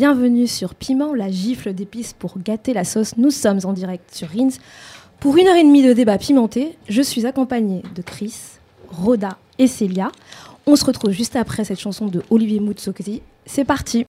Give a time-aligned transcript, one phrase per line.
[0.00, 3.18] bienvenue sur Piment, la gifle d'épices pour gâter la sauce.
[3.18, 4.56] Nous sommes en direct sur Rins
[5.18, 6.78] pour une heure et demie de débat pimenté.
[6.88, 8.34] Je suis accompagnée de Chris,
[8.88, 10.10] Rhoda et Célia.
[10.66, 13.20] On se retrouve juste après cette chanson de Olivier Moutsoukti.
[13.44, 14.06] C'est parti!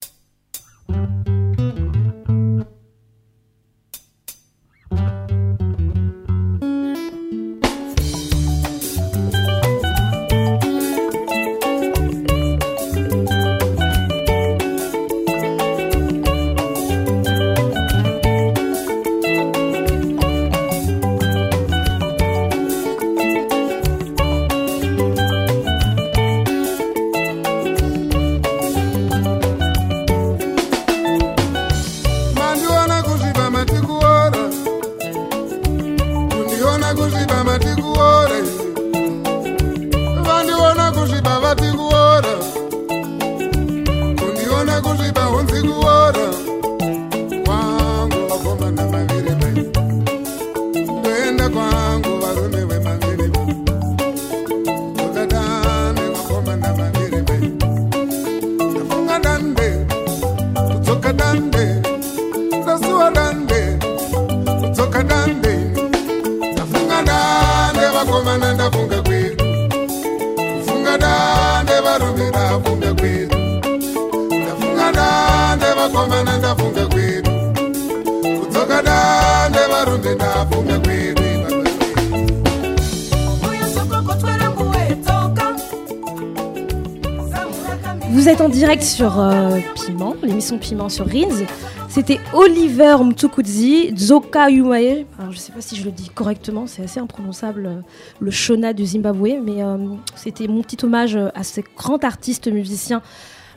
[89.03, 91.45] Euh, Piment, l'émission Piment sur Rins.
[91.89, 95.05] C'était Oliver Mtukudzi, Zoka Yumae.
[95.19, 97.81] Je ne sais pas si je le dis correctement, c'est assez imprononçable, euh,
[98.19, 99.77] le Shona du Zimbabwe, mais euh,
[100.15, 103.01] c'était mon petit hommage à ce grand artiste musicien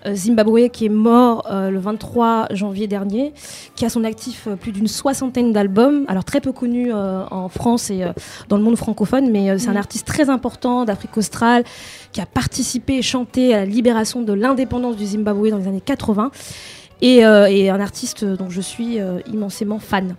[0.07, 3.33] euh, zimbabwéen qui est mort euh, le 23 janvier dernier,
[3.75, 7.49] qui a son actif euh, plus d'une soixantaine d'albums, alors très peu connu euh, en
[7.49, 8.13] France et euh,
[8.49, 11.65] dans le monde francophone, mais euh, c'est un artiste très important d'Afrique australe
[12.13, 15.83] qui a participé et chanté à la libération de l'indépendance du Zimbabwe dans les années
[15.85, 16.31] 80
[17.03, 20.17] et, euh, et un artiste dont je suis euh, immensément fan.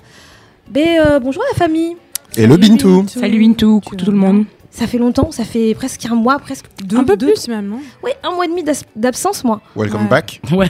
[0.73, 1.95] Mais, euh, bonjour la famille,
[2.37, 3.05] Et le Bintou.
[3.07, 4.45] Salut Wintou, coucou tout le monde.
[4.75, 7.67] Ça fait longtemps, ça fait presque un mois, presque deux, un peu deux- plus même,
[7.67, 8.63] non Oui, un mois et demi
[8.95, 9.61] d'absence moi.
[9.75, 10.07] Welcome Ouais.
[10.09, 10.41] back.
[10.51, 10.69] Ouais.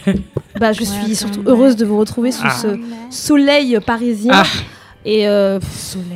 [0.59, 2.51] Bah, je suis surtout heureuse de vous retrouver sous Ah.
[2.51, 2.67] ce
[3.09, 4.31] soleil parisien.
[4.35, 4.43] Ah.
[5.07, 5.59] Et, euh,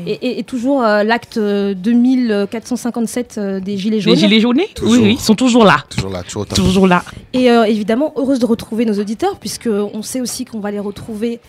[0.07, 4.13] et, et- et toujours euh, l'acte euh, 2457 euh, des Gilets jaunes.
[4.13, 4.61] Les gilets jaunes?
[4.75, 4.93] Toujours.
[4.93, 5.83] Oui, oui, ils sont toujours là.
[5.89, 6.45] Toujours là, toujours.
[6.47, 7.03] Toujours là.
[7.33, 10.79] Et euh, évidemment, heureuse de retrouver nos auditeurs, puisque on sait aussi qu'on va les
[10.79, 11.39] retrouver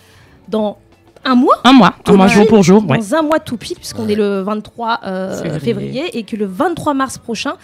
[0.48, 0.76] dans
[1.24, 1.56] un mois.
[1.64, 2.82] Un mois, un Tout mois jour pour jour.
[2.88, 2.98] Ouais.
[2.98, 4.12] Dans un mois tout pile, puisqu'on Ouais.
[4.12, 5.60] est le 23 euh, Février.
[5.60, 6.18] février.
[6.18, 7.54] et que le 23 mars prochain,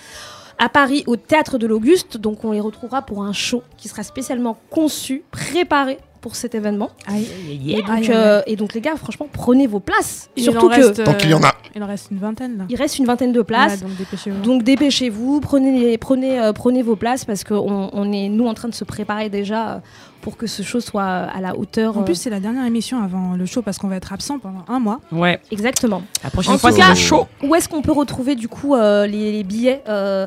[0.58, 4.02] à Paris, au Théâtre de l'Auguste, donc on les retrouvera pour un show qui sera
[4.02, 6.90] spécialement conçu, préparé pour cet événement.
[7.06, 7.24] Aïe.
[7.68, 10.28] Et donc, Aïe, aïe, euh, et donc les gars, franchement, prenez vos places.
[10.36, 11.46] Il Surtout en reste, que Tant qu'il y en a.
[11.50, 12.64] euh, Il en reste une vingtaine là.
[12.68, 13.74] il reste une vingtaine de places.
[13.80, 14.42] Ouais, donc dépêchez-vous.
[14.42, 18.54] Donc dépêchez-vous, prenez, les- prenez, euh, prenez vos places parce qu'on on est nous en
[18.54, 19.78] train de se préparer déjà euh,
[20.20, 21.96] pour que ce show soit euh, à la hauteur.
[21.96, 24.40] en euh, plus, c'est la dernière émission avant le show parce qu'on va être absent
[24.40, 25.00] pendant un mois.
[25.12, 25.38] Ouais.
[25.52, 26.02] exactement.
[26.24, 27.28] La prochaine En fois, c'est le show.
[27.44, 30.26] Où est-ce qu'on peut retrouver du coup euh, les, les billets euh,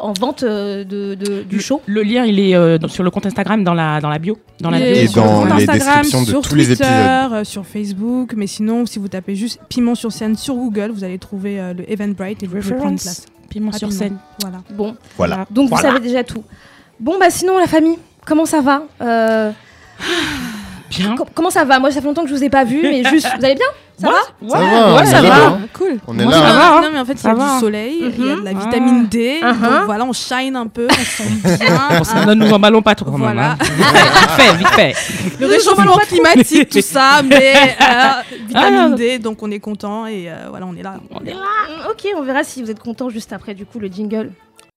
[0.00, 3.26] en vente euh, de, de- du show Le lien, il est euh, sur le compte
[3.26, 4.38] Instagram, dans la, dans la bio.
[4.60, 4.94] Dans la Il bio.
[4.94, 7.32] est Et sur dans le compte les Instagram, descriptions de sur tous les Twitter, épisodes.
[7.32, 11.04] euh, sur Facebook, mais sinon, si vous tapez juste Piment sur scène sur Google, vous
[11.04, 13.26] allez trouver euh, le Eventbrite et vous pouvez prendre place.
[13.50, 14.16] Piment sur scène.
[14.40, 14.58] Voilà.
[14.74, 15.46] Bon, Voilà.
[15.50, 15.88] donc Voilà.
[15.88, 16.44] vous savez déjà tout.
[17.00, 19.50] Bon bah sinon la famille, comment ça va Euh,
[20.98, 21.14] Bien.
[21.34, 21.78] Comment ça va?
[21.78, 23.66] Moi ça fait longtemps que je vous ai pas vu, mais juste vous allez bien?
[23.98, 24.14] Ça Ouais.
[24.14, 24.46] va?
[24.46, 25.28] Ouais, Ça va, ouais, ça va.
[25.28, 25.58] là, hein.
[25.74, 25.98] Cool.
[26.08, 26.38] On est Moi, là.
[26.38, 26.54] ça hein.
[26.56, 26.80] va, hein.
[26.82, 27.54] Non, mais en fait, il y Ça a va.
[27.54, 28.58] du soleil, il y a de la Mhm.
[28.60, 29.40] vitamine D.
[29.42, 29.52] Ah.
[29.52, 31.24] Donc voilà, on shine un peu, on sent
[31.60, 31.98] bien.
[31.98, 33.06] Bon, ça, ne nous emballons pas trop.
[33.10, 33.52] quand même, Voilà.
[33.52, 33.56] hein.
[33.60, 34.94] Vite fait, vite fait.
[35.40, 38.96] Le réchauffement climatique, tout ça, mais euh, vitamine Ah.
[38.96, 40.94] D, donc on est content et euh, voilà, on est là.
[41.10, 41.36] On est là.
[41.36, 44.30] Mm, Ok, on verra si vous êtes content juste après du coup le jingle.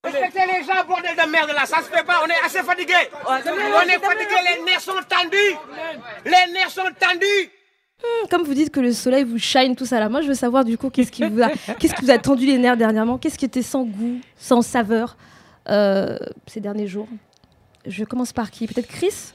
[0.05, 2.93] Respectez les gens, bordel de merde là, ça se fait pas, on est assez fatigué.
[3.27, 5.55] On est fatigué, les nerfs sont tendus.
[6.25, 7.51] Les nerfs sont tendus.
[8.29, 10.63] Comme vous dites que le soleil vous shine tout ça là, moi je veux savoir
[10.65, 11.49] du coup qu'est-ce qui vous a,
[11.79, 15.17] qu'est-ce qui vous a tendu les nerfs dernièrement, qu'est-ce qui était sans goût, sans saveur
[15.69, 17.07] euh, ces derniers jours?
[17.87, 18.67] Je commence par qui?
[18.67, 19.33] Peut-être Chris?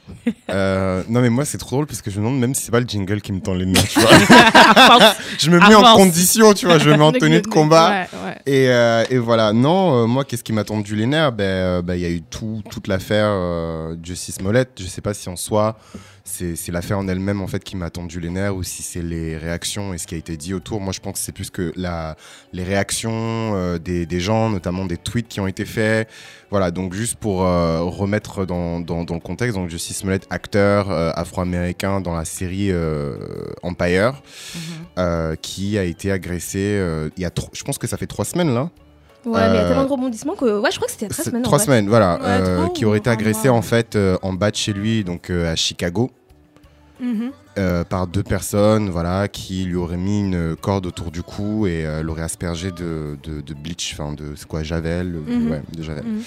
[0.49, 2.71] Euh, non mais moi c'est trop drôle parce que je me demande même si c'est
[2.71, 4.09] pas le jingle qui me tend les tu vois.
[5.39, 7.89] je me mets en condition, tu vois, je me mets en tenue de combat.
[7.89, 8.37] Ouais, ouais.
[8.45, 11.31] Et, euh, et voilà, non, euh, moi, qu'est-ce qui m'a tendu les nerfs?
[11.31, 13.31] Ben, ben, il y a eu tout, toute l'affaire
[14.03, 14.69] Justice Smollett.
[14.79, 15.77] Je sais pas si en soi,
[16.31, 19.37] c'est l'affaire en elle-même en fait qui m'a tendu les nerfs ou si c'est les
[19.37, 20.79] réactions et ce qui a été dit autour.
[20.79, 22.15] Moi, je pense que c'est plus que la,
[22.53, 26.09] les réactions euh, des, des gens, notamment des tweets qui ont été faits.
[26.49, 30.89] Voilà, donc juste pour euh, remettre dans, dans, dans le contexte, donc Justice Smollett, acteur
[30.89, 32.71] euh, afro-américain dans la série
[33.63, 34.21] Empire,
[34.97, 36.81] euh, qui a été agressé
[37.17, 38.69] il y a, je pense que ça fait trois semaines là.
[39.23, 40.59] Ouais, mais il y a tellement de rebondissements que.
[40.59, 41.43] Ouais, je crois que c'était trois semaines.
[41.43, 44.55] Trois semaines, voilà, Ouais, euh, qui aurait été agressé en fait euh, en bas de
[44.55, 46.09] chez lui, donc à Chicago.
[47.01, 47.29] Mm-hmm.
[47.57, 51.85] Euh, par deux personnes voilà, qui lui auraient mis une corde autour du cou et
[51.85, 55.51] euh, l'auraient aspergé de, de, de bleach, enfin de c'est quoi, Javel, euh, Mhm.
[55.51, 56.03] ouais, de Javel.
[56.05, 56.21] Mhm.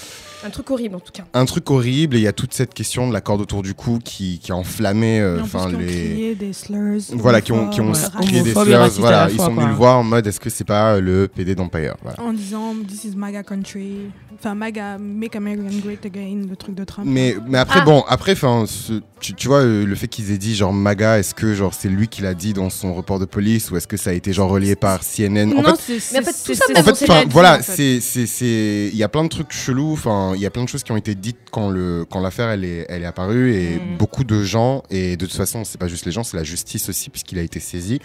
[0.47, 1.25] Un truc horrible en tout cas.
[1.32, 3.73] Un truc horrible et il y a toute cette question de la corde autour du
[3.75, 7.00] cou qui, qui a enflammé euh, enfin qui ont les crié des slurs.
[7.15, 9.75] voilà qui ont qui ont homophobes, crié des slurs voilà ils fois, sont venus le
[9.75, 12.21] voir en mode est-ce que c'est pas le PD d'Empire voilà.
[12.21, 14.11] En disant This is MAGA country.
[14.37, 17.06] Enfin, MAGA, Make America Great Again, le truc de Trump.
[17.09, 17.85] Mais, mais après, Ah.
[17.85, 21.21] bon, après, enfin, ce- tu, tu vois, euh, le fait qu'ils aient dit genre MAGA,
[21.25, 23.88] est-ce que genre c'est lui qui l'a dit dans son report de police ou est-ce
[23.88, 26.44] que ça a été genre relié par CNN En non, fait, c'est Mais en fait,
[26.44, 27.73] tout ça, en fait, voilà, en fait.
[27.73, 29.93] c'est, c'est, c'est, il y a plein de trucs chelous.
[29.94, 32.50] Enfin, il y a plein de choses qui ont été dites quand le, quand l'affaire
[32.50, 33.97] elle est, elle est apparue et Mm.
[33.97, 36.88] beaucoup de gens et de toute façon, c'est pas juste les gens, c'est la justice
[36.91, 38.00] aussi puisqu'il a été saisi,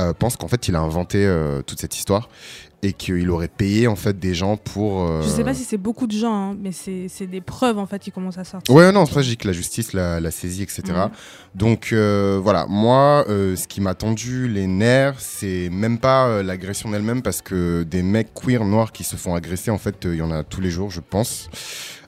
[0.00, 2.28] euh, pensent qu'en fait, il a inventé euh, toute cette histoire
[2.84, 5.02] et qu'il aurait payé en fait des gens pour.
[5.04, 7.86] euh, Je sais pas si c'est beaucoup de gens, hein, mais c'est des preuves en
[7.86, 8.74] fait qui commencent à sortir.
[8.74, 10.82] Ouais, non, c'est pas je dis que la justice l'a, l'a saisi, etc.
[11.54, 16.42] Donc euh, voilà, moi, euh, ce qui m'a tendu les nerfs, c'est même pas euh,
[16.42, 20.16] l'agression d'elle-même, parce que des mecs queer noirs qui se font agresser, en fait, il
[20.16, 21.48] y en a tous les jours, je pense.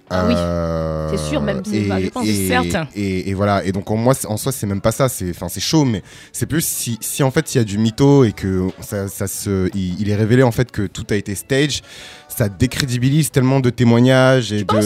[0.09, 0.35] Ah oui.
[0.37, 2.77] Euh, C'est sûr, même, c'est et, pas- je pense, et, certes.
[2.95, 5.49] Et, et voilà, et donc en moi, en soi, c'est même pas ça, c'est, enfin,
[5.49, 8.33] c'est chaud, mais c'est plus si, si en fait il y a du mytho et
[8.33, 11.83] que ça, ça se, il, il est révélé en fait que tout a été stage,
[12.29, 14.81] ça décrédibilise tellement de témoignages et de.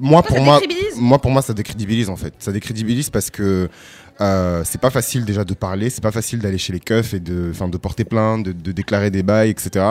[0.00, 0.58] Moi, Ça pour moi,
[0.96, 2.32] moi, pour moi, ça décrédibilise en fait.
[2.38, 3.68] Ça décrédibilise parce que
[4.20, 7.20] euh, c'est pas facile déjà de parler, c'est pas facile d'aller chez les keufs et
[7.20, 9.84] de, enfin, de porter plainte, de, de déclarer des bails, etc.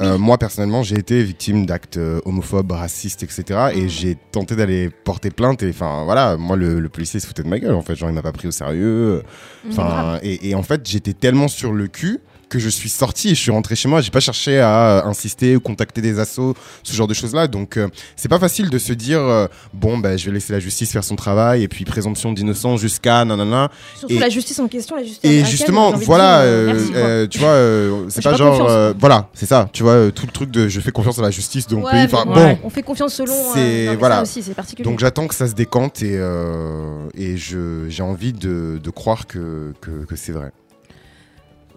[0.00, 3.70] Euh, moi, personnellement, j'ai été victime d'actes euh, homophobes, racistes, etc.
[3.74, 5.62] Et j'ai tenté d'aller porter plainte.
[5.62, 7.94] Et enfin, voilà, moi, le, le policier se foutait de ma gueule en fait.
[7.94, 9.22] Genre, il m'a pas pris au sérieux.
[9.68, 13.34] Enfin, et, et en fait, j'étais tellement sur le cul que je suis sorti je
[13.40, 14.00] suis rentré chez moi.
[14.00, 17.46] J'ai pas cherché à euh, insister ou contacter des assos, ce genre de choses-là.
[17.46, 20.60] Donc, euh, c'est pas facile de se dire euh, bon, ben, je vais laisser la
[20.60, 23.70] justice faire son travail et puis présomption d'innocence jusqu'à nanana.
[23.98, 28.10] Surtout Et- la justice en question, la justice Et justement, voilà, dire, euh, tu vois,
[28.10, 30.90] c'est pas pas genre, voilà, c'est ça, tu vois, tout le truc de je fais
[30.92, 32.14] confiance à la justice de mon Ouais, pays.
[32.14, 33.34] Enfin, bon, On fait confiance selon.
[33.54, 34.22] C'est- voilà.
[34.22, 34.88] Aussi, c'est particulier.
[34.88, 36.18] donc j'attends que ça se décante et,
[37.14, 40.50] et je, j'ai envie de, de croire que, que, que c'est vrai.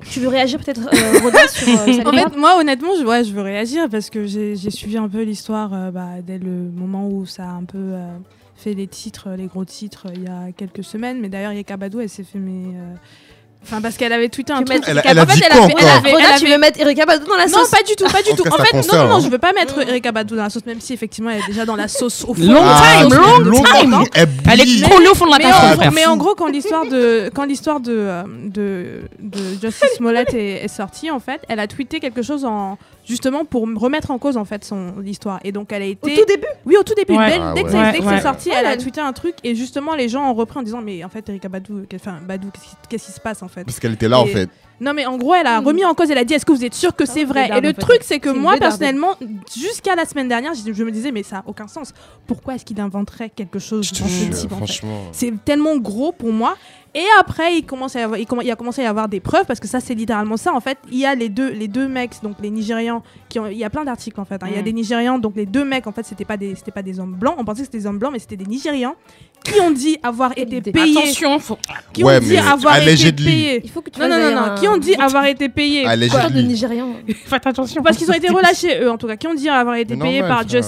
[0.09, 3.31] Tu veux réagir peut-être, euh, Roda, sur euh, En fait, moi, honnêtement, je, ouais, je
[3.31, 7.25] veux réagir parce que j'ai suivi un peu l'histoire euh, bah, dès le moment où
[7.25, 8.07] ça a un peu euh,
[8.55, 11.19] fait les titres, les gros titres, euh, il y a quelques semaines.
[11.19, 12.73] Mais d'ailleurs, Yeka Badou, elle s'est fait mais.
[13.63, 14.81] Enfin, parce qu'elle avait tweeté un truc.
[14.87, 16.79] Elle a- a fait, dit elle quoi avait- elle encore avait- elle tu veux mettre
[16.81, 18.73] Erika Badou dans la Non, sauce pas du tout, pas du En tout En fait,
[18.75, 19.19] non, non, non, hein.
[19.23, 21.63] je veux pas mettre Erika Badou dans la sauce, même si effectivement elle est déjà
[21.65, 22.41] dans la sauce au fond.
[22.41, 23.91] Long Ah, time, long fond, time.
[23.91, 24.03] longtemps.
[24.15, 27.29] Elle est collée au fond de la Mais, en, mais en gros, quand l'histoire de
[27.35, 28.85] quand l'histoire de, euh, de
[29.19, 33.45] de Justice Smollett est, est sortie, en fait, elle a tweeté quelque chose en justement
[33.45, 35.39] pour me remettre en cause en fait son histoire.
[35.43, 36.47] Et donc elle a Au été tout début?
[36.65, 37.29] Oui au tout début Ouais.
[37.29, 37.71] dès, Ah dès que ouais.
[37.73, 38.17] ça- Ouais, dès que ouais.
[38.17, 40.81] c'est sorti, elle a tweeté un truc et justement les gens ont repris en disant
[40.81, 42.49] mais en fait Erika Badou, qu'est- enfin Badou,
[42.89, 43.63] qu'est-ce qui- se passe en fait?
[43.63, 44.49] Parce qu'elle était là en fait.
[44.81, 45.65] Non mais en gros elle a Hmm.
[45.67, 47.43] remis en cause, elle a dit est-ce que vous êtes sûr que Ah, c'est vrai
[47.43, 49.15] bédarde, Et le truc c'est que moi personnellement
[49.55, 51.93] jusqu'à la semaine dernière je, je me disais mais ça a aucun sens.
[52.27, 55.03] Pourquoi est-ce qu'il inventerait quelque chose dans ce type franchement.
[55.11, 56.55] c'est tellement gros pour moi.
[56.93, 59.45] Et après, il commence à y avoir, il, a commencé à y avoir des preuves
[59.45, 60.53] parce que ça, c'est littéralement ça.
[60.53, 63.47] En fait, il y a les deux, les deux mecs, donc les Nigérians, qui ont,
[63.47, 64.43] il y a plein d'articles en fait.
[64.43, 64.47] hein.
[64.49, 64.65] Il y a Mm.
[64.65, 67.13] des Nigérians, donc les deux mecs, en fait, c'était pas des, c'était pas des hommes
[67.15, 67.35] blancs.
[67.37, 68.95] On pensait que c'était des hommes blancs, mais c'était des Nigérians
[69.43, 71.57] qui ont dit avoir été payés, Attention, faut...
[71.93, 73.61] qui Ouais, ont dit avoir été payés.
[73.63, 75.85] Il faut que tu Non, non, non, non, un- qui ont dit avoir été payés.
[76.01, 76.87] Histoire de Nigérian.
[77.25, 77.81] faites attention.
[77.81, 80.05] Parce qu'ils ont été relâchés, eux, en tout cas, qui ont dit avoir été Mais
[80.05, 80.61] payés normal, par frère.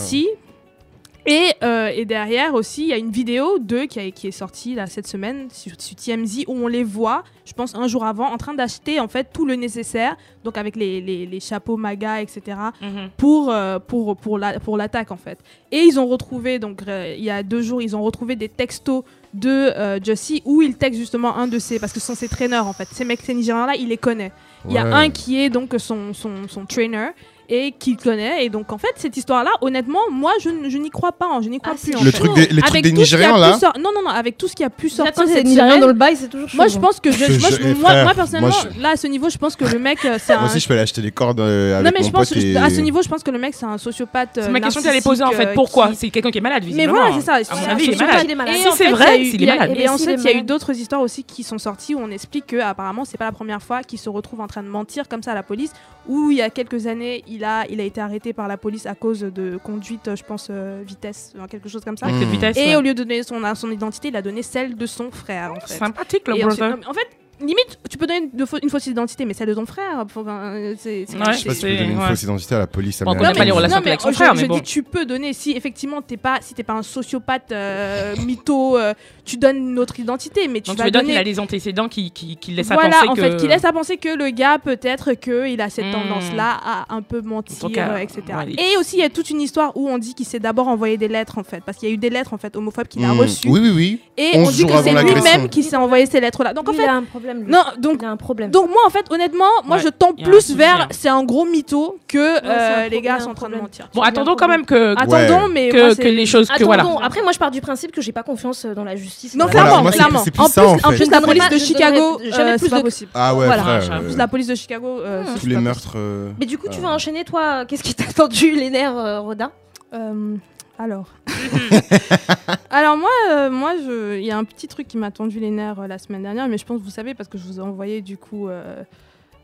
[1.26, 4.32] Et, euh, et derrière aussi, il y a une vidéo d'eux qui, a- qui est
[4.32, 8.04] sortie là, cette semaine sur, sur TMZ où on les voit, je pense un jour
[8.04, 11.78] avant, en train d'acheter en fait tout le nécessaire, donc avec les, les, les chapeaux
[11.78, 13.10] MAGA, etc., Mhm.
[13.16, 15.40] pour, euh, pour, pour, la, pour l'attaque en fait.
[15.72, 18.50] Et ils ont retrouvé, donc euh, il y a deux jours, ils ont retrouvé des
[18.50, 19.04] textos
[19.34, 22.28] de euh, Jussie où il texte justement un de ses, parce que ce sont ses
[22.28, 24.32] traîneurs en fait, ces mecs, ces Nigérians-là, il les connaît.
[24.68, 27.08] Il y a un qui est donc son, son, son trainer
[27.50, 28.46] et qu'il connaît.
[28.46, 31.28] Et donc, en fait, cette histoire-là, honnêtement, moi, je, n- je n'y crois pas.
[31.28, 31.92] hein, je n'y crois Ah, plus.
[31.92, 31.98] si.
[31.98, 32.18] en Le fait.
[32.20, 33.60] truc des, les trucs Avec des tout ce qui a Nigériens pu là.
[33.60, 35.88] sor- Non, non, non, avec tout ce qui a pu sortir Quand c'est cette dans
[35.88, 36.58] le bail, c'est toujours chaud.
[36.58, 36.82] Moi, je hein.
[36.82, 38.96] pense que je, Je- moi, je- je- moi, frère, moi, personnellement, moi, je- là, à
[38.98, 40.40] ce niveau, je pense que le mec, euh, c'est un.
[40.40, 42.30] Moi aussi, je peux aller acheter des cordes euh, avec non, mais mon je pense
[42.30, 42.54] pote que et...
[42.54, 44.30] je- à ce niveau, je pense que le mec, c'est un sociopathe.
[44.36, 45.48] C'est ma question que j'allais poser en fait.
[45.48, 46.94] euh, Pourquoi qui- C'est quelqu'un qui est malade, Mais visiblement.
[47.02, 47.34] voilà, c'est ça.
[47.34, 48.08] À mon c'est un avis, il est sociopathe.
[48.14, 48.26] malade.
[48.28, 48.56] il est malade.
[48.56, 49.56] Et Si en c'est fait, vrai, il y a eu- s'il il y est a-
[49.60, 49.78] malade.
[49.78, 50.46] Et Et en s'il fait, est il y a eu malade.
[50.48, 53.62] d'autres histoires aussi qui sont sorties où on explique que apparemment c'est pas la première
[53.62, 55.72] fois qu'il se retrouve en train de mentir comme ça à la police,
[56.08, 58.86] où il y a quelques années, il a, il a été arrêté par la police
[58.86, 62.08] à cause de conduite, euh, je pense, euh, vitesse, quelque chose comme ça.
[62.08, 62.24] Mm.
[62.26, 62.58] Vitesse.
[62.58, 62.76] Et ouais.
[62.76, 65.60] au lieu de donner son, son identité, il a donné celle de son frère, en
[65.62, 65.76] fait.
[65.76, 66.78] Sympathique, le ensuite- brother.
[66.86, 67.08] en fait,
[67.40, 68.30] limite, tu peux donner
[68.62, 70.00] une, fausse identité, mais celle de ton frère.
[70.06, 72.08] enfin, c'est, c'est- Ouais, Je sais pas si tu peux C'est- donner une ouais.
[72.08, 73.38] fausse identité à la police Bon, on américaine.
[73.38, 74.56] pas les relations non, mais avec son je, frère, je mais bon.
[74.56, 78.78] dis tu peux donner si effectivement t'es pas si t'es pas un sociopathe euh, mytho
[78.78, 78.94] euh,
[79.26, 81.40] tu donnes une autre identité mais tu Donc tu vas dire qu'il donner a des
[81.40, 83.22] antécédents qui, qui, qui laissent à voilà penser en que...
[83.22, 85.92] fait qui laisse à penser que le gars peut-être que il a cette Hmm.
[85.92, 89.04] tendance là à un peu mentir cas, euh, etc ouais, il- et aussi il y
[89.04, 91.62] a toute une histoire où on dit qu'il s'est d'abord envoyé des lettres en fait
[91.66, 93.20] parce qu'il y a eu des lettres en fait homophobes qu'il a Mm.
[93.20, 94.00] reçues Oui, oui, oui.
[94.18, 96.74] et on 11 dit que c'est lui-même qui s'est envoyé ces lettres là donc en
[96.74, 96.86] fait
[97.23, 97.44] il problème.
[97.46, 97.52] lui.
[97.52, 98.52] non donc il a un problème.
[98.52, 100.88] donc moi en fait honnêtement moi Ouais, je tends plus vers hein.
[100.92, 104.36] c'est un gros mytho que euh, les gars sont en train de mentir Bon, attendons
[104.36, 106.48] quand même que, attendons mais que, les choses...
[106.50, 106.86] Que, voilà.
[107.02, 109.36] après moi je pars du principe que j'ai pas confiance euh, dans la justice.
[109.36, 110.20] Non, clairement, clairement.
[110.24, 113.12] c'est plus en ça, plus, la police de Chicago, jamais plus de- possible.
[113.14, 113.64] Ah ouais, Voilà.
[113.64, 114.00] frère.
[114.00, 115.40] En plus, la police de Chicago, Hmm.
[115.40, 115.94] Tous les meurtres.
[115.96, 117.66] euh, Mais du coup, tu vas enchaîner toi?
[117.66, 119.52] Qu'est-ce qui t'a tendu les nerfs, Roda?
[119.94, 120.36] Euh,
[120.80, 121.08] alors.
[122.70, 125.80] alors moi, euh, moi, il y a un petit truc qui m'a tendu les nerfs
[125.82, 127.62] euh, la semaine dernière, mais je pense que vous savez parce que je vous ai
[127.64, 128.84] envoyé du coup euh,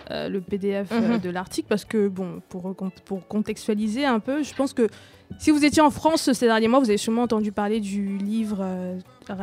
[0.09, 1.19] le PDF Mhm.
[1.19, 4.88] de l'article parce que bon, pour pour contextualiser un peu, je pense que
[5.38, 8.65] si vous étiez en France ces derniers mois, vous avez sûrement entendu parler du livre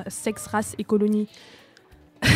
[0.08, 1.28] Sexe, race et colonie.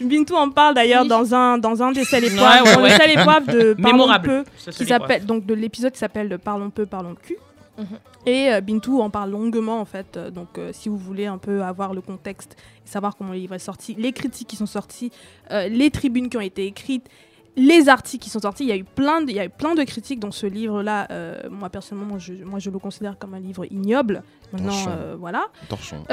[0.00, 1.08] Bintou en parle d'ailleurs Oui.
[1.08, 4.44] dans un dans un des sel et Ouais, ouais, de Parlons Mémorable.
[4.64, 7.36] peu qui s'appelle donc de l'épisode qui s'appelle Parlons peu, parlons cul.
[7.78, 7.98] Mhm.
[8.26, 10.16] Et euh, Bintou en parle longuement en fait.
[10.16, 13.38] Euh, donc euh, si vous voulez un peu avoir le contexte et savoir comment le
[13.38, 15.12] livre est sorti, les critiques qui sont sorties,
[15.50, 17.08] euh, les tribunes qui ont été écrites,
[17.56, 19.50] les articles qui sont sortis, il y a eu plein de, il y a eu
[19.50, 21.08] plein de critiques dans ce livre-là.
[21.50, 24.22] Moi personnellement, je, moi je le considère comme un livre ignoble.
[24.52, 25.16] Maintenant, Torchon.
[25.18, 25.46] voilà.
[25.68, 26.04] Torchon.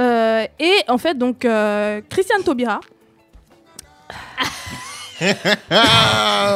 [0.59, 1.47] Et en fait, donc
[2.09, 2.79] Christiane Taubira,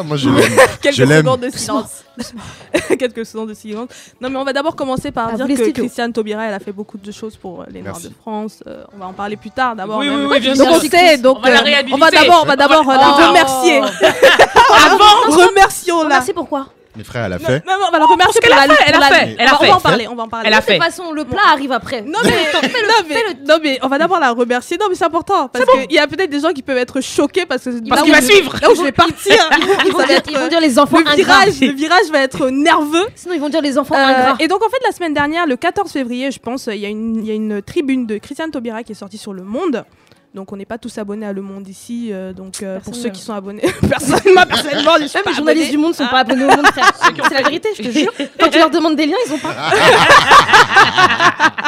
[0.05, 0.51] moi je l'aime.
[0.81, 2.03] quelques Je secondes de silence.
[2.99, 3.89] quelques secondes de silence.
[4.19, 5.71] Non, mais on va d'abord commencer par À dire que.
[5.71, 8.61] Christiane Taubira, elle a fait beaucoup de choses pour euh, les Noirs de France.
[8.67, 9.99] Euh, on va en parler plus tard d'abord.
[9.99, 10.75] Oui, oui, oui, bien donc sûr.
[10.75, 12.95] on sait, donc On va la euh, on va d'abord, on va d'abord On va-
[12.95, 13.79] euh, la remercier.
[14.85, 16.09] Avant Remercions-la.
[16.09, 17.63] Merci pourquoi Mes frères, elle a fait.
[17.67, 19.47] non, non, on va la remercier qu'elle pour a la fait, elle a fait, elle
[19.47, 20.47] a on va en parler, on va en parler.
[20.47, 22.01] Elle a De toute façon, le plat arrive après.
[22.01, 23.15] Non mais, non, mais,
[23.47, 24.77] non mais on va d'abord la remercier.
[24.79, 27.45] Non mais c'est important parce qu'il y a peut-être des gens qui peuvent être choqués
[27.45, 28.55] parce que Parce qu'il va suivre.
[28.61, 29.35] Là où je vais partir,
[29.85, 31.15] Ils vont, dire, être, ils vont dire les enfants le ingrats.
[31.45, 33.05] virage, le virage va être nerveux.
[33.15, 34.35] Sinon, ils vont dire les enfants Euh, ingrats.
[34.39, 36.89] et donc en fait la semaine dernière, le 14 février, je pense, il y, a
[36.89, 39.85] une- il y a une tribune de Christiane Taubira qui est sortie sur Le Monde.
[40.33, 42.09] Donc on n'est pas tous abonnés à Le Monde ici.
[42.11, 45.35] euh, donc euh, pour ceux qui sont abonnés, personnellement, personnellement, je suis Même pas les
[45.35, 46.91] journalistes du monde sont pas abonnés au monde, frère.
[47.27, 48.11] C'est la vérité, je te jure.
[48.39, 49.55] Quand tu leur demandes des liens, ils ont pas.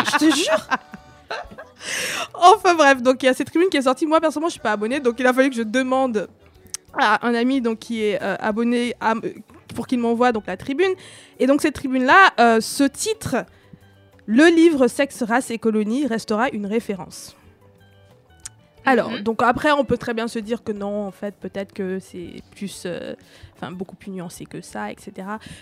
[0.06, 0.68] je te jure.
[2.36, 4.06] Enfin bref, donc il y a cette tribune qui est sortie.
[4.06, 6.28] Moi personnellement, je suis pas abonnée, donc il a fallu que je demande
[6.94, 9.16] à un ami donc qui est euh, abonné à
[9.74, 10.92] pour qu'il m'envoie donc la tribune.
[11.40, 13.38] Et donc cette tribune là, ce titre,
[14.28, 17.36] le livre Sexe, race et colonie restera une référence.
[18.86, 19.20] Alors, Mhm.
[19.24, 22.42] donc après, on peut très bien se dire que non, en fait, peut-être que c'est
[22.56, 23.14] plus, euh,
[23.56, 25.12] enfin, beaucoup plus nuancé que ça, etc.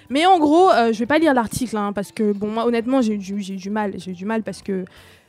[0.10, 3.02] Mais en gros, euh, je vais pas lire l'article, hein, parce que bon, moi, honnêtement,
[3.02, 4.86] j'ai eu du- j'ai eu du mal, j'ai eu du mal parce que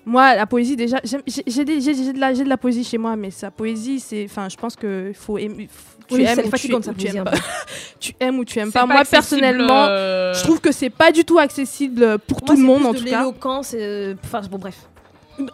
[0.07, 3.51] moi, la poésie, déjà, j'ai de, la- j'ai de la poésie chez moi, mais sa
[3.51, 5.69] poésie, c'est, enfin, je pense que faut aimer,
[6.09, 7.33] tu Oui, aimes ou tu, ou tu aimes pas.
[8.01, 8.87] tu aimes ou tu aimes pas.
[8.87, 12.79] Moi, personnellement, euh, je trouve que c'est pas du tout accessible pour tout le monde,
[12.83, 13.19] plus en de tout cas.
[13.19, 14.89] l'éloquence, euh, Enfin, bon, bref.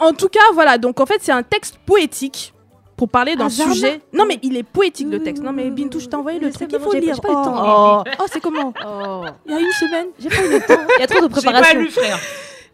[0.00, 0.78] En tout cas, voilà.
[0.78, 2.52] Donc, en fait, c'est un texte poétique
[2.96, 4.00] pour parler d'un Ah, sujet.
[4.12, 5.42] Non, mais il est poétique le texte.
[5.42, 6.70] Non, mais Bintou, je t'ai envoyé le truc.
[6.72, 7.20] Il faut j'ai- lire.
[7.20, 7.44] pas le Oh.
[7.44, 8.04] temps.
[8.20, 9.24] Oh, c'est comment Oh.
[9.46, 10.06] Il y a une semaine.
[10.18, 10.80] J'ai pas eu le temps.
[10.96, 11.80] Il y a trop de J'ai pas préparation.
[11.80, 12.18] lu, frère.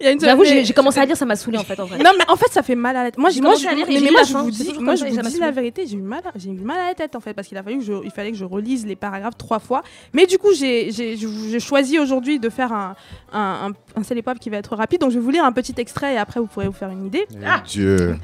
[0.03, 0.31] Il y a une semaine.
[0.37, 1.79] J'avoue, mais- j'ai commencé à lire, ça m'a saoulé en fait.
[1.79, 1.99] En vrai.
[1.99, 3.19] Non, mais en fait, ça fait mal à la tête.
[3.19, 5.05] Moi, moi, commencé je, à lire mais lu moi, la je vous dis, moi, je
[5.05, 7.35] vous dis la vérité, j'ai eu mal, j'ai eu mal à la tête en fait,
[7.35, 9.83] parce qu'il a fallu que je, il fallait que je relise les paragraphes trois fois.
[10.13, 10.91] Mais du coup, j'ai,
[11.61, 12.97] choisi aujourd'hui de faire un,
[13.33, 15.01] un, un, un seul épreuve qui va être rapide.
[15.01, 17.07] Donc, je vais vous lire un petit extrait et après, vous pourrez vous faire une
[17.07, 17.27] idée.
[17.33, 18.17] Eh, Dieu.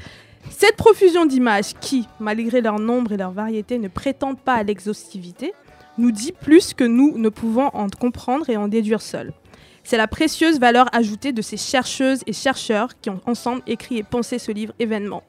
[0.49, 5.53] Cette profusion d'images qui, malgré leur nombre et leur variété, ne prétendent pas à l'exhaustivité,
[5.97, 9.33] nous dit plus que nous ne pouvons en comprendre et en déduire seuls.
[9.89, 14.03] C'est la précieuse valeur ajoutée de ces chercheuses et chercheurs qui ont ensemble écrit et
[14.03, 15.23] pensé ce livre événement.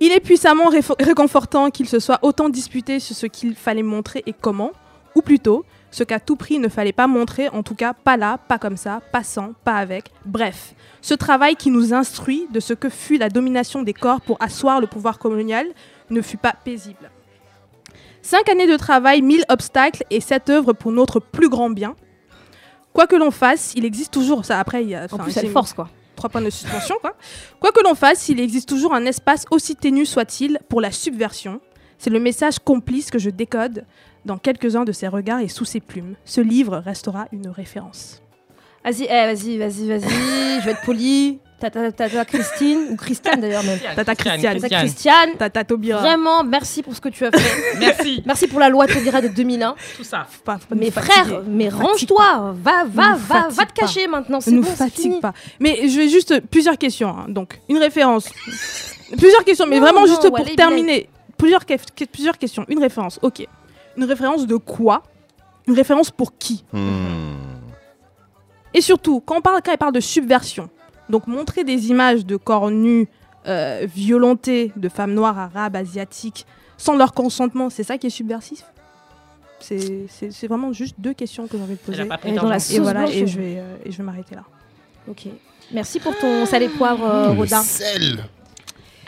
[0.00, 4.32] Il est puissamment réconfortant qu'il se soit autant disputé sur ce qu'il fallait montrer et
[4.32, 4.72] comment,
[5.14, 8.36] ou plutôt, ce qu'à tout prix ne fallait pas montrer, en tout cas pas là,
[8.36, 10.74] pas comme ça, pas sans, pas avec, bref.
[11.00, 14.80] Ce travail qui nous instruit de ce que fut la domination des corps pour asseoir
[14.80, 15.68] le pouvoir colonial
[16.10, 17.12] ne fut pas paisible.
[18.22, 21.94] Cinq années de travail, mille obstacles et cette œuvre pour notre plus grand bien.
[22.92, 24.58] Quoi que l'on fasse, il existe toujours ça.
[24.58, 25.88] Après, il y a En plus, elle force quoi.
[26.16, 26.96] trois points de suspension.
[27.00, 27.14] Quoi.
[27.60, 31.60] quoi que l'on fasse, il existe toujours un espace aussi ténu soit-il pour la subversion.
[31.98, 33.84] C'est le message complice que je décode
[34.24, 36.14] dans quelques-uns de ses regards et sous ses plumes.
[36.24, 38.22] Ce livre restera une référence.
[38.84, 40.60] Vas-y, eh, vas-y, vas-y, vas-y.
[40.60, 41.40] je vais être poli.
[41.60, 43.80] Tata, tata Christine, ou Christiane d'ailleurs même.
[43.96, 44.60] Tata Christiane.
[44.60, 45.30] Tata Christiane.
[45.36, 45.98] Tata Taubira.
[46.00, 47.78] Vraiment, merci pour ce que tu as fait.
[47.80, 48.22] Merci.
[48.24, 49.74] merci pour la loi Taubira de 2001.
[49.96, 50.24] Tout ça.
[50.30, 52.54] Faut pas- faut pas Mais frère, mais range-toi.
[52.62, 54.38] Va, va, va, va te cacher maintenant.
[54.46, 55.20] Ne nous bon, fatigue fini.
[55.20, 55.32] pas.
[55.58, 57.08] Mais je vais juste plusieurs questions.
[57.08, 57.26] hein.
[57.28, 58.28] Donc, une référence.
[59.16, 61.08] plusieurs questions, mais Non, vraiment non, juste pour terminer.
[61.36, 62.64] Plusieurs, que- que- plusieurs questions.
[62.68, 63.46] Une référence, ok.
[63.96, 65.02] Une référence de quoi?
[65.66, 66.64] Une référence pour qui?
[66.72, 67.34] Hmm.
[68.74, 70.68] Et surtout, quand, on parle, quand elle parle de subversion,
[71.08, 73.08] donc montrer des images de corps nus,
[73.46, 76.46] euh, violentés, de femmes noires, arabes, asiatiques,
[76.76, 78.64] sans leur consentement, c'est ça qui est subversif?
[79.60, 82.04] C'est vraiment juste deux questions que j'ai envie de poser.
[82.36, 82.56] dans la.
[82.56, 84.44] Et sauce voilà, et je vais, euh, et je vais m'arrêter là.
[85.08, 85.26] Ok.
[85.72, 87.62] Merci pour ton sel et poivre, euh, Le Rodin.
[87.62, 88.24] sel.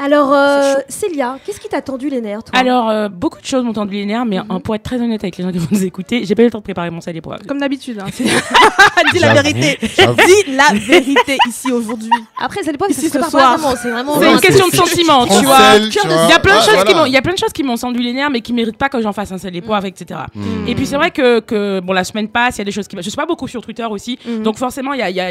[0.02, 2.59] Alors, euh, Célia, qu'est-ce qui t'a tendu les nerfs, toi?
[2.59, 4.61] Alors, euh, beaucoup de choses m'ont tendu les nerfs, mais Mhm.
[4.62, 6.50] pour être très honnête avec les gens qui vont nous écouter, j'ai pas eu le
[6.50, 7.42] temps de préparer mon et poivre.
[7.47, 7.99] Comme d'habitude.
[8.00, 8.25] hein, c'est-
[9.12, 9.78] Dis la vérité.
[9.83, 12.11] Dis la vérité ici aujourd'hui.
[12.40, 13.30] Après, poivre, ça Ici, ce soir.
[13.30, 13.75] pas vraiment.
[13.80, 14.19] C'est vraiment.
[14.21, 15.76] C'est une question de c'est- sentiment, tu vois.
[15.76, 17.62] Il y a plein de choses qui m'ont, il y a plein de choses qui
[17.62, 20.21] m'ont tendu les nerfs, mais qui méritent pas que j'en fasse un et poivre, etc.
[20.66, 22.88] Et puis c'est vrai que, que bon la semaine passe, il y a des choses
[22.88, 24.42] qui je suis pas beaucoup sur Twitter aussi, Mhm.
[24.45, 25.30] donc forcément il y a,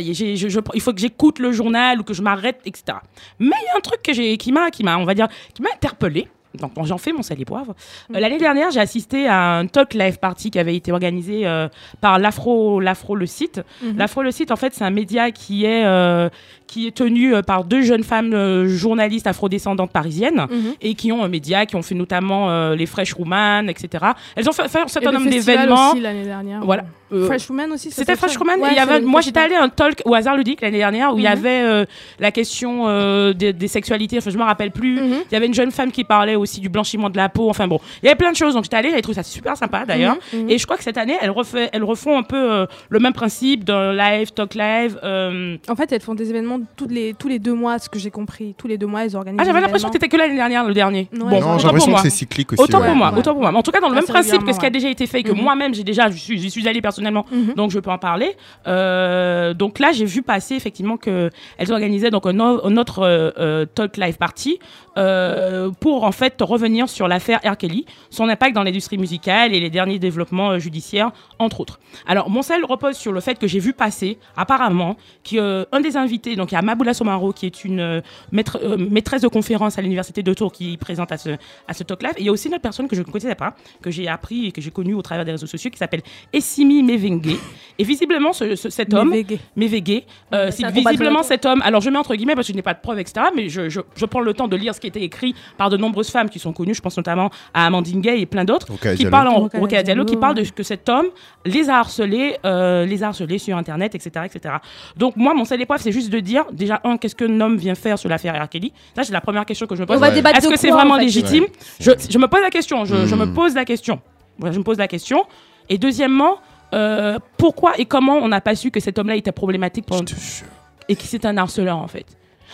[0.82, 2.98] faut que j'écoute le journal ou que je m'arrête, etc.
[3.40, 5.28] Mais il y a un truc que j'ai qui m'a qui m'a on va dire
[5.54, 6.28] qui m'a interpellé.
[6.56, 7.76] Donc j'en fais mon sel et poivre.
[8.14, 11.68] Euh, L'année dernière, j'ai assisté à un talk live party qui avait été organisé euh,
[12.02, 13.62] par l'Afro l'Afro le site.
[13.84, 13.98] Mhm.
[13.98, 16.30] L'Afro le site en fait c'est un média qui est euh,
[16.70, 20.74] qui est tenu euh, par deux jeunes femmes euh, journalistes afrodescendantes parisiennes Mhm.
[20.82, 24.06] et qui ont un média, qui ont fait notamment euh, les Fresh Woman, etc.
[24.36, 25.94] Elles ont fait, fait un certain nombre d'événements.
[25.96, 26.62] l'année dernière.
[26.64, 26.84] Voilà.
[27.12, 27.90] Euh, Fresh Woman aussi.
[27.90, 28.60] C'était Fresh Woman.
[28.62, 31.18] Ouais, y avait, moi, j'étais allée à un talk au hasard ludique l'année dernière où
[31.18, 31.32] il y Mhm.
[31.32, 31.86] avait euh,
[32.20, 34.20] la question euh, des, des sexualités.
[34.20, 35.02] Enfin, je me rappelle plus.
[35.02, 35.16] Mhm.
[35.32, 37.50] Il y avait une jeune femme qui parlait aussi du blanchiment de la peau.
[37.50, 38.54] Enfin bon, il y avait plein de choses.
[38.54, 40.18] Donc j'étais allée, j'avais trouvé ça super sympa d'ailleurs.
[40.48, 43.14] Et je crois que cette année, elles, refait, elles refont un peu euh, le même
[43.14, 45.00] principe d'un live, talk live.
[45.04, 45.58] euh.
[45.68, 48.12] En fait, elles font des événements tous les, tous les deux mois, ce que j'ai
[48.12, 48.56] compris.
[48.58, 49.40] Tous les deux mois, elles organisent.
[49.42, 50.06] Ah, j'avais l'impression que événements.
[50.06, 51.10] c'était que l'année dernière, le dernier.
[51.14, 52.02] Ouais, bon, j'ai Non, autant j'ai pour l'impression moi.
[52.02, 52.62] que c'est cyclique aussi.
[52.62, 52.88] Autant ouais.
[52.88, 53.20] pour moi, ouais.
[53.20, 53.52] autant pour moi.
[53.52, 55.24] Mais en tout cas, dans le même principe que ce qui a déjà été fait,
[55.24, 55.42] que Mhm.
[55.42, 57.54] moi-même j'ai déjà, je suis, j'y suis allée personnellement, Mhm.
[57.56, 58.36] donc je peux en parler.
[58.68, 63.66] Euh, donc là, j'ai vu passer effectivement que elles organisaient donc un, autre euh, euh,
[63.66, 64.60] talk live party
[64.98, 67.58] euh, pour en fait revenir sur l'affaire R.
[67.58, 71.80] Kelly, son impact dans l'industrie musicale et les derniers développements euh, judiciaires, entre autres.
[72.08, 76.36] Alors mon sel repose sur le fait que j'ai vu passer apparemment qu'un des invités,
[76.36, 79.78] donc il y a Maboula Somaro qui est une euh, maître- euh, maîtresse de conférence
[79.78, 81.30] à l'université de Tours qui présente à ce,
[81.68, 82.14] à ce talk live.
[82.18, 84.08] Et il y a aussi une autre personne que je ne connaissais pas, que j'ai
[84.08, 86.02] appris et que j'ai connue au travers des réseaux sociaux, qui s'appelle
[86.34, 87.36] Essimi Mevenge.
[87.78, 89.10] Et visiblement, ce- ce- cet homme.
[89.56, 90.52] Mevege, euh,
[90.92, 91.62] visiblement cet homme.
[91.64, 93.28] Alors je mets entre guillemets parce que je n'ai pas de preuves, etc.
[93.36, 95.70] Mais je, je, je prends le temps de lire ce qui a été écrit par
[95.70, 96.74] de nombreuses femmes qui sont connues.
[96.74, 100.06] Je pense notamment à Amandine Gay et plein d'autres Rokhaya qui parlent en Rokhaya Diallo,
[100.06, 101.08] qui parlent de que cet homme
[101.46, 104.56] les a harcelés, euh, les a harcelés sur Internet, etc., etc.
[104.98, 107.76] Donc moi, mon seul épreuve, c'est juste de dire déjà un, qu'est-ce qu'un homme vient
[107.76, 108.50] faire sur l'affaire R.
[108.50, 108.74] Kelly?
[108.96, 109.98] Ça, c'est la première question que je me pose.
[109.98, 110.14] On va Ouais.
[110.16, 111.04] débattre Est-ce que c'est vraiment en fait?
[111.04, 111.44] légitime?
[111.44, 111.50] Ouais.
[111.80, 112.86] je, je me pose la question.
[112.86, 113.34] Je, je me Hmm.
[113.34, 114.00] pose la question.
[114.38, 115.26] Voilà, je me pose la question.
[115.70, 116.38] Et deuxièmement,
[116.74, 120.06] euh, pourquoi et comment on n'a pas su que cet homme-là était problématique Je pendant-
[120.06, 120.48] te jure.
[120.88, 122.06] et que c'est un harceleur en fait?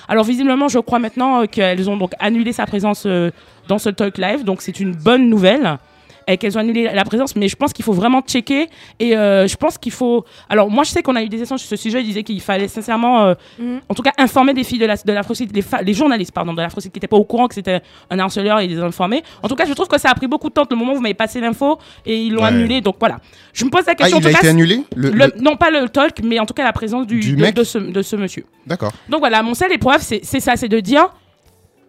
[0.08, 3.32] Alors visiblement, je crois maintenant euh, qu'elles ont donc annulé sa présence euh,
[3.68, 5.78] dans ce talk live, donc c'est une bonne nouvelle
[6.28, 8.68] et qu'elles ont annulé la présence, mais je pense qu'il faut vraiment checker
[9.00, 10.26] et euh, je pense qu'il faut.
[10.50, 12.00] Alors moi, je sais qu'on a eu des échanges sur ce sujet.
[12.02, 13.82] Je disais qu'il fallait sincèrement, euh, Mhm.
[13.90, 16.62] en tout cas, informer des filles de la de l'Afrocite, les, les journalistes pardon de
[16.62, 19.24] l'Afrocite qui n'étaient pas au courant que c'était un harceleur et les informer.
[19.44, 20.64] En tout cas, je trouve que ça a pris beaucoup de temps.
[20.70, 22.48] Le moment où vous m'avez passé l'info et ils l'ont Ouais.
[22.50, 23.18] annulé, donc voilà.
[23.54, 24.18] Je me pose la Ah, question.
[24.18, 26.40] en il tout a cas, été annulé le, le- le- non pas le talk, mais
[26.40, 28.46] en tout cas la présence du, Du de- mec de ce, de ce monsieur.
[28.68, 28.92] D'accord.
[29.10, 31.08] Donc voilà, mon seul épreuve, c'est c'est ça, c'est de dire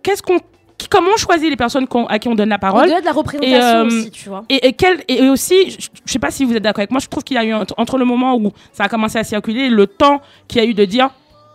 [0.03, 0.39] qu'est-ce qu'on,
[0.79, 2.85] qui- comment on choisit les personnes à qui on donne la parole.
[2.85, 4.45] Au-delà de la représentation Et, euh, aussi, tu vois.
[4.49, 7.01] Et, et, quel, et aussi, je, je sais pas si vous êtes d'accord avec moi,
[7.01, 9.69] je trouve qu'il y a eu entre le moment où ça a commencé à circuler,
[9.69, 11.11] le temps qu'il y a eu de dire,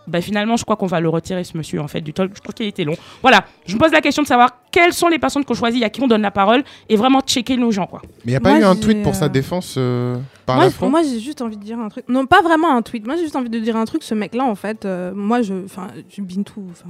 [0.06, 2.32] ben finalement, je crois qu'on va le retirer ce monsieur en fait du talk.
[2.34, 2.96] Je trouve qu'il était long.
[3.22, 5.90] Voilà, je me pose la question de savoir quelles sont les personnes qu'on choisit, à
[5.90, 8.00] qui on donne la parole, et vraiment checker nos gens quoi.
[8.04, 10.56] Mais il n'y a pas Moi, eu un tweet pour sa euh, défense euh, par
[10.56, 12.04] moi, l'Afro moi, j'ai juste envie de dire un truc.
[12.08, 13.06] Non, pas vraiment un tweet.
[13.06, 14.02] Moi, j'ai juste envie de dire un truc.
[14.02, 16.88] Ce mec-là, en fait, euh, moi, je, enfin, je Bintou, enfin,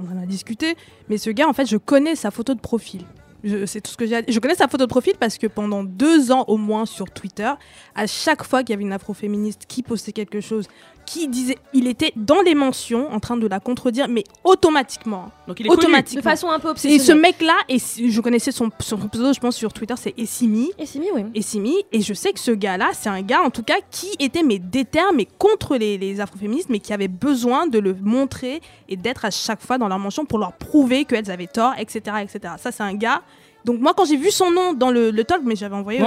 [0.00, 0.76] on en a discuté.
[1.08, 3.02] Mais ce gars, en fait, je connais sa photo de profil.
[3.44, 4.16] Je- C'est tout ce que j'ai.
[4.16, 4.34] à dire.
[4.34, 7.50] Je connais sa photo de profil parce que pendant deux ans au moins sur Twitter,
[7.94, 10.66] à chaque fois qu'il y avait une afroféministe qui postait quelque chose,
[11.08, 15.30] qui disait, il était dans les mentions en train de la contredire, mais automatiquement.
[15.46, 15.78] Donc il est connu.
[15.80, 16.22] De automatiquement.
[16.22, 17.00] façon un peu Et obsessionnelle.
[17.06, 20.70] ce mec-là, et je connaissais son, son pseudo, je pense sur Twitter, c'est Essimi.
[20.78, 21.24] Et Simi, oui.
[21.34, 24.42] Essimi, et je sais que ce gars-là, c'est un gars en tout cas qui était
[24.42, 28.96] mais déter, mais contre les, les afroféministes, mais qui avait besoin de le montrer et
[28.96, 32.54] d'être à chaque fois dans leur mention pour leur prouver qu'elles avaient tort, etc., etc.
[32.58, 33.22] Ça, c'est un gars
[33.64, 36.06] Donc moi, quand j'ai vu son nom dans le, le talk, mais j'avais envoyé, Ouais,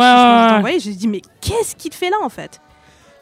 [0.57, 2.59] envoyé, j'ai dit mais qu'est-ce qu'il fait là en fait?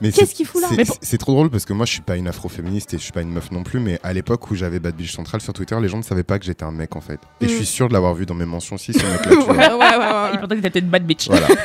[0.02, 2.02] Qu'est-ce qu'il fout là c'est- Mais pour- C'est trop drôle parce que moi je suis
[2.02, 4.56] pas une afroféministe et je suis pas une meuf non plus, mais à l'époque où
[4.56, 6.96] j'avais Bad Bitch Central sur Twitter, les gens ne savaient pas que j'étais un mec
[6.96, 7.20] en fait.
[7.42, 7.58] Et je Mm.
[7.58, 9.54] suis sûr de l'avoir vu dans mes mentions aussi, ce tu vois.
[9.54, 10.30] ouais, ouais, ouais, ouais.
[10.34, 11.28] Il pensait que t'étais une bad bitch.
[11.28, 11.48] Voilà.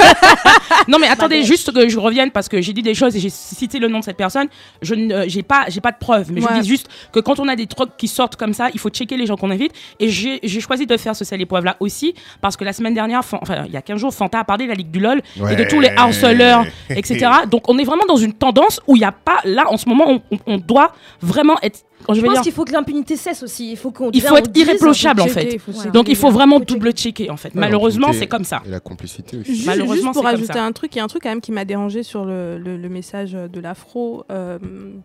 [0.88, 3.20] Non mais attendez, Bah, juste que je revienne parce que j'ai dit des choses et
[3.20, 4.49] j'ai cité le nom de cette personne.
[4.83, 6.49] Je euh, j'ai pas, j'ai pas de preuves, mais Ouais.
[6.57, 8.90] je dis juste que quand on a des trucs qui sortent comme ça, il faut
[8.90, 9.73] checker les gens qu'on invite.
[9.99, 12.73] Et j'ai, j'ai choisi de faire ce sel et poivre là aussi parce que la
[12.75, 15.01] semaine dernière, enfin il y a 15 jours, Fanta a parlé de la Ligue du
[15.01, 17.31] LOL et de tous les harceleurs, etc.
[17.51, 19.88] Donc on est vraiment dans une tendance où il n'y a pas, là en ce
[19.88, 22.72] moment, on, on- on doit vraiment être, je Je veux pense dire, qu'il faut que
[22.72, 23.70] l'impunité cesse aussi.
[23.70, 24.10] Il faut qu'on.
[24.12, 25.58] il faut être irréprochable en fait.
[25.58, 25.90] faut.
[25.90, 27.48] Donc il faut vraiment double checker en fait.
[27.54, 28.62] Ouais, Malheureusement, c'est comme ça.
[28.66, 29.54] Et la complicité aussi.
[29.54, 30.64] Juste, Malheureusement, juste c'est pour comme ajouter ça.
[30.64, 32.76] un truc, il y a un truc quand même qui m'a dérangé sur le, le-
[32.76, 34.24] le message de l'afro.
[34.30, 34.58] euh,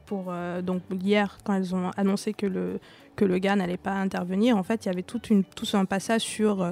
[0.05, 2.79] pour euh, donc hier, quand elles ont annoncé que le
[3.15, 5.83] que le gars n'allait pas intervenir, en fait, il y avait toute une, tout un
[5.85, 6.71] passage sur euh,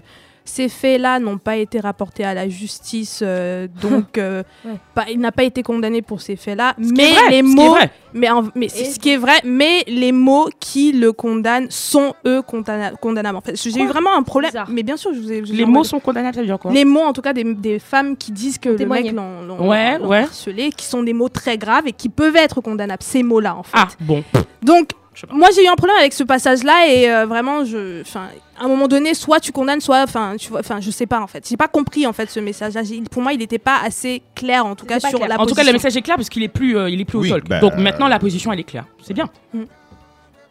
[0.50, 4.72] ces faits-là n'ont pas été rapportés à la justice, euh, donc euh, Ouais.
[4.96, 6.74] pas- il n'a pas été condamné pour ces faits-là.
[6.82, 7.92] Ce Mais vrai, les mots, vrai.
[8.14, 12.14] mais, en- mais c'est ce qui est vrai, mais les mots qui le condamnent sont
[12.26, 13.38] eux condamna- condamnables.
[13.38, 14.52] En fait, j'ai eu vraiment un problème.
[14.52, 14.70] Bizarre.
[14.70, 15.46] Mais bien sûr, je vous ai.
[15.46, 16.72] je Les mots sont condamnables, ça veut dire quoi?
[16.72, 19.12] Les mots en tout cas des, des femmes qui disent que le Témoigner.
[19.12, 23.04] mec l'ont Ouais, harcelé, qui sont des mots très graves et qui peuvent être condamnables,
[23.04, 23.78] ces mots-là en fait.
[23.78, 24.24] Ah bon.
[24.62, 24.90] Donc.
[25.32, 28.28] Moi j'ai eu un problème avec ce passage-là et euh, vraiment je, enfin,
[28.60, 31.20] à un moment donné, soit tu condamnes, soit, enfin, tu vois, enfin, je sais pas
[31.22, 31.48] en fait.
[31.48, 32.84] J'ai pas compris en fait ce message-là.
[32.84, 35.28] J'ai- Pour moi, il n'était pas assez clair en tout cas sur clair.
[35.30, 37.06] la En tout cas, le message est clair parce qu'il est plus, euh, il est
[37.06, 37.48] plus Oui, au talk.
[37.50, 38.86] bah, Donc maintenant, la position, elle est claire.
[39.04, 39.30] C'est bien.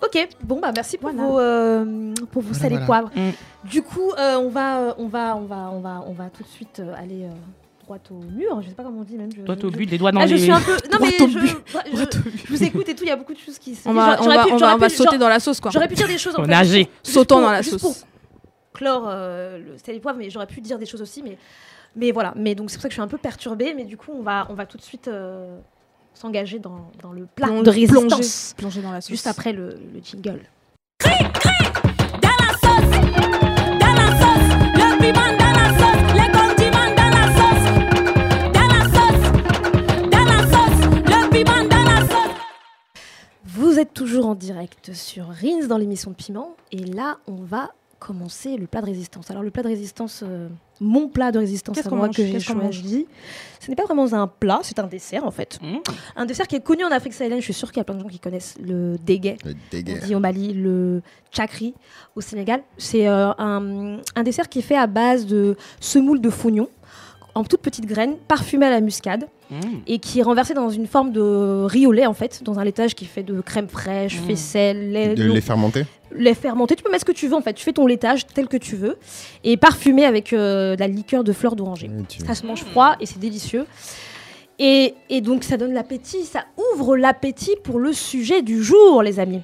[0.02, 1.26] Ok, bon bah merci pour Voilà.
[1.26, 2.86] vos euh, pour vos Voilà, sel et voilà.
[2.86, 3.10] poivre.
[3.16, 3.30] Mm.
[3.68, 6.48] Du coup, euh, on va on va on va on va on va tout de
[6.48, 7.30] suite euh, aller euh,
[7.86, 8.60] droit au mur.
[8.62, 9.30] Je sais pas comment on dit même.
[9.34, 10.40] Je, Toi, je- au but, les doigts dans Ah, je les.
[10.42, 10.76] suis un peu.
[10.92, 13.04] Non mais je, je- je vous écoute et tout.
[13.04, 13.74] Il y a beaucoup de choses qui.
[13.74, 15.28] se- On va, on va, pu- on va, j'aurais on va pu- sauter genre- dans
[15.28, 15.70] la sauce quoi.
[15.70, 16.34] J'aurais pu dire des choses.
[16.36, 16.88] en fait, nager.
[17.02, 17.98] Sautons pour- dans la juste sauce.
[18.00, 18.08] pour
[18.74, 21.38] clore euh, le sel et poivre, mais j'aurais pu dire des choses aussi, mais
[21.94, 22.34] mais voilà.
[22.36, 24.22] Mais donc c'est pour ça que je suis un peu perturbée, mais du coup on
[24.22, 25.56] va on va tout de suite euh,
[26.14, 29.10] s'engager dans, dans le plat de résistance Plonger dans la sauce.
[29.10, 30.40] juste après le, le jingle.
[31.04, 31.65] Dans la
[43.76, 46.56] Vous êtes toujours en direct sur Rins dans l'émission de Piment.
[46.72, 49.30] Et là, on va commencer le plat de résistance.
[49.30, 50.48] Alors, le plat de résistance, euh,
[50.80, 53.06] mon plat de résistance Qu'est-ce à qu'on moi que j'ai choisi,
[53.60, 55.58] ce n'est pas vraiment un plat, c'est un dessert en fait.
[55.60, 55.76] Mmh.
[56.16, 57.40] Un dessert qui est connu en Afrique sahélienne.
[57.40, 59.36] Je suis sûre qu'il y a plein de gens qui connaissent le déguet.
[59.44, 59.98] Le dégueu.
[60.02, 61.74] On dit au Mali le chakri
[62.14, 62.62] au Sénégal.
[62.78, 66.70] C'est euh, un, un dessert qui est fait à base de semoule de fognon
[67.36, 69.56] en toutes petites graines, parfumé à la muscade Mmh.
[69.86, 72.64] et qui est renversé dans une forme de riz au lait en fait, dans un
[72.64, 74.24] laitage qui fait de crème fraîche, Mm.
[74.26, 76.74] faisselle, lait, De les fermenter lait fermenté.
[76.74, 77.52] Tu peux mettre ce que tu veux en fait.
[77.54, 78.96] Tu fais ton laitage tel que tu veux
[79.44, 81.88] et parfumé avec euh, de la liqueur de fleurs d'oranger.
[82.26, 83.66] Ça se mange froid et c'est délicieux.
[84.58, 86.44] Et, et donc ça donne l'appétit, ça
[86.74, 89.42] ouvre l'appétit pour le sujet du jour, les amis.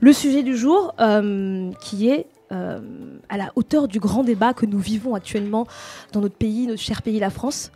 [0.00, 2.80] Le sujet du jour euh, qui est euh,
[3.28, 5.66] à la hauteur du grand débat que nous vivons actuellement
[6.12, 7.70] dans notre pays, notre cher pays, la France.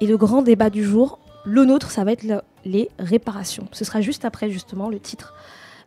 [0.00, 3.66] Et le grand débat du jour, le nôtre, ça va être le- les réparations.
[3.72, 5.34] Ce sera juste après justement le titre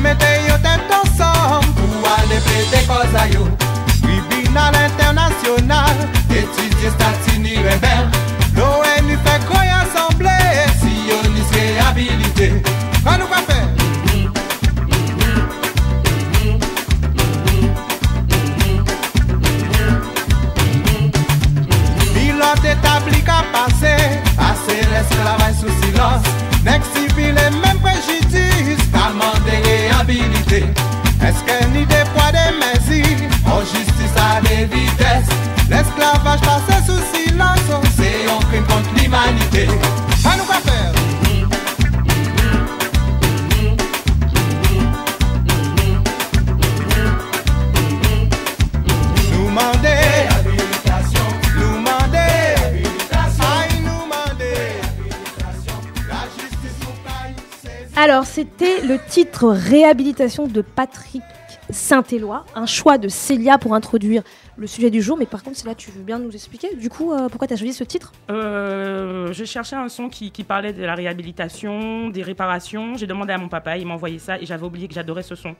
[0.00, 3.46] mette yo tet ansam Pou ale pete koza yo.
[4.00, 5.96] Tribunal internasyonal
[6.30, 8.04] Etudye statini rebel
[8.56, 10.36] L'ONU fe koy asemble
[10.80, 12.48] Sionis rehabilite
[13.02, 13.58] Kwa nou kwa fe?
[22.14, 23.96] Pilote tabli ka pase
[24.50, 26.32] Ase l'esklavaj sou silans
[26.64, 27.69] Nek sivile men
[30.52, 35.28] Est-ce que ni des poids des mesures, en justice à des vitesses.
[35.68, 37.60] L'esclavage passé sous silence,
[37.96, 39.68] c'est un crime contre l'humanité.
[58.02, 61.20] Alors, c'était le titre Réhabilitation de Patrick
[61.68, 64.22] Saint-Éloi, un choix de Célia pour introduire
[64.56, 65.18] le sujet du jour.
[65.18, 67.58] Mais par contre, Célia, tu veux bien nous expliquer du coup euh, pourquoi tu as
[67.58, 68.12] choisi ce titre?
[68.30, 72.96] Euh, je cherchais un son qui, qui parlait de la réhabilitation, des réparations.
[72.96, 75.34] J'ai demandé à mon papa, il m'a envoyé ça et j'avais oublié que j'adorais ce
[75.34, 75.54] son.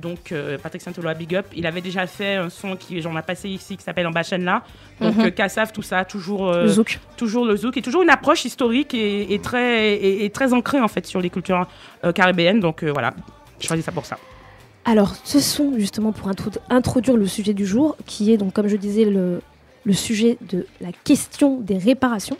[0.00, 1.46] Donc euh, Patrick Saint-Éloi, big up.
[1.54, 4.22] Il avait déjà fait un son qui j'en ai passé ici qui s'appelle En bas
[4.22, 4.62] chaîne là.
[5.00, 6.98] Donc euh, Kassav, tout ça, toujours euh, Le zouk.
[7.16, 10.80] toujours le zouk et toujours une approche historique et, et très et, et très ancrée
[10.80, 11.66] en fait sur les cultures
[12.04, 12.60] euh, caribéennes.
[12.60, 13.12] Donc euh, voilà,
[13.60, 14.18] j'ai choisi ça pour ça.
[14.84, 18.66] Alors, ce son, justement, pour introdu- introduire le sujet du jour, qui est donc, comme
[18.66, 19.40] je disais, le,
[19.84, 22.36] le sujet de la question des réparations.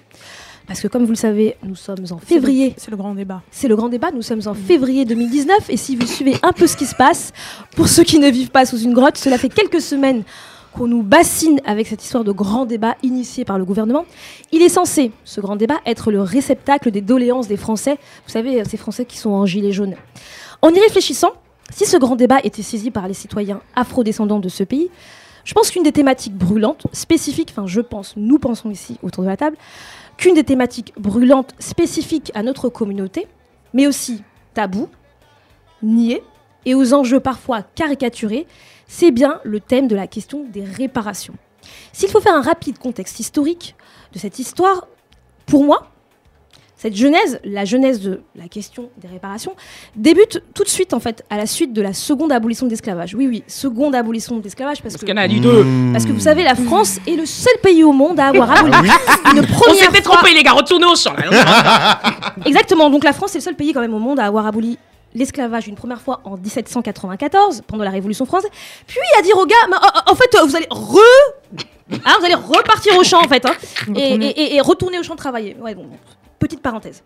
[0.73, 2.73] Parce que, comme vous le savez, nous sommes en février.
[2.79, 3.43] C'est le grand débat.
[3.51, 4.11] C'est le grand débat.
[4.11, 5.69] Nous sommes en février 2019.
[5.69, 7.35] Et si vous suivez un peu ce qui se passe,
[7.77, 10.23] pour ceux qui ne vivent pas sous une grotte, cela fait quelques semaines
[10.73, 14.07] qu'on nous bassine avec cette histoire de grand débat initié par le gouvernement.
[14.51, 17.99] Il est censé, ce grand débat, être le réceptacle des doléances des Français.
[18.25, 19.95] Vous savez, ces Français qui sont en gilet jaune.
[20.63, 21.33] En y réfléchissant,
[21.71, 24.89] si ce grand débat était saisi par les citoyens afro-descendants de ce pays,
[25.45, 29.29] je pense qu'une des thématiques brûlantes, spécifiques, enfin je pense, nous pensons ici autour de
[29.29, 29.57] la table,
[30.23, 33.27] qu'une des thématiques brûlantes spécifiques à notre communauté,
[33.75, 34.23] mais aussi
[34.55, 34.89] tabou,
[35.83, 36.23] nié,
[36.65, 38.47] et aux enjeux parfois caricaturés,
[38.87, 41.35] c'est bien le thème de la question des réparations.
[41.93, 43.75] S'il faut faire un rapide contexte historique
[44.13, 44.87] de cette histoire,
[45.45, 45.91] pour moi,
[46.83, 49.55] cette genèse, la genèse de la question des réparations,
[49.95, 53.14] débute tout de suite en fait à la suite de la seconde abolition de l'esclavage.
[53.14, 55.64] Oui, oui, seconde abolition de l'esclavage parce, Parce que qu'il y en a du deux.
[55.92, 58.88] parce que vous savez, la France est le seul pays au monde à avoir aboli
[59.33, 60.16] une On première s'était fois.
[60.16, 61.14] trompé les gars, retournez au champ.
[62.45, 62.90] Exactement.
[62.90, 64.77] Donc la France est le seul pays quand même au monde à avoir aboli
[65.14, 68.51] l'esclavage une première fois en 1794 pendant la Révolution française.
[68.88, 70.99] Puis à dire aux gars, Mais, en- en fait, vous allez re,
[72.07, 73.53] Hein, vous allez repartir au champ en fait, hein,
[73.88, 74.27] et, Retourner.
[74.31, 75.55] et- et- et retourner au champ travailler.
[75.61, 75.85] Ouais, bon,
[76.42, 77.05] petite parenthèse.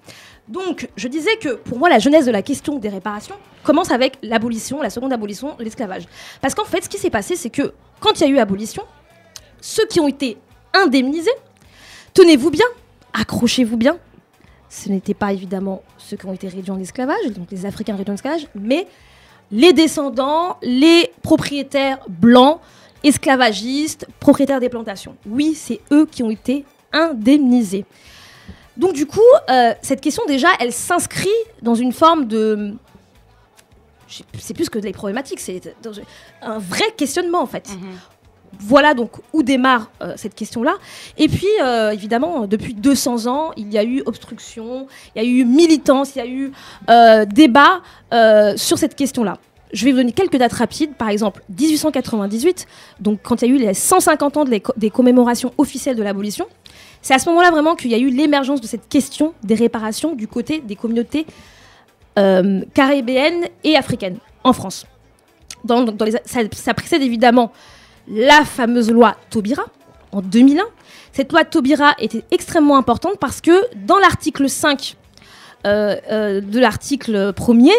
[0.49, 4.16] Donc, je disais que pour moi, la genèse de la question des réparations commence avec
[4.22, 6.05] l'abolition, la seconde abolition l'esclavage.
[6.40, 8.83] Parce qu'en fait, ce qui s'est passé, c'est que quand il y a eu abolition,
[9.61, 10.38] ceux qui ont été
[10.72, 11.37] indemnisés,
[12.14, 12.64] tenez-vous bien,
[13.12, 13.99] accrochez-vous bien,
[14.70, 18.12] ce n'étaient pas évidemment ceux qui ont été réduits en esclavage, donc les Africains réduits
[18.12, 18.87] en esclavage, mais
[19.53, 22.61] les descendants, les propriétaires blancs,
[23.05, 25.14] esclavagistes, propriétaires des plantations.
[25.27, 27.85] Oui, c'est eux qui ont été indemnisés.
[28.77, 31.29] Donc du coup, euh, cette question déjà, elle s'inscrit
[31.62, 32.75] dans une forme de...
[34.39, 35.61] C'est plus que des problématiques, c'est
[36.41, 37.69] un vrai questionnement en fait.
[38.61, 40.75] Voilà donc où démarre euh, cette question-là.
[41.19, 45.29] Et puis, euh, évidemment, depuis 200 ans, il y a eu obstruction, il y a
[45.29, 46.53] eu militance, il y a eu
[47.27, 47.81] débat
[48.57, 49.39] sur cette question-là.
[49.73, 50.95] Je vais vous donner quelques dates rapides.
[50.95, 52.67] Par exemple, 1898,
[53.01, 55.97] donc quand il y a eu les 150 ans de les co- des commémorations officielles
[55.97, 56.47] de l'abolition,
[57.07, 60.16] c'est à ce moment-là vraiment qu'il y a eu l'émergence de cette question des réparations
[60.16, 61.25] du côté des communautés
[62.19, 64.87] euh, caribéennes et africaines en France.
[66.25, 67.53] Ça, précède évidemment
[68.09, 69.66] la fameuse loi Taubira
[70.11, 70.64] en 2001.
[71.12, 73.53] Cette loi Taubira était extrêmement importante parce que
[73.87, 74.97] dans l'article 5
[75.64, 77.73] euh, euh, de l'article 1er, euh,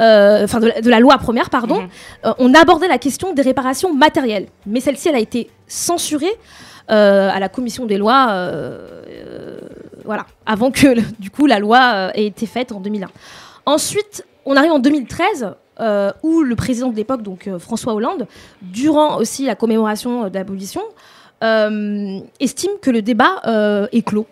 [0.00, 1.88] enfin de, la- de la loi première, pardon, Mhm.
[2.26, 4.46] euh, on abordait la question des réparations matérielles.
[4.66, 6.32] Mais celle-ci, elle a été censurée
[6.90, 9.60] euh, à la commission des lois, euh, euh,
[10.04, 13.08] voilà, avant que le- du coup la loi euh, ait été faite en 2001.
[13.66, 18.26] Ensuite, on arrive en 2013, euh, où le président de l'époque, donc euh, François Hollande,
[18.60, 20.82] durant aussi la commémoration euh, de l'abolition,
[21.44, 24.26] euh, estime que le débat euh, est clos.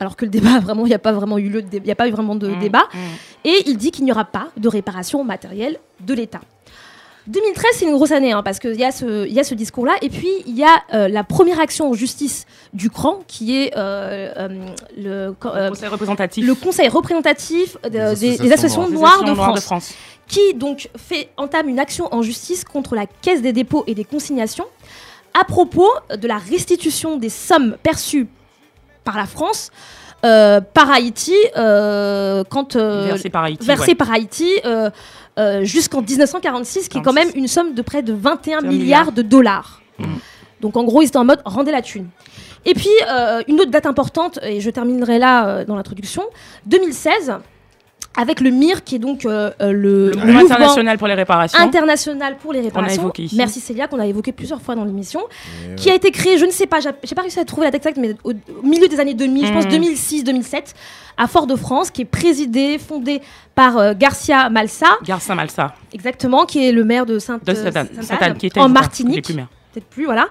[0.00, 1.94] Alors que le débat, vraiment, il n'y a pas vraiment eu dé- il n'y a
[1.94, 2.84] pas eu vraiment de Mmh, débat.
[2.92, 2.98] mmh.
[3.46, 6.40] Et il dit qu'il n'y aura pas de réparation matérielle de l'État.
[7.26, 9.54] 2013, c'est une grosse année, hein, parce qu'il y a ce, il y a ce
[9.54, 9.94] discours-là.
[10.02, 13.72] Et puis, il y a euh, la première action en justice du CRAN, qui est
[13.78, 14.48] euh, euh,
[14.98, 16.46] le, euh, Conseil représentatif.
[16.46, 19.24] le conseil représentatif de- des, associations des associations noires.
[19.24, 19.94] Des noires de France
[20.26, 24.04] qui donc fait entame une action en justice contre la Caisse des dépôts et des
[24.04, 24.64] consignations
[25.38, 28.26] à propos de la restitution des sommes perçues
[29.04, 29.70] par la France
[30.24, 33.66] euh, par Haïti euh, quand euh, Versé par Haïti.
[33.66, 33.94] versée ouais.
[33.94, 34.88] par Haïti euh,
[35.38, 37.26] euh, jusqu'en 1946, qui est quand 46.
[37.34, 39.12] même une somme de près de 21 un milliards milliard.
[39.12, 39.82] de dollars.
[39.98, 40.06] Mhm.
[40.60, 42.08] Donc en gros, ils étaient en mode rendez la thune.
[42.64, 46.22] Et puis, euh, une autre date importante, et je terminerai là euh, dans l'introduction,
[46.64, 47.34] 2016,
[48.16, 51.14] avec le MIR, qui est donc euh, euh, le, Le le mouvement international pour les
[51.14, 51.58] réparations.
[51.58, 53.02] international pour les réparations.
[53.02, 53.36] évoqué ici.
[53.36, 55.20] Merci Célia, qu'on a évoqué plusieurs fois dans l'émission,
[55.72, 57.70] Et qui a été créé, je ne sais pas, j'ai pas réussi à trouver la
[57.72, 59.70] date exacte, mais au, au milieu des années 2000, je pense Mhm.
[59.72, 60.74] 2006-2007,
[61.16, 63.20] à Fort-de-France, qui est présidé, fondé
[63.54, 65.74] par euh, Garcia Malsa, Garcin Malsa.
[65.92, 67.86] exactement, qui est le maire de Sainte, De Sainte-Anne.
[67.88, 69.48] Sainte-Anne, Sainte-Anne, qui était en Martinique plus maire.
[69.74, 70.28] Peut-être plus, voilà.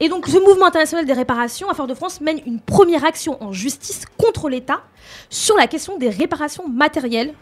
[0.00, 4.04] Et donc, ce mouvement international des réparations à Fort-de-France mène une première action en justice
[4.18, 4.80] contre l'État
[5.30, 7.32] sur la question des réparations matérielles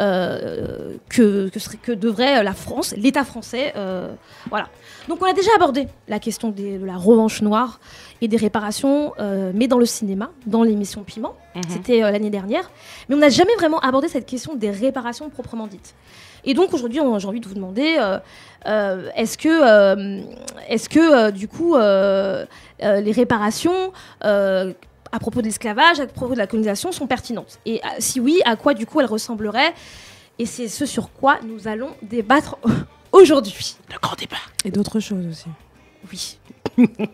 [0.00, 3.74] euh, que, que, serait- que devrait la France, l'État français.
[3.76, 4.10] euh,
[4.48, 4.68] voilà.
[5.08, 7.80] Donc on a déjà abordé la question des- de la revanche noire
[8.22, 11.34] et des réparations, euh, mais dans le cinéma, dans l'émission Piment.
[11.54, 11.62] Mhm.
[11.68, 12.70] C'était l'année dernière.
[13.08, 15.94] Mais on n'a jamais vraiment abordé cette question des réparations proprement dites.
[16.44, 18.18] Et donc aujourd'hui, j'ai envie de vous demander, euh,
[18.66, 20.20] euh, est-ce que, euh,
[20.68, 22.44] est-ce que euh, du coup, euh,
[22.82, 23.92] euh, les réparations
[24.24, 24.72] euh,
[25.12, 28.40] à propos de l'esclavage, à propos de la colonisation, sont pertinentes Et euh, si oui,
[28.44, 29.74] à quoi du coup elles ressembleraient
[30.38, 32.56] Et c'est ce sur quoi nous allons débattre
[33.12, 33.76] aujourd'hui.
[33.92, 34.36] Le grand débat.
[34.64, 35.46] Et d'autres choses aussi.
[36.10, 36.38] Oui.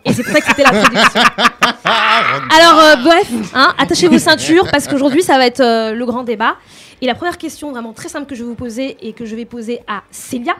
[0.05, 1.21] Et c'est pour ça que c'était l'introduction.
[1.83, 6.23] Alors, euh, bref, hein, attachez vos ceintures parce qu'aujourd'hui, ça va être euh, le grand
[6.23, 6.55] débat.
[7.01, 9.35] Et la première question, vraiment très simple, que je vais vous poser et que je
[9.35, 10.55] vais poser à Célia.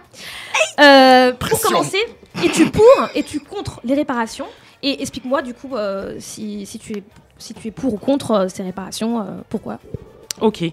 [0.80, 1.97] Euh, pour commencer,
[2.43, 2.84] es-tu pour,
[3.15, 4.45] es-tu contre les réparations?
[4.84, 7.04] Et explique-moi, du coup, euh, si, si tu es,
[7.39, 9.80] si tu es pour ou contre euh, ces réparations, euh, pourquoi?
[10.41, 10.63] Ok.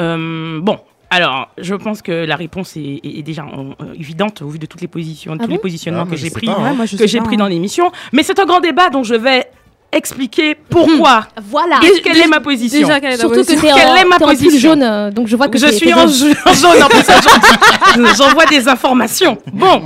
[0.00, 0.78] Euh, bon.
[1.12, 4.66] Alors, je pense que la réponse est, est- est déjà euh, évidente au vu de
[4.66, 6.70] toutes les positions, de Ah tous les positionnements Ah, que j'ai pris, pas, hein.
[6.70, 7.38] Ouais, moi, je que j'ai pas, pris hein.
[7.38, 7.90] dans l'émission.
[8.12, 9.50] Mais c'est un grand débat, donc je vais
[9.92, 11.26] expliquer pourquoi.
[11.42, 11.80] Voilà.
[11.82, 14.16] Et quelle est ma position Déjà, quelle est Surtout que t'es en, Quelle est ma
[14.16, 16.34] en jaune, euh, donc je vois que je suis en, jaune.
[16.46, 18.16] en jaune en plus.
[18.16, 19.38] J'envoie des informations.
[19.52, 19.82] Bon,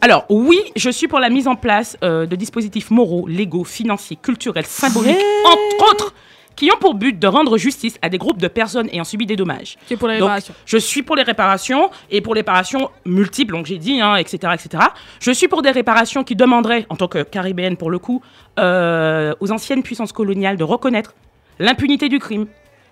[0.00, 4.18] alors oui, je suis pour la mise en place euh, de dispositifs moraux, légaux, financiers,
[4.20, 6.14] culturels, symboliques, entre autres,
[6.56, 9.36] qui ont pour but de rendre justice à des groupes de personnes ayant subi des
[9.36, 9.76] dommages.
[9.86, 10.54] Tu es pour la Donc, réparation.
[10.66, 14.52] je suis pour les réparations et pour les réparations multiples, donc j'ai dit, hein, etc.,
[14.54, 14.84] etc.
[15.20, 18.22] Je suis pour des réparations qui demanderaient, en tant que caribéenne pour le coup,
[18.58, 21.14] euh, aux anciennes puissances coloniales de reconnaître
[21.58, 22.46] l'impunité du crime,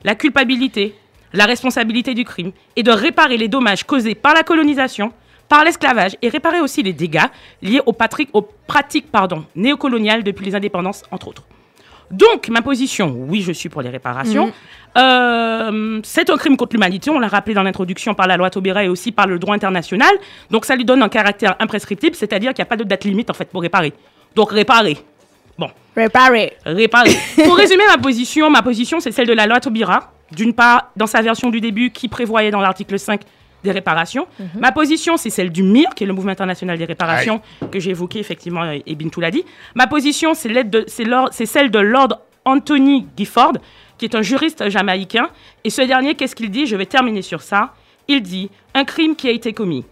[0.04, 0.94] la culpabilité,
[1.32, 5.12] la responsabilité du crime et de réparer les dommages causés par la colonisation,
[5.48, 7.26] par l'esclavage et réparer aussi les dégâts
[7.60, 11.42] liés aux pratiques pardon, néocoloniales depuis les indépendances, entre autres.
[12.12, 14.52] Donc, ma position, oui, je suis pour les réparations.
[14.98, 18.84] Euh, c'est un crime contre l'humanité, on l'a rappelé dans l'introduction par la loi Taubira
[18.84, 20.14] et aussi par le droit international.
[20.50, 23.30] Donc, ça lui donne un caractère imprescriptible, c'est-à-dire qu'il n'y a pas de date limite,
[23.30, 23.94] en fait, pour réparer.
[24.36, 24.98] Donc, réparer.
[25.58, 26.54] Bon, Réparer.
[26.64, 27.14] réparer.
[27.44, 30.10] Pour résumer ma position, ma position, c'est celle de la loi Taubira.
[30.30, 33.20] D'une part, dans sa version du début, qui prévoyait dans l'article 5
[33.64, 34.26] des réparations.
[34.58, 37.90] Ma position, c'est celle du MIR, qui est le Mouvement international des réparations, que j'ai
[37.90, 39.44] évoqué effectivement, et et Bintou l'a dit.
[39.74, 43.52] Ma position, c'est l'aide de- c'est l'or- c'est celle de Lord Anthony Gifford,
[43.98, 45.28] qui est un juriste jamaïcain.
[45.64, 46.66] Et ce dernier, qu'est-ce qu'il dit?
[46.66, 47.72] Je vais terminer sur ça.
[48.08, 49.84] Il dit un crime qui a été commis.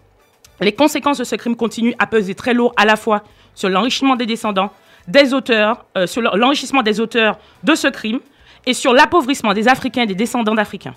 [0.60, 3.22] Les conséquences de ce crime continuent à peser très lourd à la fois
[3.54, 4.70] sur l'enrichissement des descendants,
[5.08, 8.18] des auteurs, euh, sur l'enrichissement des auteurs de ce crime
[8.66, 10.94] et sur l'appauvrissement des Africains et des descendants d'Africains.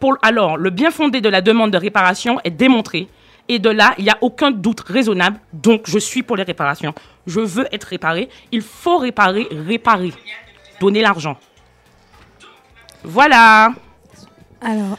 [0.00, 3.08] Pour, alors, le bien fondé de la demande de réparation est démontré.
[3.48, 5.38] Et de là, il n'y a aucun doute raisonnable.
[5.52, 6.92] Donc, je suis pour les réparations.
[7.26, 8.28] Je veux être réparé.
[8.52, 10.12] Il faut réparer, réparer.
[10.80, 11.36] Donner l'argent.
[13.04, 13.70] Voilà.
[14.60, 14.98] Alors,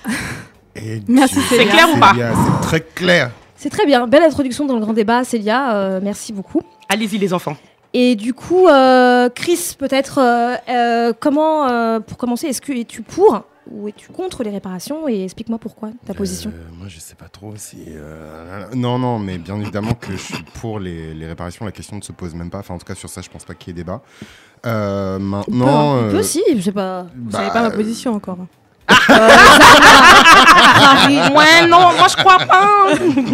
[0.76, 1.40] Et Merci.
[1.42, 2.14] C'est clair ou pas?
[2.16, 3.32] C'est très clair.
[3.56, 4.08] C'est très bien.
[4.08, 5.76] Belle introduction dans le grand débat, Célia.
[5.76, 6.62] euh, merci beaucoup.
[6.90, 7.58] Allez-y, les enfants.
[7.94, 13.02] Et du coup, euh, Chris, peut-être, euh, euh, comment, euh, pour commencer, est-ce que es-tu
[13.02, 16.52] pour ou es-tu contre les réparations Et explique-moi pourquoi, ta position.
[16.54, 17.84] Euh, moi, je sais pas trop si.
[17.88, 21.66] euh, Non, non, mais bien évidemment que je suis pour les, les réparations.
[21.66, 22.60] La question ne se pose même pas.
[22.60, 24.02] Enfin, en tout cas, sur ça, je pense pas qu'il y ait débat.
[24.66, 26.00] Euh, maintenant.
[26.00, 27.04] peu, ou peu, euh, si, je sais pas.
[27.16, 28.40] vous bah, savez pas ma position encore.
[31.36, 32.68] Ouais, non, moi, je crois pas.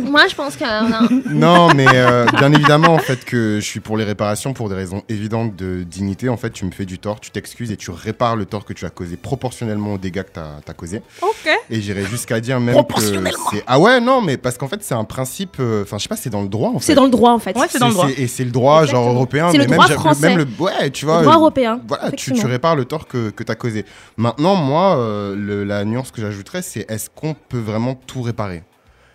[0.10, 0.64] Moi, je pense que.
[0.64, 1.68] non.
[1.68, 4.76] Non, mais euh, bien évidemment, en fait, que je suis pour les réparations pour des
[4.76, 6.30] raisons évidentes de dignité.
[6.30, 8.74] En fait, tu me fais du tort, tu t'excuses et tu répares le tort que
[8.74, 11.02] tu as causé proportionnellement aux dégâts que tu as, causé.
[11.22, 11.50] Ok.
[11.70, 13.64] Et j'irais jusqu'à dire même que c'est.
[13.68, 15.58] Ah ouais, non, mais parce qu'en fait, c'est un principe.
[15.60, 16.86] euh, Enfin, je sais pas, c'est dans le droit, en fait.
[16.86, 17.58] C'est dans le droit, en fait.
[17.58, 18.08] Ouais, c'est dans le droit.
[18.18, 20.30] Et c'est le droit, genre européen, C'est mais le même, droit j'a- français.
[20.30, 20.48] même le.
[20.60, 21.18] Ouais, tu vois.
[21.20, 21.80] Le droit euh, européen.
[21.88, 23.86] Voilà, tu, répares le tort que, que tu as causé.
[24.18, 28.64] Maintenant, moi, euh, la nuance que j'ajouterais, c'est est-ce qu'on peut vraiment tout réparer?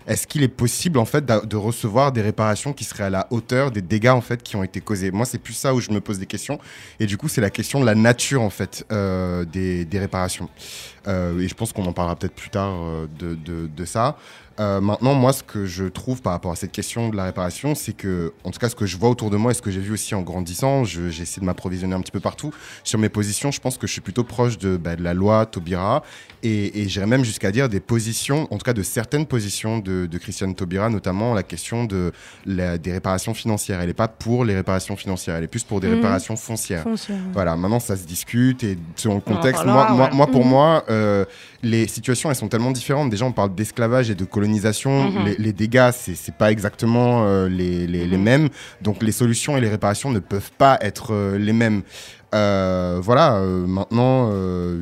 [0.07, 3.71] Est-ce qu'il est possible, en fait, de recevoir des réparations qui seraient à la hauteur
[3.71, 5.11] des dégâts, en fait, qui ont été causés?
[5.11, 6.59] Moi, c'est plus ça où je me pose des questions.
[6.99, 10.49] Et du coup, c'est la question de la nature, en fait, euh, des, des réparations.
[11.09, 14.17] Euh, et je pense qu'on en parlera peut-être plus tard euh, de- de ça.
[14.61, 17.75] Euh, maintenant, moi, ce que je trouve par rapport à cette question de la réparation,
[17.75, 19.71] c'est que, en tout cas, ce que je vois autour de moi et ce que
[19.71, 22.53] j'ai vu aussi en grandissant, j'ai essayé de m'approvisionner un petit peu partout.
[22.83, 25.47] Sur mes positions, je pense que je suis plutôt proche de, bah, de la loi
[25.47, 26.03] Taubira
[26.43, 30.07] et, et j'irais même jusqu'à dire des positions, en tout cas de certaines positions de,
[30.07, 32.13] de Christiane Taubira, notamment la question de
[32.47, 33.81] la- des réparations financières.
[33.81, 35.95] Elle n'est pas pour les réparations financières, elle est plus pour des Mhm.
[35.95, 36.85] réparations foncières.
[37.33, 40.15] Voilà, maintenant ça se discute et selon le contexte, voilà, moi, moi, ouais.
[40.15, 40.51] moi, pour Mhm.
[40.51, 41.25] moi, euh,
[41.63, 43.11] les situations elles sont tellement différentes.
[43.11, 45.25] Déjà, on parle d'esclavage et de colonisation colonisation, Mhm.
[45.27, 48.23] les, les dégâts, c'est c'est pas exactement euh, les, les, les Mhm.
[48.23, 48.49] mêmes.
[48.83, 51.83] Donc les solutions et les réparations ne peuvent pas être euh, les mêmes.
[52.35, 54.31] Euh, voilà, maintenant,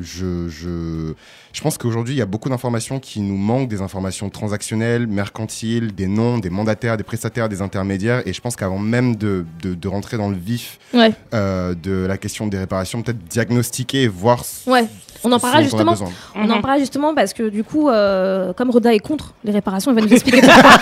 [0.01, 1.13] je, je,
[1.53, 5.95] je pense qu'aujourd'hui, il y a beaucoup d'informations qui nous manquent, des informations transactionnelles, mercantiles,
[5.95, 8.21] des noms, des mandataires, des prestataires, des intermédiaires.
[8.27, 11.13] Et je pense qu'avant même de, de, de rentrer dans le vif Ouais.
[11.31, 14.85] de la question des réparations, peut-être diagnostiquer voir ce- Ouais.
[15.23, 15.95] On en parlera justement.
[16.35, 16.61] On en Mhm.
[16.61, 20.01] parlera justement parce que du coup, euh, comme Roda est contre les réparations, il va
[20.01, 20.71] nous expliquer pourquoi.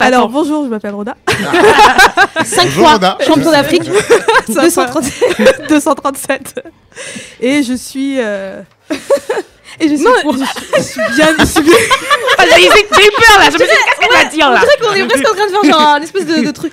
[0.00, 1.14] Alors bonjour, je m'appelle Roda.
[1.28, 1.36] 5
[2.64, 3.18] Bonjour, fois Roda.
[3.26, 3.84] champion d'Afrique,
[4.48, 5.04] Ça 230.
[5.68, 6.60] 237.
[7.40, 8.16] Et je suis.
[8.18, 8.62] euh,
[9.80, 10.32] Et je suis Non, pour.
[10.36, 11.28] je, suis- je suis bien.
[11.38, 11.74] Je suis bien.
[11.74, 14.94] J'ai j'ai eu peur là, je me suis dit, qu'est-ce qu'elle va dire là On
[14.94, 16.72] est presque en train de faire genre un espèce de, de truc.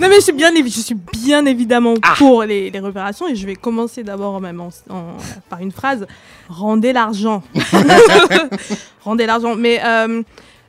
[0.00, 2.14] Non mais je suis bien, je suis bien évidemment Ah.
[2.18, 5.16] pour les, les réparations et je vais commencer d'abord même en- en-
[5.48, 6.04] par une phrase
[6.48, 7.42] rendez l'argent,
[9.04, 9.54] rendez l'argent.
[9.56, 10.22] Mais euh,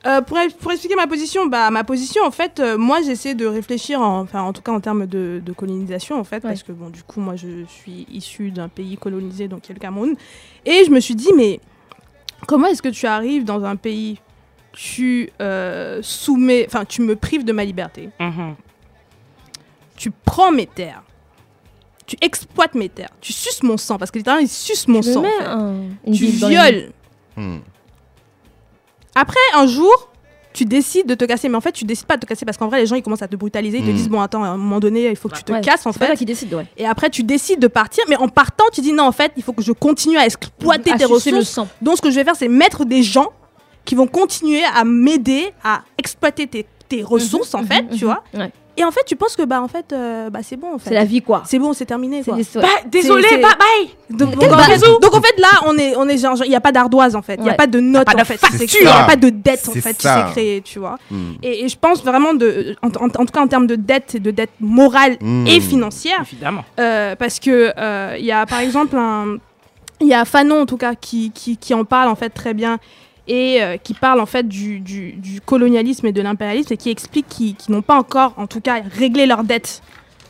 [0.05, 3.45] euh, pour, pour expliquer ma position, bah ma position en fait, euh, moi j'essaie de
[3.45, 6.49] réfléchir, en, enfin en tout cas en termes de, de colonisation en fait, Ouais.
[6.51, 9.75] parce que bon du coup moi je suis issue d'un pays colonisé donc qui est
[9.75, 10.15] le Cameroun
[10.65, 11.59] et je me suis dit mais
[12.47, 14.19] comment est-ce que tu arrives dans un pays
[14.73, 18.09] tu euh, soumets, enfin tu me prives de ma liberté?
[18.19, 18.55] Mhm.
[19.95, 21.03] tu prends mes terres,
[22.05, 25.21] tu exploites mes terres, tu suces mon sang, parce que littéralement, ils sucent mon sang.
[25.21, 25.45] mets en fait.
[25.45, 26.91] un- une Tu violes.
[27.37, 27.59] Hmm.
[29.15, 30.09] Après, un jour,
[30.53, 32.57] tu décides de te casser, mais en fait, tu décides pas de te casser parce
[32.57, 33.93] qu'en vrai, les gens ils commencent à te brutaliser, ils te Mm.
[33.95, 35.91] disent bon, attends, à un moment donné, il faut que tu te Ouais, casses en
[35.91, 36.19] C'est pas toi fait.
[36.19, 36.67] qui décide, ouais.
[36.77, 39.43] Et après, tu décides de partir, mais en partant, tu dis non, en fait, il
[39.43, 41.49] faut que je continue à exploiter À tes sucer le ressources.
[41.55, 41.67] sang.
[41.81, 43.29] Donc, ce que je vais faire, c'est mettre des gens
[43.85, 48.05] qui vont continuer à m'aider à exploiter tes, tes ressources, en Mhm, fait, mhm, tu
[48.05, 48.23] vois.
[48.35, 48.51] ouais.
[48.75, 50.89] Et en fait, tu penses que bah en fait, euh, bah c'est bon en fait.
[50.89, 51.43] C'est la vie, quoi.
[51.45, 52.37] C'est bon, c'est terminé C'est quoi.
[52.39, 52.45] ouais.
[52.55, 56.17] Bah, désolé, bye bye Donc, en fait, donc, en fait, là, on est, on est
[56.17, 57.57] genre, il n'y a pas d'ardoise en fait, il n'y a Ouais.
[57.57, 58.39] pas de notes pas en de fait,
[58.79, 60.97] il n'y a pas de dette en fait, qui s'est créée, tu vois.
[61.11, 61.33] Hmm.
[61.43, 64.15] Et, et je pense vraiment de, en, en- en tout cas en termes de dette,
[64.15, 65.45] et de dette morale Hmm.
[65.45, 66.65] et financière, Évidemment.
[66.79, 69.37] euh, parce que euh, il y a par exemple un,
[70.01, 72.53] il y a Fanon en tout cas qui, qui, qui en parle en fait très
[72.55, 72.79] bien
[73.27, 76.89] et euh, qui parle en fait du, du, du colonialisme et de l'impérialisme et qui
[76.89, 79.81] explique qu'ils n'ont pas encore en tout cas réglé leurs dettes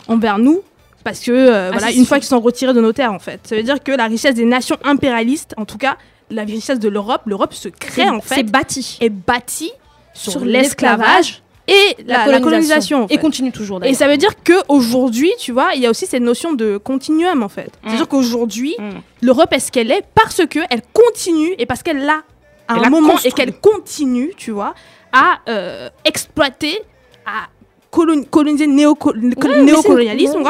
[0.07, 0.61] envers nous
[1.03, 2.07] parce que euh, voilà c'est une sûr.
[2.09, 4.35] fois qu'ils sont retirés de nos terres en fait ça veut dire que la richesse
[4.35, 5.97] des nations impérialistes en tout cas
[6.29, 9.71] la richesse de l'Europe l'Europe se crée en C'est fait bâti est bâtie
[10.13, 14.31] sur, sur l'esclavage et la, la colonisation en Et continue toujours, Et ça veut dire
[14.43, 17.67] qu'aujourd'hui, tu vois, il y a aussi cette notion de continuum en fait.
[17.67, 17.87] Mm.
[17.87, 18.89] C'est-à-dire qu'aujourd'hui, Mm.
[19.21, 22.21] l'Europe est ce qu'elle est parce qu'elle continue et parce qu'elle l'a
[22.67, 23.29] à un moment construit.
[23.29, 24.73] et qu'elle continue, tu vois,
[25.11, 26.79] à euh, exploiter,
[27.25, 27.47] à
[27.91, 30.43] colon- coloniser néocolonialisme,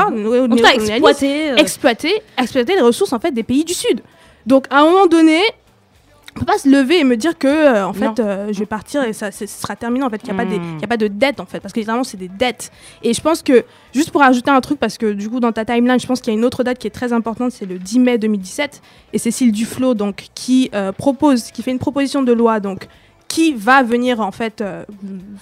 [0.96, 1.52] exploiter.
[1.52, 4.02] euh, exploiter, exploiter les ressources en fait des pays du Sud.
[4.46, 5.40] Donc à un moment donné,
[6.36, 8.66] on peut pas se lever et me dire que euh, en fait euh, je vais
[8.66, 10.78] partir et ça ce sera terminé en fait qu'il n'y a, Hmm.
[10.78, 12.72] il y a pas de dette en fait parce que littéralement c'est des dettes
[13.04, 13.64] et je pense que
[13.94, 16.34] juste pour ajouter un truc parce que du coup dans ta timeline je pense qu'il
[16.34, 18.82] y a une autre date qui est très importante c'est le 10 mai 2017
[19.14, 22.88] et Cécile Duflot donc qui euh, propose qui fait une proposition de loi donc
[23.34, 24.84] qui va venir en fait euh,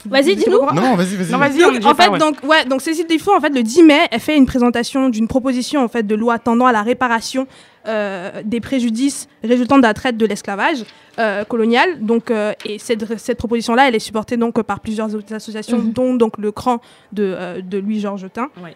[0.05, 0.59] Vas-y, dis-nous.
[0.59, 1.59] Non, non, vas-y, vas-y.
[1.59, 2.19] Donc, déjà en fait, pas, ouais.
[2.19, 5.27] donc, ouais, donc Cécile Duflot, en fait, le 10 mai, elle fait une présentation d'une
[5.27, 7.47] proposition en fait de loi tendant à la réparation
[7.87, 10.83] euh, des préjudices résultant de la traite de l'esclavage
[11.19, 11.99] euh, colonial.
[11.99, 15.91] Donc, euh, et cette, cette proposition-là, elle est supportée donc par plusieurs autres associations, Mhm.
[15.93, 16.79] dont donc le cran
[17.11, 18.27] de, de Louis-Georges.
[18.63, 18.75] Ouais.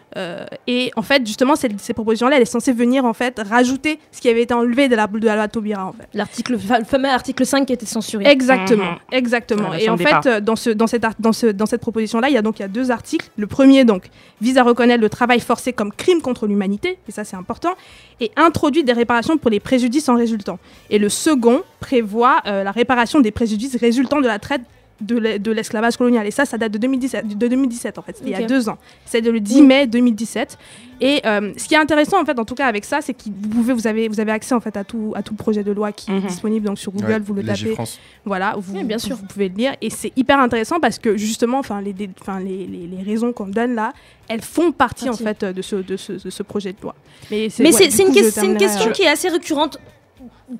[0.66, 4.20] Et en fait, justement, cette, cette proposition-là, elle est censée venir en fait rajouter ce
[4.20, 6.08] qui avait été enlevé de la, de la loi Taubira en fait.
[6.14, 8.24] L'article, le fameux article 5 qui été censuré.
[8.26, 8.98] Exactement, Mhm.
[9.12, 9.74] exactement.
[9.74, 12.42] Et en fait, dans, ce, dans, cette, dans, ce, dans cette proposition-là, il y a
[12.42, 13.28] donc il y a deux articles.
[13.36, 14.04] Le premier donc
[14.40, 17.74] vise à reconnaître le travail forcé comme crime contre l'humanité, et ça c'est important,
[18.20, 20.58] et introduit des réparations pour les préjudices en résultant.
[20.90, 24.62] Et le second prévoit euh, la réparation des préjudices résultant de la traite
[25.00, 26.26] de l'e- de l'esclavage colonial.
[26.26, 28.68] Et ça, ça date de 2017, de 2017 en fait, c'était il y a deux
[28.68, 28.78] ans.
[29.04, 30.56] C'est le 10 mai 2017.
[31.02, 33.24] Et euh, ce qui est intéressant en fait, en tout cas avec ça, c'est que
[33.24, 35.62] vous pouvez, vous avez, vous avez accès en fait à tout, à tout le projet
[35.62, 36.26] de loi qui est Mhm.
[36.26, 37.72] disponible donc sur Google, Ouais, vous le tapez.
[37.74, 37.98] France.
[38.24, 39.16] Voilà, vous, Oui, bien sûr.
[39.16, 39.74] vous pouvez le lire.
[39.82, 43.46] Et c'est hyper intéressant parce que justement, enfin, les, enfin, les, les, les raisons qu'on
[43.48, 43.92] donne là,
[44.28, 45.22] elles font partie, Partie.
[45.22, 46.94] en fait de ce, de ce, de ce projet de loi.
[47.30, 48.54] Mais ouais, c'est une, question
[48.88, 49.78] euh, qui est assez récurrente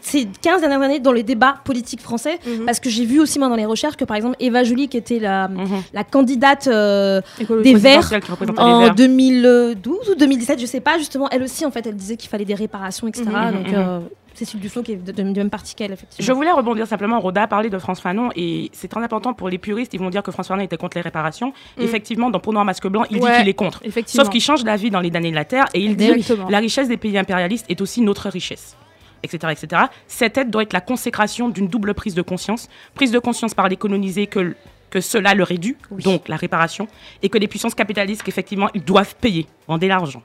[0.00, 2.38] ces 15 dernières années dans les débats politiques français.
[2.46, 2.64] Mhm.
[2.66, 4.96] Parce que j'ai vu aussi, moi, dans les recherches, que par exemple, Eva Joly, qui
[4.96, 5.82] était la, Mhm.
[5.92, 7.20] la candidate euh,
[7.62, 8.10] des Verts
[8.58, 8.94] en Verts.
[8.94, 12.44] 2012 ou 2017, je sais pas, justement, elle aussi, en fait, elle disait qu'il fallait
[12.44, 13.24] des réparations, etc.
[13.26, 14.00] Mhm, Donc, euh,
[14.34, 16.26] Cécile Duflot, qui est de, de- de même partie qu'elle, effectivement.
[16.26, 19.48] Je voulais rebondir simplement, Roda a parlé de France Fanon et c'est très important pour
[19.48, 21.54] les puristes, ils vont dire que François Fanon était contre les réparations.
[21.78, 23.30] Effectivement, dans Peau Noir Masque Blanc, il Ouais.
[23.32, 23.80] dit qu'il est contre.
[24.06, 26.50] Sauf qu'il change d'avis dans les damnés de la Terre et il dit Exactement.
[26.50, 28.76] la richesse des pays impérialistes est aussi notre richesse.
[29.26, 32.68] Etc., etc., cette aide doit être la consécration d'une double prise de conscience.
[32.94, 34.54] Prise de conscience par les colonisés que,
[34.90, 36.88] que cela leur est dû, donc la réparation,
[37.22, 40.22] et que les puissances capitalistes, qu'effectivement, ils doivent payer, render l'argent.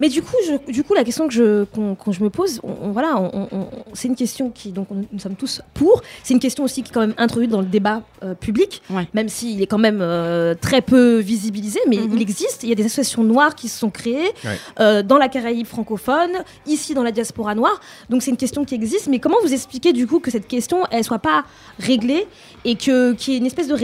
[0.00, 2.60] Mais du coup, je, du coup, la question que je, qu'on, qu'on- je me pose,
[2.62, 3.48] on, on- voilà, on-
[3.92, 6.02] c'est une question qui, donc, on- nous sommes tous pour.
[6.22, 9.08] C'est une question aussi qui est quand même introduite dans le débat euh, public, Ouais.
[9.14, 12.10] même s'il est quand même euh, très peu visibilisé, mais Mhm.
[12.14, 12.62] il existe.
[12.62, 14.58] Il y a des associations noires qui se sont créées Ouais.
[14.80, 16.30] euh, dans la Caraïbe francophone,
[16.66, 17.80] ici dans la diaspora noire.
[18.08, 19.08] Donc c'est une question qui existe.
[19.08, 21.44] Mais comment vous expliquez du coup que cette question, elle soit pas
[21.78, 22.26] réglée
[22.64, 23.74] et que qu'il y ait une espèce de,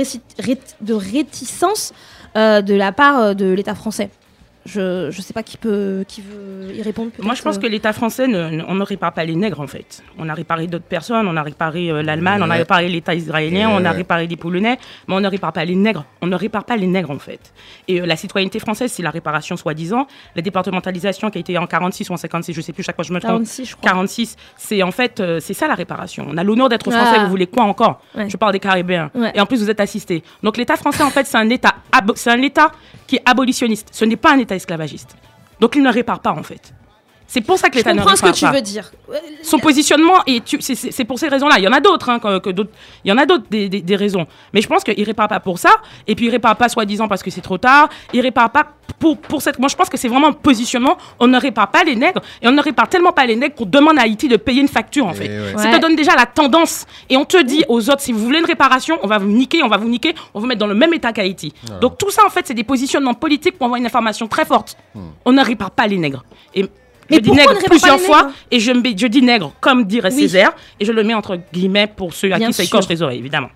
[0.95, 1.93] réticence
[2.35, 4.11] de la part de l'État français?
[4.67, 7.11] Je, je sais pas qui peut qui veut y répondre.
[7.21, 7.61] Moi, je pense euh.
[7.61, 10.03] que l'État français, ne, ne- on ne répare pas les nègres, en fait.
[10.19, 13.69] On a réparé d'autres personnes, on a réparé euh, l'Allemagne, on a réparé l'État israélien,
[13.69, 16.05] Ouais, on a réparé les Polonais, mais on ne répare pas les nègres.
[16.21, 17.53] On ne répare pas les nègres, en fait.
[17.89, 20.07] Et euh, la citoyenneté française, c'est la réparation, soi-disant.
[20.35, 23.05] La départementalisation qui a été en 46 ou en 56, je sais plus, chaque fois
[23.05, 23.33] je me trompe.
[23.45, 23.91] 46, je crois.
[23.91, 26.27] 46, c'est en fait, euh, c'est ça la réparation.
[26.29, 27.25] On a l'honneur d'être français, Ah.
[27.25, 28.01] vous voulez quoi encore?
[28.17, 28.29] Ouais.
[28.29, 29.11] Je parle des Caribéens.
[29.15, 29.31] Ouais.
[29.35, 30.23] Et en plus, vous êtes assistés.
[30.43, 31.75] Donc l'État français, en fait, c'est un État,
[32.17, 32.73] c'est un État
[33.07, 33.89] qui est abolitionniste.
[33.93, 35.17] Ce n'est pas un État esclavagiste.
[35.61, 36.75] Donc il ne répare pas, en fait.
[37.29, 38.53] C'est pour ça que Je l'État ne comprends ce que tu pas.
[38.53, 38.91] veux dire.
[39.43, 41.57] Son positionnement, et tu- c'est- c'est c'est pour ces raisons-là.
[41.59, 42.71] Il y en a d'autres, hein, que, que d'autres-
[43.05, 44.27] il y en a d'autres des, des- des raisons.
[44.55, 45.71] Mais je pense qu'il répare pas pour ça.
[46.07, 47.89] Et puis il répare pas soi-disant parce que c'est trop tard.
[48.13, 48.65] Il répare pas
[49.01, 49.59] pour, pour cette.
[49.59, 50.97] Moi, je pense que c'est vraiment un positionnement.
[51.19, 53.67] On ne répare pas les nègres et on ne répare tellement pas les nègres qu'on
[53.67, 55.29] demande à Haïti de payer une facture en Et fait.
[55.29, 55.59] ouais.
[55.63, 58.39] Ça te donne déjà la tendance et on te dit aux autres si vous voulez
[58.39, 60.67] une réparation, on va vous niquer, on va vous niquer, on va vous mettre dans
[60.69, 61.53] le même état qu'Haïti.
[61.81, 64.77] Donc tout ça en fait, c'est des positionnements politiques pour envoyer une information très forte.
[65.25, 66.25] On ne répare pas les nègres.
[66.55, 66.65] Et
[67.11, 70.21] Mais je dis nègre plusieurs fois et je, me- je dis nègre comme dirait Oui.
[70.23, 73.03] Césaire et je le mets entre guillemets pour ceux à Bien qui ça écorche les
[73.03, 73.49] oreilles évidemment.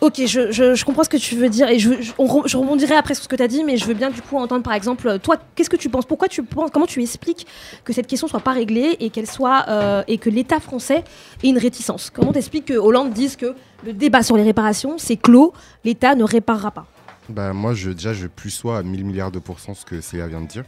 [0.00, 2.46] Ok, je, je- je comprends ce que tu veux dire et je, je, on re-
[2.48, 4.36] je rebondirai après sur ce que tu as dit, mais je veux bien du coup
[4.38, 6.06] entendre par exemple, euh, toi, qu'est-ce que tu penses?
[6.06, 7.48] Pourquoi tu penses Comment tu expliques
[7.82, 11.02] que cette question soit pas réglée et qu'elle soit euh, et que l'État français
[11.42, 12.10] ait une réticence?
[12.14, 15.52] Comment t'expliques que Hollande dise que le débat sur les réparations c'est clos,
[15.84, 16.86] l'État ne réparera pas?
[17.28, 20.28] Bah, moi, je, déjà, je plus sois à 1000 milliards de pourcents ce que Célia
[20.28, 20.62] vient de dire.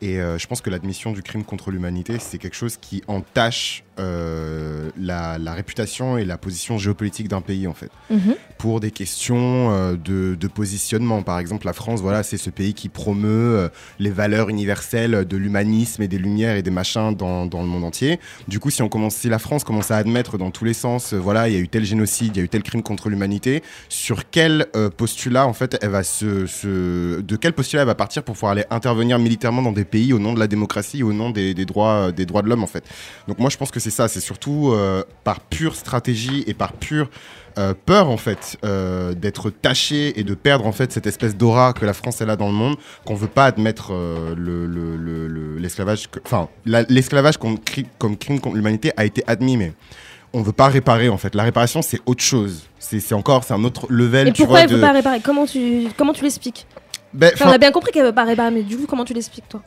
[0.00, 3.84] Et euh, je pense que l'admission du crime contre l'humanité, c'est quelque chose qui entache
[3.98, 7.90] euh, la, la réputation et la position géopolitique d'un pays, en fait.
[8.58, 11.22] Pour des questions euh, de, de positionnement.
[11.22, 13.28] Par exemple, la France, voilà, c'est ce pays qui promeut
[13.58, 13.68] euh,
[13.98, 17.84] les valeurs universelles de l'humanisme et des lumières et des machins dans, dans le monde
[17.84, 18.18] entier.
[18.48, 21.14] Du coup, si, on commence, si la France commence à admettre dans tous les sens,
[21.14, 23.62] voilà, il y a eu tel génocide, il y a eu tel crime contre l'humanité,
[23.88, 28.22] sur quel postulat, en fait, elle va se, se- de quel postulat elle va partir
[28.22, 31.30] pour pouvoir aller intervenir militairement dans des pays au nom de la démocratie, au nom
[31.30, 32.84] des, des droits, des droits de l'homme, en fait.
[33.28, 36.72] Donc moi, je pense que c'est ça, c'est surtout euh, par pure stratégie et par
[36.72, 37.08] pure
[37.58, 41.72] euh, peur, en fait, euh, d'être taché et de perdre, en fait, cette espèce d'aura
[41.72, 43.92] que la France, elle a dans le monde, qu'on veut pas admettre
[44.36, 49.04] le- le- le- le- l'esclavage, enfin, la- l'esclavage comme, cri- comme crime contre l'humanité a
[49.04, 49.72] été admis, mais
[50.32, 51.34] on veut pas réparer, en fait.
[51.34, 52.64] La réparation, c'est autre chose.
[52.78, 54.92] C'est c'est encore, c'est un autre level, Et tu pourquoi vois, elle veut de- pas
[54.92, 55.20] réparer?
[55.20, 56.66] Comment tu comment tu l'expliques?
[57.12, 59.14] Ben, enfin, On a bien compris qu'elle veut pas réparer, mais du coup comment tu
[59.14, 59.62] l'expliques toi?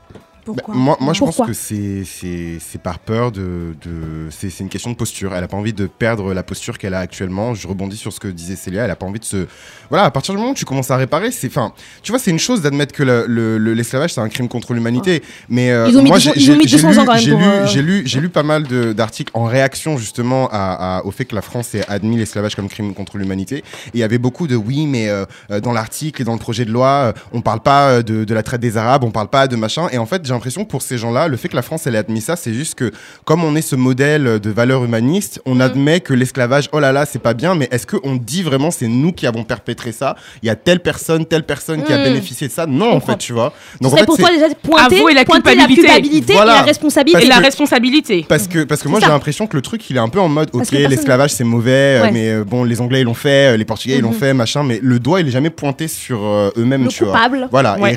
[0.45, 4.49] Pourquoi Bah, moi, moi, je pense que c'est c'est c'est par peur de, de c'est
[4.49, 5.33] c'est une question de posture.
[5.35, 7.53] Elle a pas envie de perdre la posture qu'elle a actuellement.
[7.53, 8.85] Je rebondis sur ce que disait Célia.
[8.85, 9.47] Elle a pas envie de se
[9.89, 10.05] voilà.
[10.05, 12.39] À partir du moment où tu commences à réparer, c'est enfin, tu vois, c'est une
[12.39, 15.21] chose d'admettre que le- le- le- l'esclavage c'est un crime contre l'humanité.
[15.49, 17.81] Mais euh, moi, 200 j'ai- ils ont mis j'ai 200 lu- J'ai lu, euh, j'ai
[17.81, 21.35] lu, j'ai lu pas mal de- d'articles en réaction justement à, à- au fait que
[21.35, 23.57] la France ait admis l'esclavage comme crime contre l'humanité.
[23.57, 23.63] Et
[23.95, 26.65] il y avait beaucoup de oui, mais euh, euh, dans l'article et dans le projet
[26.65, 29.55] de loi, on parle pas de, de la traite des Arabes, on parle pas de
[29.55, 29.87] machin.
[29.91, 31.95] Et en fait, j'ai l'impression que pour ces gens-là, le fait que la France elle
[31.95, 32.91] ait admis ça, c'est juste que
[33.25, 37.05] comme on est ce modèle de valeurs humanistes, on admet que l'esclavage, oh là là,
[37.05, 37.53] c'est pas bien.
[37.55, 40.15] Mais est-ce qu'on dit vraiment c'est nous qui avons perpétré ça?
[40.41, 42.03] Il y a telle personne, telle personne qui a Mm.
[42.03, 42.65] bénéficié de ça?
[42.65, 43.53] Non, en fait, tu vois.
[43.81, 45.81] Donc en fait, pour c'est- toi déjà pointer, Avouer la pointer culpabilité.
[45.87, 46.53] la culpabilité Voilà.
[46.53, 47.23] et la responsabilité.
[47.25, 48.25] Et la que- responsabilité.
[48.29, 50.29] Parce que, parce que moi j'ai l'impression que le truc il est un peu en
[50.29, 52.11] mode ok l'esclavage c'est mauvais euh, Ouais.
[52.11, 54.15] mais euh, bon les anglais ils l'ont fait euh, les portugais ils l'ont Mhm.
[54.17, 56.23] fait machin mais le doigt il est jamais pointé sur
[56.57, 57.47] eux-mêmes le tu vois coupable.
[57.51, 57.95] voilà Ouais, et,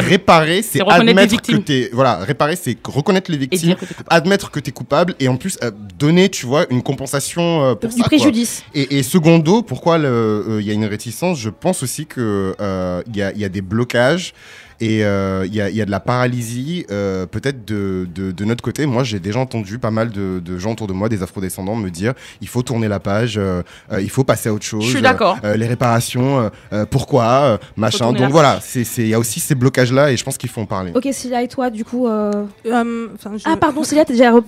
[0.00, 1.56] réparer c'est admettre que
[1.92, 5.70] voilà réparer c'est reconnaître les victimes que admettre que t'es coupable et en plus euh,
[5.98, 8.64] donner tu vois une compensation euh, pour du ça, préjudice.
[8.74, 13.02] Et, et secondo, pourquoi euh, il y a une réticence Je pense aussi que euh,
[13.08, 14.34] il y, a, il y a des blocages
[14.80, 18.32] et euh, il y, a, il y a de la paralysie euh, peut-être de, de,
[18.32, 18.86] de notre côté.
[18.86, 21.90] Moi, j'ai déjà entendu pas mal de, de gens autour de moi, des afrodescendants, me
[21.90, 23.62] dire il faut tourner la page, euh,
[23.92, 24.84] euh, il faut passer à autre chose.
[24.84, 25.38] Je suis d'accord.
[25.44, 28.12] Euh, les réparations, euh, euh, pourquoi, euh, machin.
[28.12, 30.92] Donc voilà, il y a aussi ces blocages-là et je pense qu'il faut en parler.
[30.94, 32.06] Ok, Célia et toi, du coup.
[32.06, 34.32] je- Ah, pardon, Célia, t'as déjà.
[34.32, 34.40] euh,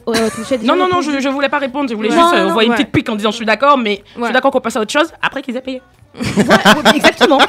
[0.65, 1.89] Non, non, non, je, je voulais pas répondre.
[1.91, 2.79] Je voulais juste Non, euh, envoyer une ouais.
[2.79, 4.93] petite pique en disant je suis d'accord, mais je suis d'accord qu'on passe à autre
[4.93, 5.83] chose après qu'ils aient payé.
[6.19, 7.39] Ouais, Exactement.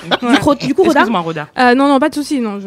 [0.59, 1.47] Du, coup, Roda Excuse-moi, Roda.
[1.57, 2.39] Euh, non, non, pas de souci.
[2.39, 2.66] Non, je,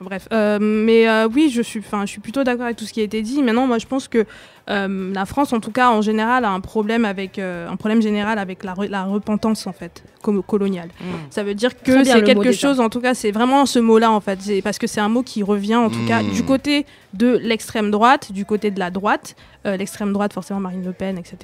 [0.00, 0.28] bref.
[0.32, 3.04] Euh, mais euh, oui, je suis, je suis plutôt d'accord avec tout ce qui a
[3.04, 3.42] été dit.
[3.42, 4.24] Maintenant, moi, je pense que
[4.70, 8.00] euh, la France, en tout cas, en général, a un problème avec, euh, un problème
[8.02, 10.88] général avec la, re- la repentance en fait, co- coloniale.
[11.30, 14.20] Ça veut dire que c'est quelque chose, en tout cas, c'est vraiment ce mot-là en
[14.20, 16.30] fait, parce que c'est un mot qui revient, en tout cas, Mm.
[16.32, 19.34] du côté de l'extrême droite, du côté de la droite,
[19.64, 21.36] Euh, l'extrême droite, forcément Marine Le Pen, etc.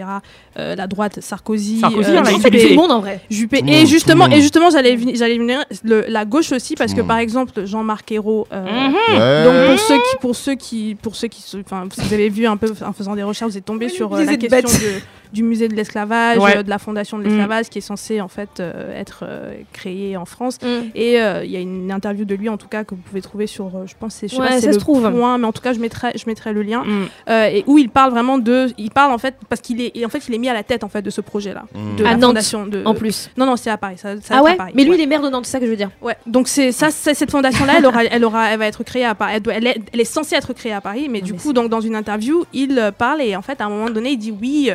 [0.59, 2.63] Euh, la droite, Sarkozy, Sarkozy, euh, on l'a Juppé.
[2.63, 3.21] Tout le monde en vrai.
[3.31, 3.63] Juppé.
[3.65, 7.07] Et justement, et justement, j'allais venir, j'allais venir le- la gauche aussi parce que le
[7.07, 8.49] par exemple Jean-Marc Ayrault.
[8.51, 9.45] Ouais.
[9.45, 12.57] Donc pour ceux qui, pour ceux qui, pour ceux qui, enfin, vous avez vu un
[12.57, 15.01] peu en faisant des recherches, vous êtes tombé Oui, sur euh, la question de-
[15.33, 16.59] du musée de l'esclavage, Ouais.
[16.59, 17.27] euh, de la fondation de Mm.
[17.27, 20.59] l'esclavage qui est censée en fait euh, être euh, créée en France.
[20.63, 20.67] Mm.
[20.95, 23.21] Et euh, il y a une interview de lui en tout cas que vous pouvez
[23.23, 25.11] trouver sur, euh, je pense, c'est je sais Ouais, ça c'est se le trouve.
[25.11, 26.85] point, mais en tout cas je mettrai, je mettrai le lien.
[26.85, 27.09] Mm.
[27.29, 30.09] Euh, et où il parle vraiment de, il parle en fait parce qu'il est, en
[30.09, 31.97] fait il est mis à la tête en fait de ce projet-là, Mm.
[31.97, 32.83] de À la Nantes, fondation de.
[32.85, 33.31] En plus.
[33.37, 34.73] Non non c'est à Paris, ça, ça va Ah ouais à Paris.
[34.75, 34.97] Mais lui, ouais.
[34.99, 35.91] il est maire de Nantes, c'est ça que je veux dire.
[36.03, 39.05] Ouais, donc c'est ça, c'est- cette fondation-là, elle aura, elle aura, elle va être créée
[39.05, 39.33] à Paris.
[39.37, 41.39] Elle, doit- elle est, elle est censée être créée à Paris, mais Non, du mais
[41.39, 44.17] coup, donc dans une interview, il parle et en fait, à un moment donné, il
[44.19, 44.71] dit oui,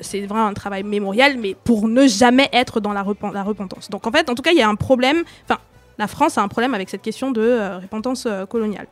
[0.00, 3.90] c'est vraiment un travail mémorial, mais pour ne jamais être dans la, repen- la repentance.
[3.90, 5.22] Donc en fait, en tout cas, il y a un problème.
[5.44, 5.60] Enfin,
[5.98, 8.86] la France a un problème avec cette question de euh, repentance euh, coloniale.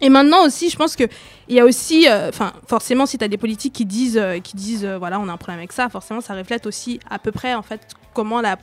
[0.00, 1.04] Et maintenant aussi, je pense que
[1.48, 2.32] il y a aussi, euh,
[2.66, 5.58] forcément, si tu as des politiques qui disent, qui disent, voilà, on a un problème
[5.60, 7.80] avec ça, forcément, ça reflète aussi à peu près, en fait,
[8.12, 8.56] comment la,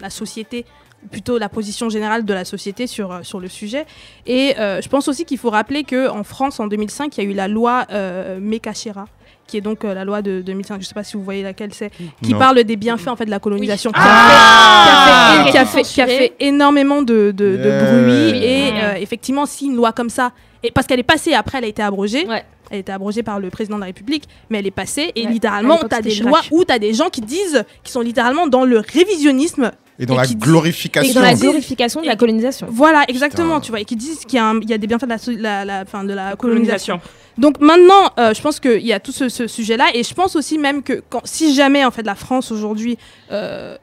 [0.00, 0.64] la société,
[1.10, 3.86] plutôt la position générale de la société sur, sur le sujet.
[4.26, 7.30] Et je pense aussi qu'il faut rappeler que en France, en 2005, il y a
[7.30, 9.06] eu la loi euh, Mekachera
[9.48, 11.42] qui est donc euh, la loi de 2005, je ne sais pas si vous voyez
[11.42, 11.90] laquelle c'est,
[12.22, 12.38] qui Non.
[12.38, 15.82] parle des bienfaits en fait de la colonisation, qui a Ah fait- qui a fait,
[15.82, 17.82] qui a fait énormément de, de- de Yeah.
[17.82, 20.32] bruit et euh, effectivement si une loi comme ça
[20.62, 22.44] et parce qu'elle est passée après elle a été abrogée Ouais.
[22.70, 25.24] elle a été abrogée par le président de la République mais elle est passée et
[25.26, 25.32] Ouais.
[25.32, 26.28] littéralement tu as des Chirac.
[26.30, 30.06] lois où tu as des gens qui disent qui sont littéralement dans le révisionnisme Et
[30.06, 31.14] dans et la dit- Et glorification.
[31.14, 32.66] dans la glorification de la colonisation.
[32.70, 33.60] voilà exactement Putain.
[33.60, 35.64] tu vois et qui disent qu'il y, a y des bienfaits de la, so- la,
[35.64, 37.00] la- enfin, de la colonisation Colonisation.
[37.38, 40.34] Donc maintenant, euh, je pense qu'il y a tout ce, ce sujet-là, et je pense
[40.34, 42.98] aussi même que quand, si jamais en fait la France aujourd'hui,
[43.30, 43.76] euh,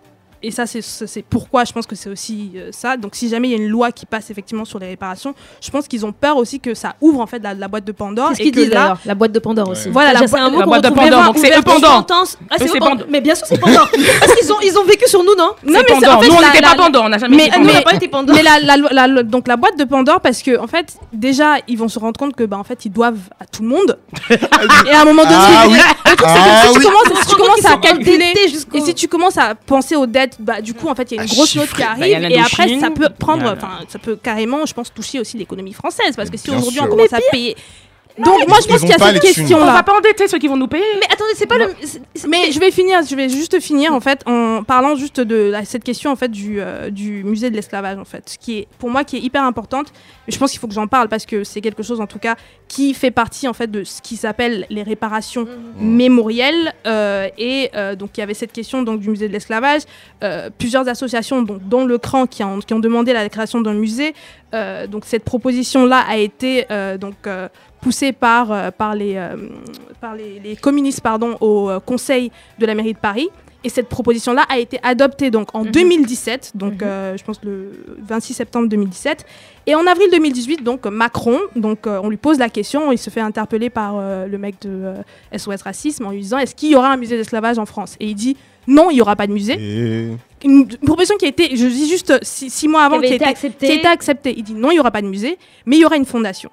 [0.48, 2.98] et ça c'est- pourquoi je pense que c'est aussi euh, ça.
[2.98, 5.70] Donc si jamais il y a une loi qui passe effectivement sur les réparations, je
[5.72, 8.30] pense qu'ils ont peur aussi que ça ouvre en fait la, la boîte de Pandore
[8.30, 9.90] C'est ce et qu'ils disent là, d'ailleurs, la boîte de Pandore aussi.
[9.90, 12.06] Voilà, la boîte- un mot la qu'on boîte de Pandore, donc c'est Pandore.
[12.50, 12.90] Ah, c'est Pandore.
[12.90, 13.08] Pandore.
[13.10, 13.90] Mais bien sûr, c'est Pandore.
[14.20, 15.52] Parce qu'ils ont, ils ont vécu sur nous, non?
[15.64, 16.22] Non mais c'est- en Pandore.
[16.24, 18.36] fait, Nous, on n'était pas Pandore, on n'a jamais mais- été mais- pas Pandore.
[18.36, 21.78] Mais la, la- la- donc la boîte de Pandore, parce que en fait, déjà, ils
[21.78, 23.98] vont se rendre compte que bah, en fait, ils doivent à tout le monde.
[24.30, 25.78] et à un moment donné, Ah le oui.
[25.78, 28.34] truc, c'est que Ah si tu commences, à calculer,
[28.74, 31.20] et si tu commences à penser aux dettes, bah du coup, en fait, il y
[31.20, 31.84] a une À grosse note chiffrer.
[31.84, 35.20] qui Bah, arrive, et après, ça peut prendre, enfin, ça peut carrément, je pense, toucher
[35.20, 37.56] aussi l'économie française, parce que si aujourd'hui on commence à payer.
[38.18, 39.54] Donc moi, je pense qu'il y a cette les thunes.
[39.56, 40.84] On va pas endetter ceux qui vont nous payer.
[40.96, 41.74] Mais attendez, c'est pas le.
[42.30, 45.84] Mais je vais finir, je vais juste finir en fait en parlant juste de cette
[45.84, 49.04] question en fait du, euh, du musée de l'esclavage en fait, qui est pour moi
[49.04, 49.88] qui est hyper importante.
[50.28, 52.36] Je pense qu'il faut que j'en parle parce que c'est quelque chose en tout cas
[52.68, 55.96] qui fait partie en fait de ce qui s'appelle les réparations Mhm.
[55.96, 59.82] mémorielles euh, et euh, donc il y avait cette question donc du musée de l'esclavage.
[60.24, 63.74] Euh, plusieurs associations donc dont le CRAN qui ont, qui ont demandé la création d'un
[63.74, 64.14] musée.
[64.54, 67.16] Euh, donc cette proposition là a été euh, donc
[67.86, 69.36] poussée par euh, par les euh,
[70.02, 73.30] par les, les communistes pardon au euh, Conseil de la mairie de Paris.
[73.64, 75.72] Et cette proposition-là a été adoptée donc en Mhm.
[75.72, 76.80] 2017, donc Mhm.
[76.84, 77.72] euh, je pense le
[78.08, 79.26] 26 septembre 2017.
[79.68, 83.10] Et en avril 2018, donc Macron, donc euh, on lui pose la question, il se
[83.10, 84.94] fait interpeller par euh, le mec de
[85.36, 87.96] SOS Racisme en lui disant est-ce qu'il y aura un musée d'esclavage en France?
[88.00, 88.36] Et il dit
[88.68, 89.58] non, il n'y aura pas de musée.
[89.60, 90.12] Et...
[90.44, 93.16] Une, proposition qui a été, je dis juste six, six mois avant, Qui été a
[93.18, 93.66] été, acceptée.
[93.68, 94.34] qui a été acceptée.
[94.38, 96.52] Il dit non, il n'y aura pas de musée, mais il y aura une fondation.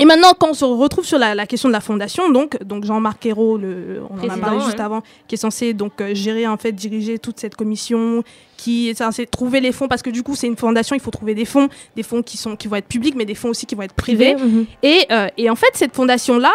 [0.00, 2.86] Et maintenant, quand on se retrouve sur la, la question de la fondation, donc, donc
[2.86, 6.46] Jean-Marc Ayrault, le, on en a parlé juste avant, qui est censé donc euh, gérer
[6.46, 8.24] en fait, diriger toute cette commission,
[8.56, 11.10] qui est censé trouver les fonds parce que du coup c'est une fondation, il faut
[11.10, 13.66] trouver des fonds, des fonds qui sont qui vont être publics, mais des fonds aussi
[13.66, 14.36] qui vont être privés.
[14.36, 14.64] Mhm.
[14.82, 16.52] Et, euh, et en fait, cette fondation-là,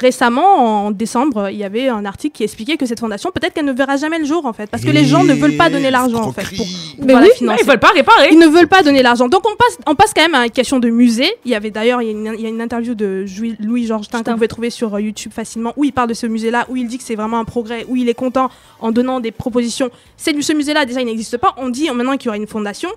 [0.00, 3.64] récemment, en décembre, il y avait un article qui expliquait que cette fondation, peut-être qu'elle
[3.64, 5.90] ne verra jamais le jour, en fait, parce que les gens ne veulent pas donner
[5.90, 8.28] l'argent, en fait, pour pouvoir oui, la ils veulent pas réparer.
[8.32, 9.28] Ils ne veulent pas donner l'argent.
[9.28, 11.30] Donc on passe, on passe quand même à une question de musée.
[11.44, 13.56] Il y avait d'ailleurs il y, a une- il y a une interview de Jou-
[13.60, 16.26] Louis Georgetin que vous pouvez trouver sur euh, YouTube facilement où il parle de ce
[16.26, 19.20] musée-là, où il dit que c'est vraiment un progrès, où il est content en donnant
[19.20, 19.90] des propositions.
[20.16, 21.54] C'est ce musée-là déjà il n'existe pas.
[21.58, 22.88] On dit maintenant qu'il y aura une fondation.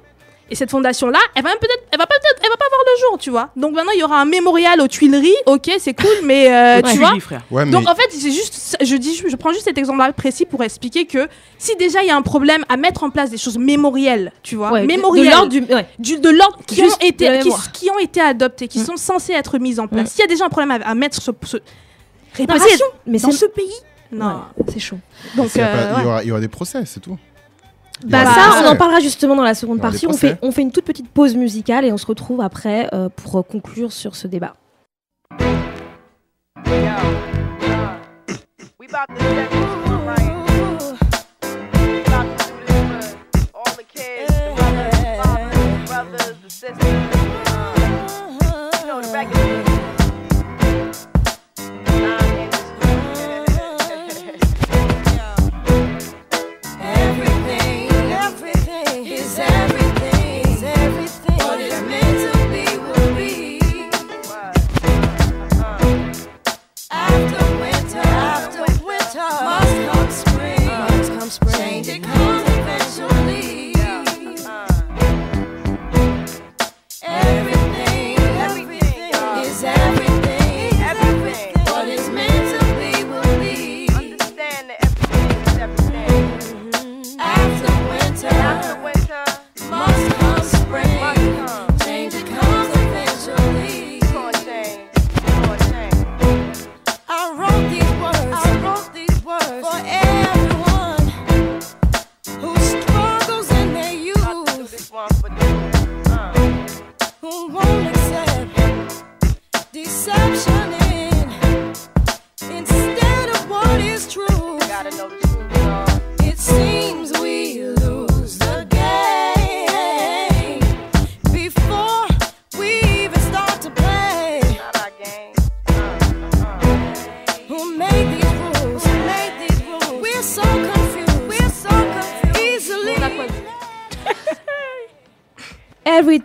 [0.49, 2.79] Et cette fondation-là, elle va même peut-être, elle va pas peut-être, elle va pas voir
[2.85, 3.49] le jour, tu vois.
[3.57, 5.35] Donc maintenant il y aura un mémorial aux Tuileries.
[5.45, 7.11] Ok, c'est cool, mais euh, Ouais, tu vois.
[7.51, 10.45] Ouais, mais donc en fait, c'est juste, je dis, je prends juste cet exemple-là précis
[10.45, 11.27] pour expliquer que
[11.57, 14.55] si déjà il y a un problème à mettre en place des choses mémorielles, tu
[14.55, 15.59] vois, Ouais, mémorielles, De l'ordre du.
[15.63, 15.85] ouais.
[15.99, 17.71] du- de l'ordre qui Juste ont été, qui, mémoire.
[17.73, 18.85] qui ont été adoptées, qui Mm.
[18.85, 20.03] sont censées être mises en place.
[20.05, 20.07] Mm.
[20.07, 21.63] S'il y a déjà un problème à, à mettre ce, ce Non,
[22.35, 23.73] réparation mais dans c'est ce pays,
[24.11, 24.27] non.
[24.57, 24.97] Ouais, c'est chaud.
[25.35, 27.17] Donc il y, euh, y y aura des procès, c'est tout.
[28.05, 30.05] Bah, ça, on en parlera justement dans la seconde partie.
[30.13, 33.39] fait, on fait une toute petite pause musicale et on se retrouve après euh, pour
[33.39, 34.55] euh, conclure sur ce débat.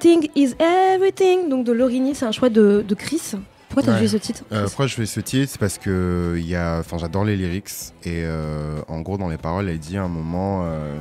[0.05, 1.49] Everything is everything.
[1.49, 3.21] Donc de Lorigny, c'est un choix de, de Chris.
[3.69, 3.99] Pourquoi t'as Ouais.
[4.01, 5.51] joué ce titre Euh, pourquoi je fais ce titre?
[5.53, 7.71] C'est parce que il y a, enfin, j'adore les lyrics
[8.05, 11.01] et euh, en gros dans les paroles, elle dit à un moment, euh,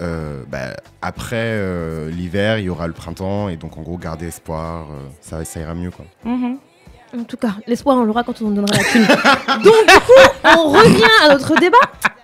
[0.00, 4.26] euh, bah, après euh, l'hiver, il y aura le printemps et donc en gros garder
[4.28, 6.06] espoir, euh, ça, ça ira mieux quoi.
[6.24, 6.56] Mhm.
[7.18, 9.06] En tout cas, l'espoir, on l'aura quand on nous donnera la thune.
[9.64, 11.76] Donc du coup, on revient à notre débat.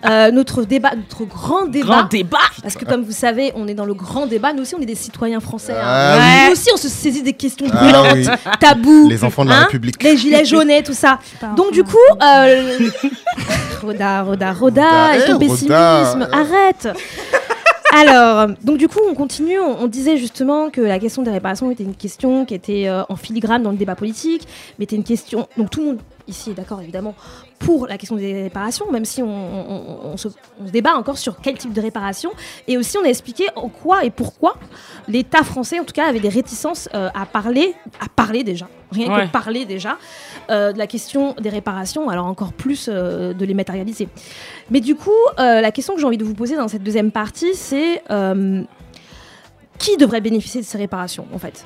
[0.05, 1.85] Euh, notre débat, notre grand débat.
[1.87, 2.37] Grand débat.
[2.61, 4.53] Parce que comme vous savez, on est dans le grand débat.
[4.53, 5.73] Nous aussi, on est des citoyens français.
[5.73, 5.81] hein.
[5.83, 6.45] Ah oui.
[6.47, 8.27] Nous aussi, on se saisit des questions Ah brûlantes, oui.
[8.59, 9.09] tabous.
[9.09, 10.01] Les enfants de la hein, République.
[10.03, 11.19] Les gilets jaunes et tout ça.
[11.57, 12.89] Donc du coup, euh...
[13.81, 15.45] Roda, Roda, Roda, Roda, et eh, ton Roda.
[15.47, 16.87] pessimisme, arrête.
[17.93, 19.59] Alors, donc du coup, on continue.
[19.59, 23.15] On, disait justement que la question des réparations était une question qui était euh, en
[23.15, 25.47] filigrane dans le débat politique, mais était une question.
[25.57, 27.15] Donc tout le monde ici est d'accord évidemment
[27.59, 30.27] pour la question des réparations, même si on, on- on- on se,
[30.61, 32.31] on se débat encore sur quel type de réparation.
[32.67, 34.57] Et aussi, on a expliqué en quoi et pourquoi
[35.07, 39.11] l'État français, en tout cas, avait des réticences euh, à parler, à parler déjà, rien
[39.13, 39.25] Ouais.
[39.25, 39.97] que parler déjà,
[40.49, 44.07] euh, de la question des réparations, alors encore plus euh, de les matérialiser.
[44.69, 47.53] Mais du coup, la question que j'ai envie de vous poser dans cette deuxième partie,
[47.55, 48.03] c'est
[49.79, 51.65] qui devrait bénéficier de ces réparations, en fait?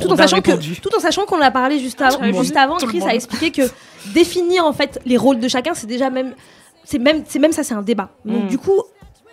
[0.00, 2.76] Tout en, sachant que, tout en sachant qu'on en a parlé juste avant, juste avant
[2.76, 3.62] Chris a expliqué que
[4.14, 6.34] définir en fait les rôles de chacun, c'est déjà même,
[6.84, 8.10] c'est même, c'est même ça, c'est un débat.
[8.24, 8.48] Donc Mm.
[8.48, 8.82] du coup,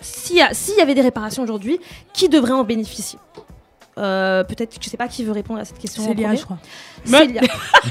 [0.02, 1.80] s'il y, y avait des réparations aujourd'hui,
[2.14, 3.18] qui devrait en bénéficier?
[4.00, 6.06] Euh, Peut-être, je sais pas qui veut répondre à cette question.
[6.06, 6.38] premier.
[6.38, 6.60] je crois.
[7.08, 7.42] Mais- Célia.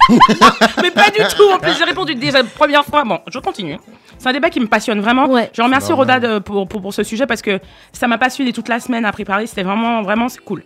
[0.82, 1.50] Mais pas du tout.
[1.52, 3.02] En plus, j'ai répondu déjà la première fois.
[3.04, 3.76] Bon, je continue.
[4.18, 5.26] C'est un débat qui me passionne vraiment.
[5.28, 5.50] Ouais.
[5.52, 7.58] Je remercie Roda pour, pour, pour ce sujet parce que
[7.92, 9.46] ça m'a passionné toute la semaine à préparer.
[9.48, 10.62] C'était vraiment, vraiment c'est cool.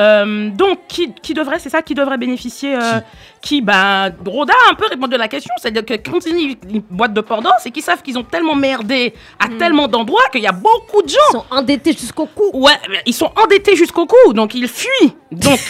[0.00, 3.00] Euh, donc, qui, qui devrait, c'est ça, qui devrait bénéficier euh,
[3.42, 5.52] Qui, bah, Roda a un peu répondu à la question.
[5.60, 8.24] C'est-à-dire que quand ils ont une boîte de port d'or, c'est qu'ils savent qu'ils ont
[8.24, 11.16] tellement merdé à tellement d'endroits qu'il y a beaucoup de gens.
[11.30, 12.50] Ils sont endettés jusqu'au cou.
[12.54, 12.72] Ouais,
[13.04, 15.12] ils sont endettés jusqu'au cou, donc ils fuient.
[15.30, 15.60] Donc,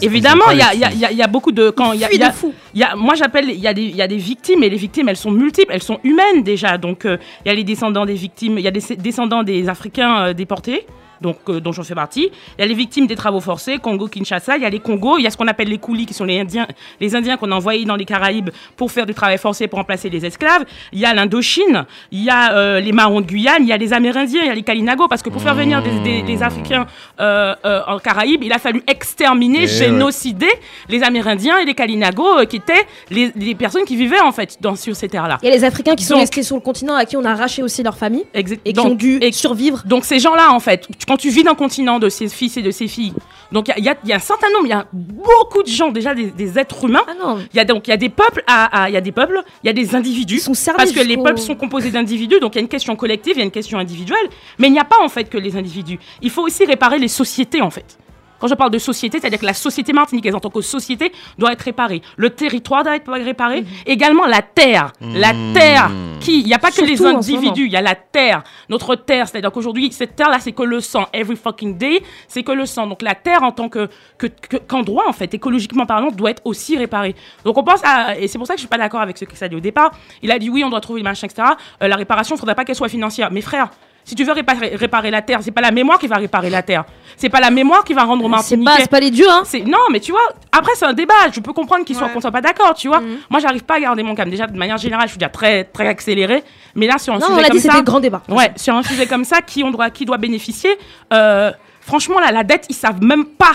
[0.00, 1.68] évidemment, il y a, il y, a, les il y a- y a beaucoup de.
[1.70, 2.08] Quand, il y a,
[2.74, 3.50] y moi, j'appelle.
[3.50, 5.72] Il y, a des- il y a des victimes, et les victimes, elles sont multiples,
[5.72, 6.78] elles sont humaines déjà.
[6.78, 9.68] Donc, euh, il y a les descendants des victimes, il y a des descendants des
[9.68, 10.86] Africains euh, déportés.
[11.20, 12.30] Donc, euh, dont j'en fais partie.
[12.58, 14.56] Il y a les victimes des travaux forcés, Congo-Kinshasa.
[14.56, 15.18] Il y a les Congos.
[15.18, 16.66] Il y a ce qu'on appelle les coulis, qui sont les Indiens,
[17.00, 20.08] les Indiens qu'on a envoyés dans les Caraïbes pour faire du travail forcé pour remplacer
[20.08, 20.64] les esclaves.
[20.92, 21.84] Il y a l'Indochine.
[22.10, 23.62] Il y a euh, les Marrons de Guyane.
[23.62, 24.40] Il y a les Amérindiens.
[24.42, 25.08] Il y a les Kalinago.
[25.08, 26.86] Parce que pour faire venir des, des- des Africains
[27.20, 29.66] euh, euh, en Caraïbes, il a fallu exterminer, Eh ouais.
[29.66, 30.50] génocider
[30.88, 34.56] les Amérindiens et les Kalinago, euh, qui étaient les, les personnes qui vivaient en fait
[34.60, 35.38] dans, sur ces terres-là.
[35.42, 37.30] Il y a les Africains qui sont restés sur le continent à qui on a
[37.30, 39.82] arraché aussi leur famille et qui donc- ont dû et- survivre.
[39.86, 42.62] donc ces gens-là, en fait, quand tu vis dans le continent de ces fils et
[42.62, 43.12] de ces filles,
[43.50, 44.86] donc il y a- il y, il y a un certain nombre, il y a
[44.92, 47.02] beaucoup de gens déjà, des, des êtres humains.
[47.08, 49.00] Ah Il y a donc il y a des peuples, à- à- il y a
[49.00, 50.36] des peuples, il y a des individus.
[50.36, 52.68] ils sont servis Parce que les peuples sont composés d'individus, donc il y a une
[52.68, 54.28] question collective, il y a une question individuelle,
[54.60, 55.98] mais il n'y a pas en fait que les individus.
[56.22, 57.98] Il faut aussi réparer les sociétés en fait.
[58.40, 61.52] Quand je parle de société, c'est-à-dire que la société martiniquaise en tant que société doit
[61.52, 62.02] être réparée.
[62.16, 63.64] Le territoire doit être réparé.
[63.86, 64.92] Également la terre.
[65.00, 66.96] La terre qui, il n'y a pas que les
[67.34, 68.42] individus, il y a la terre.
[68.68, 71.06] Notre terre, c'est-à-dire qu'aujourd'hui, cette terre-là, c'est que le sang.
[71.12, 72.86] Every fucking day, c'est que le sang.
[72.86, 73.88] Donc la terre en tant que,
[74.18, 77.14] que, que- qu'endroit, en fait, écologiquement parlant, doit être aussi réparée.
[77.44, 79.24] Donc on pense à, et c'est pour ça que je suis pas d'accord avec ce
[79.24, 79.90] que ça dit au départ.
[80.22, 81.48] Il a dit oui, on doit trouver machin, etc.
[81.82, 83.30] Euh, la réparation, il faudrait pas qu'elle soit financière.
[83.30, 83.70] Mais frère,
[84.04, 86.62] si tu veux réparer, réparer la terre, c'est pas la mémoire qui va réparer la
[86.62, 86.84] terre.
[87.16, 89.42] C'est pas la mémoire qui va rendre aux C'est pas, pas les dieux, hein.
[89.44, 90.22] C'est non, mais tu vois,
[90.52, 91.14] après c'est un débat.
[91.32, 92.12] Je peux comprendre qu'ils soient Ouais.
[92.14, 93.00] qu'on soit pas d'accord, tu vois.
[93.00, 93.18] Mhm.
[93.28, 94.30] Moi, j'arrive pas à garder mon calme.
[94.30, 96.42] Déjà, de manière générale, je suis déjà très très accéléré.
[96.74, 98.22] Mais là, sur un Non, on sujet comme dit, ça, le grand débat.
[98.28, 100.70] ouais, sur un sujet comme ça, qui on doit qui doit bénéficier
[101.12, 103.52] euh, Franchement, là, la dette, ils savent même pas.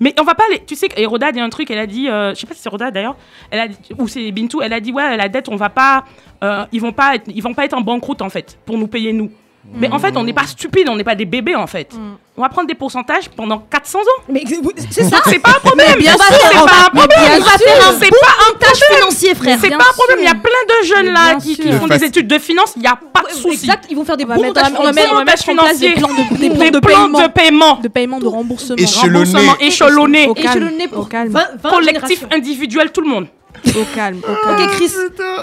[0.00, 0.62] Mais on va pas aller.
[0.66, 1.70] Tu sais qu'Héroda dit un truc.
[1.70, 3.16] Elle a dit, euh, je sais pas si c'est Héroda d'ailleurs.
[3.50, 4.60] Elle a dit, ou c'est Bintou.
[4.60, 6.04] Elle a dit ouais, la dette, on va pas.
[6.42, 8.88] euh, ils vont pas être, ils vont pas être en banqueroute en fait pour nous
[8.88, 9.30] payer nous.
[9.72, 11.90] Mais en fait, on n'est pas stupide, on n'est pas des bébés en fait.
[12.36, 14.02] On va prendre des pourcentages pendant 400 ans.
[14.28, 14.44] Mais
[14.90, 15.18] c'est ça.
[15.24, 15.98] C'est pas un problème.
[15.98, 17.20] bien sûr, c'est pas un problème.
[17.98, 19.58] C'est pas un Tâche financier, frère.
[19.60, 20.18] C'est pas un problème.
[20.20, 22.72] Il y a plein de jeunes là qui, font des études de finance.
[22.76, 23.64] Il n'y a pas de souci.
[23.64, 24.60] Exact, ils vont faire des bons des
[25.36, 25.94] financiers.
[25.94, 27.74] plans de, des Des plans de plans paiement, de paiement.
[27.80, 28.76] de paiement, de remboursement.
[29.60, 31.32] Échelonnés au pour calme.
[31.32, 33.26] 20, 20 Collectif, individuel, tout le monde.
[33.76, 34.62] Au calme, au calme.
[34.62, 34.90] Ok, Chris.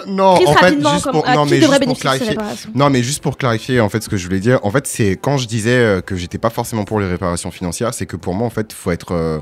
[0.07, 2.38] Non, Chris, en fait, rapidement, juste comme- pour, à non, qui mais juste pour clarifier.
[2.76, 5.12] Non, mais juste pour clarifier, en fait, ce que je voulais dire, en fait, c'est
[5.22, 8.34] quand je disais euh, que j'étais pas forcément pour les réparations financières, c'est que pour
[8.34, 9.41] moi, en fait, il faut être.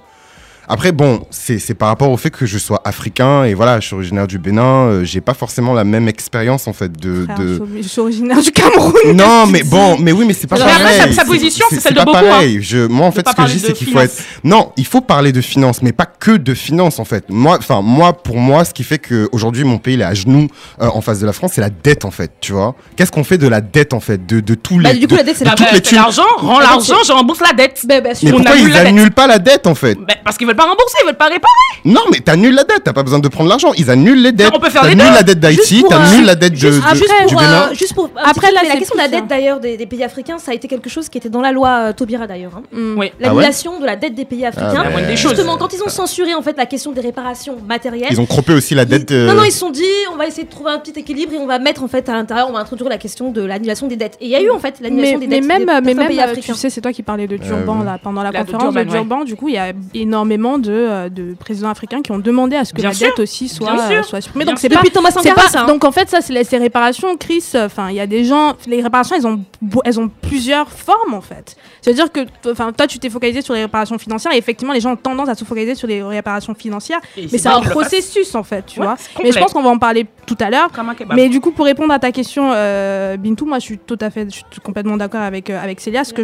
[0.72, 3.88] Après, bon, c'est c'est par rapport au fait que je sois africain et voilà, je
[3.88, 7.26] suis originaire du Bénin, euh, j'ai pas forcément la même expérience, en fait, de.
[7.26, 7.48] Frère, de...
[7.48, 8.94] je suis- Je suis originaire du Cameroun.
[9.16, 10.76] Non, mais bon, mais oui, mais c'est pas Mais pareil.
[11.00, 12.60] après, sa- sa position, c'est celle de pas beaucoup, pareil.
[12.62, 14.12] Je, moi, en fait, ce que je dis, c'est qu'il faut être.
[14.14, 14.28] finance.
[14.44, 17.26] Non, il faut parler de finances, mais pas que de finances, en fait.
[17.30, 20.14] Moi, enfin, moi, pour moi, ce qui fait que aujourd'hui mon pays il est à
[20.14, 20.48] genoux
[20.82, 22.32] euh, en face de la France, c'est la dette, en fait.
[22.42, 24.84] Tu vois Qu'est-ce qu'on fait de la dette, en fait, de, de tous les.
[24.84, 25.56] Bah, du coup, de- la dette, c'est Bah,
[25.94, 27.82] l'argent, rends l'argent, je rembourse la dette.
[27.88, 29.96] Ben, ben, Mais pourquoi ils annulent pas la dette, en fait?
[29.96, 31.54] Bah, parce qu'ils veulent pas rembourser, ils veulent pas réparer.
[31.86, 32.84] Non, mais t'annules la dette.
[32.84, 33.72] T'as pas besoin de prendre l'argent.
[33.78, 34.52] Ils annulent les dettes.
[34.54, 35.16] on peut faire les T'annules deux.
[35.16, 37.34] la dette d'Haïti, Juste pour, t'annules euh, la dette de, Juste, de- ah, juste du
[37.34, 37.70] pour, Bénin.
[37.72, 39.18] euh, juste pour un Après, petit truc, là, mais la c'est question de plus, la
[39.18, 39.28] dette hein.
[39.30, 41.70] d'ailleurs des, des pays africains, ça a été quelque chose qui était dans la loi
[41.70, 42.52] euh, Taubira d'ailleurs.
[42.58, 42.64] hein.
[42.72, 42.98] Mm.
[43.00, 43.12] Oui.
[43.20, 44.84] L'annulation de la dette des pays africains.
[44.84, 45.32] La moindre des choses.
[45.32, 48.54] Justement, quand ils ont censuré en fait la question des réparations matérielles, Ils ont cropé
[48.54, 49.10] aussi la dette.
[49.12, 49.84] ils- euh, non non ils se sont dit
[50.14, 52.14] on va essayer de trouver un petit équilibre et on va mettre en fait à
[52.14, 54.18] l'intérieur on va introduire la question de l'annulation des dettes.
[54.20, 55.74] Et il y a eu en fait Mais, l'annulation des mais dettes même, des mais
[55.74, 56.54] certains même pays euh, africains.
[56.54, 58.80] tu sais, c'est toi qui parlais de Durban là, pendant la La de conférence de
[58.82, 59.00] Durban, ouais.
[59.06, 59.24] Durban.
[59.26, 62.66] Du coup, il y a énormément de, euh, de présidents africains qui ont demandé à
[62.66, 63.08] ce que Bien la sûr.
[63.08, 63.98] dette aussi soit, Bien sûr.
[64.00, 64.46] euh, soit supprimée.
[64.46, 65.62] Bien Donc c'est pas Depuis Thomas Sankara pas- ça.
[65.64, 65.68] hein.
[65.68, 68.24] donc en fait ça c'est les- ces réparations Chris euh, enfin il y a des
[68.26, 69.40] gens les réparations elles ont
[69.86, 73.42] elles ont plusieurs formes en fait c'est à dire que enfin toi tu t'es focalisé
[73.42, 76.02] sur les réparations financières et effectivement les gens ont tendance à se focaliser sur les
[76.02, 79.54] réparations financières Et mais c'est un processus en fait tu Ouais, vois mais je pense
[79.54, 80.70] qu'on va en parler tout à l'heure
[81.16, 84.10] mais du coup, pour répondre à ta question, euh, Bintou, moi, je suis tout à
[84.10, 86.04] fait, je suis complètement d'accord avec euh, avec Célia.
[86.04, 86.24] Ce que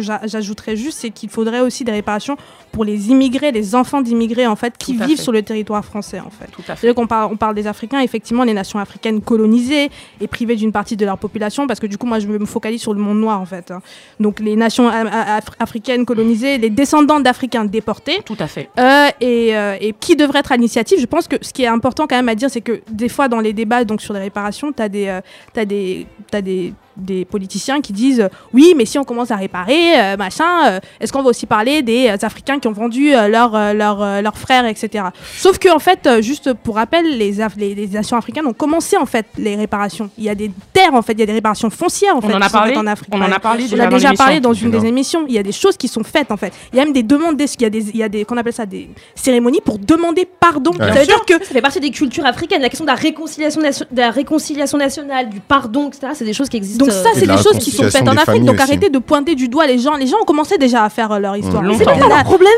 [0.00, 2.36] j'ajouterais juste, c'est qu'il faudrait aussi des réparations
[2.72, 5.22] pour les immigrés, les enfants d'immigrés en fait, qui vivent fait.
[5.22, 6.46] sur le territoire français en fait.
[6.52, 6.94] Tout à fait.
[6.94, 9.90] Qu'on parle, on parle des Africains, effectivement, les nations africaines colonisées
[10.20, 12.80] et privées d'une partie de leur population, parce que du coup, moi, je me focalise
[12.80, 13.70] sur le monde noir, en fait.
[13.70, 13.80] hein.
[14.18, 18.68] Donc, les nations af- africaines colonisées, les descendants d'Africains déportés, Tout à fait.
[18.78, 21.66] euh, et, euh, et qui devrait être à l'initiative Je pense que ce qui est
[21.66, 24.20] important quand même à dire, c'est que des fois dans les débats donc sur les
[24.20, 25.20] réparations, tu as des, euh,
[25.64, 29.98] des, t'as des, des politiciens qui disent euh, oui, mais si on commence à réparer,
[29.98, 33.28] euh, machin, euh, est-ce qu'on va aussi parler des euh, Africains qui ont vendu euh,
[33.28, 35.04] leurs euh, leurs, euh, leurs frères, etc.
[35.36, 38.52] Sauf que en fait, euh, juste pour rappel, les, Af- les, les nations africaines ont
[38.52, 40.10] commencé en fait les réparations.
[40.18, 42.20] Il y a des terres en fait, il y a des réparations foncières en On
[42.22, 42.34] fait.
[42.34, 42.70] en a qui sont parlé.
[42.72, 43.08] faites en Afrique.
[43.12, 45.24] On en a parlé On a dans déjà parlé dans une des émissions.
[45.28, 46.52] Il y a des choses qui sont faites en fait.
[46.72, 48.24] Il y a même des demandes, des- il y a des, il y a des,
[48.24, 50.72] qu'on appelle ça des cérémonies pour demander pardon.
[50.72, 50.92] Ouais.
[50.92, 52.60] Ça veut dire que Ça fait partie des cultures africaines.
[52.62, 56.12] La question de la réconciliation, nation- de la réconciliation nationale, du pardon, etc.
[56.14, 56.79] C'est des choses qui existent.
[56.80, 58.44] Donc ça c'est de des choses qui sont faites en Afrique.
[58.44, 59.96] Donc arrêtez de pointer du doigt les gens.
[59.96, 61.62] Les gens ont commencé déjà à faire euh, leur histoire.
[61.62, 61.68] Mmh.
[61.68, 62.24] Mais c'est pas là.
[62.24, 62.52] problème.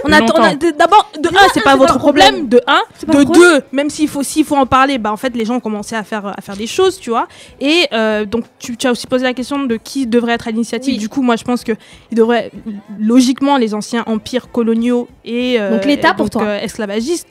[0.78, 2.48] D'abord de un c'est pas votre problème.
[2.48, 5.44] De un, de deux même s'il faut s'il faut en parler bah en fait les
[5.44, 7.26] gens ont commencé à faire à faire des choses tu vois
[7.60, 10.98] et euh, donc tu, as aussi posé la question de qui devrait être à l'initiative
[10.98, 11.72] du coup moi je pense que
[12.10, 12.50] il devrait
[12.98, 16.62] logiquement les anciens empires coloniaux et euh, Donc l'État pour toi.
[16.62, 17.28] esclavagistes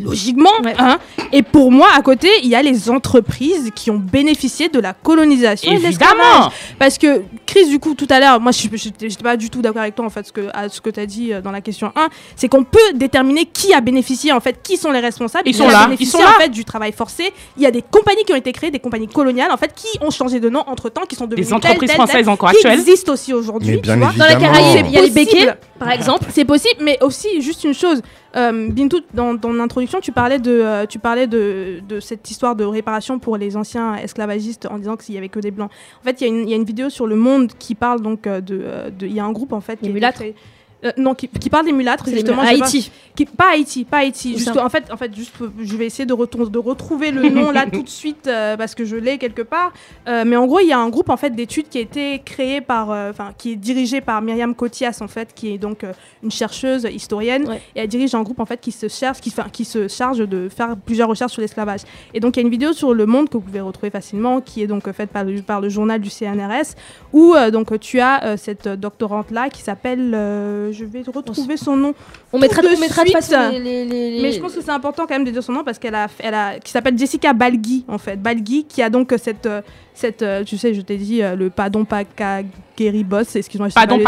[0.00, 0.74] logiquement Ouais.
[0.78, 0.98] hein.
[1.32, 4.92] et pour moi à côté il y a les entreprises qui ont bénéficié de la
[4.92, 5.76] colonisation et.
[5.76, 6.50] Évidemment.
[6.78, 9.82] Parce que Chris, du coup, tout à l'heure, moi, je n'étais pas du tout d'accord
[9.82, 11.60] avec toi, en fait, ce que, à ce que tu as dit euh, dans la
[11.60, 15.46] question 1, c'est qu'on peut déterminer qui a bénéficié, en fait, qui sont les responsables.
[15.46, 16.34] Ils qui sont a là, bénéficié, ils sont là.
[16.36, 17.32] en fait, du travail forcé.
[17.58, 19.86] Il y a des compagnies qui ont été créées, des compagnies coloniales, en fait, qui
[20.00, 22.50] ont changé de nom entre-temps, qui sont devenues Des entreprises telles, telles, françaises telles, encore
[22.50, 22.78] qui actuelles.
[22.78, 23.80] existent aussi aujourd'hui.
[23.80, 24.34] Dans la.
[24.36, 25.14] Caraïbe, il y a les possible.
[25.14, 26.24] béquets, par exemple.
[26.32, 28.00] C'est possible, mais aussi juste une chose.
[28.34, 32.56] Euh, Bintou, dans ton introduction, tu parlais de, euh, tu parlais de, de cette histoire
[32.56, 35.70] de réparation pour les anciens esclavagistes en disant qu'il y avait que des blancs.
[36.00, 37.74] En fait, il y, a une- il y a une vidéo sur le Monde qui
[37.74, 39.78] parle donc de, euh, de- il y a un groupe en fait.
[39.82, 40.34] Les qui
[40.84, 42.42] Euh, non, qui, qui parle des mulâtres, justement.
[42.42, 42.90] Haïti.
[42.90, 44.36] Pas, qui, pas Haïti, pas Haïti.
[44.38, 47.50] Juste, en fait, en fait, juste, je vais essayer de, retour- de retrouver le nom
[47.52, 49.72] là tout de suite euh, parce que je l'ai quelque part.
[50.08, 52.20] Euh, mais en gros, il y a un groupe en fait d'études qui a été
[52.24, 55.84] créé par, enfin, qui est dirigé par Myriam Cotias en fait, qui est donc
[56.22, 57.60] une chercheuse historienne Ouais.
[57.76, 60.76] et elle dirige un groupe en fait qui se cherche, qui, se charge de faire
[60.76, 61.80] plusieurs recherches sur l'esclavage.
[62.14, 64.40] Et donc il y a une vidéo sur Le Monde que vous pouvez retrouver facilement,
[64.40, 66.74] qui est donc faite par le, par le journal du CNRS,
[67.12, 70.10] où donc tu as cette doctorante là qui s'appelle,
[70.72, 71.94] je vais retrouver son nom.
[72.32, 73.18] On mettra, de on mettra de suite.
[73.20, 75.42] toute façon les, les- les- Mais je pense que c'est important quand même de dire
[75.42, 78.82] son nom parce qu'elle a, elle a, qui s'appelle Jessica Balgui en fait, Balgui qui
[78.82, 79.60] a donc euh, cette, euh,
[79.94, 82.02] cette, euh, tu sais, je t'ai dit le pardon pas
[82.76, 83.68] guéri boss, excuse-moi.
[83.74, 83.98] Pardon,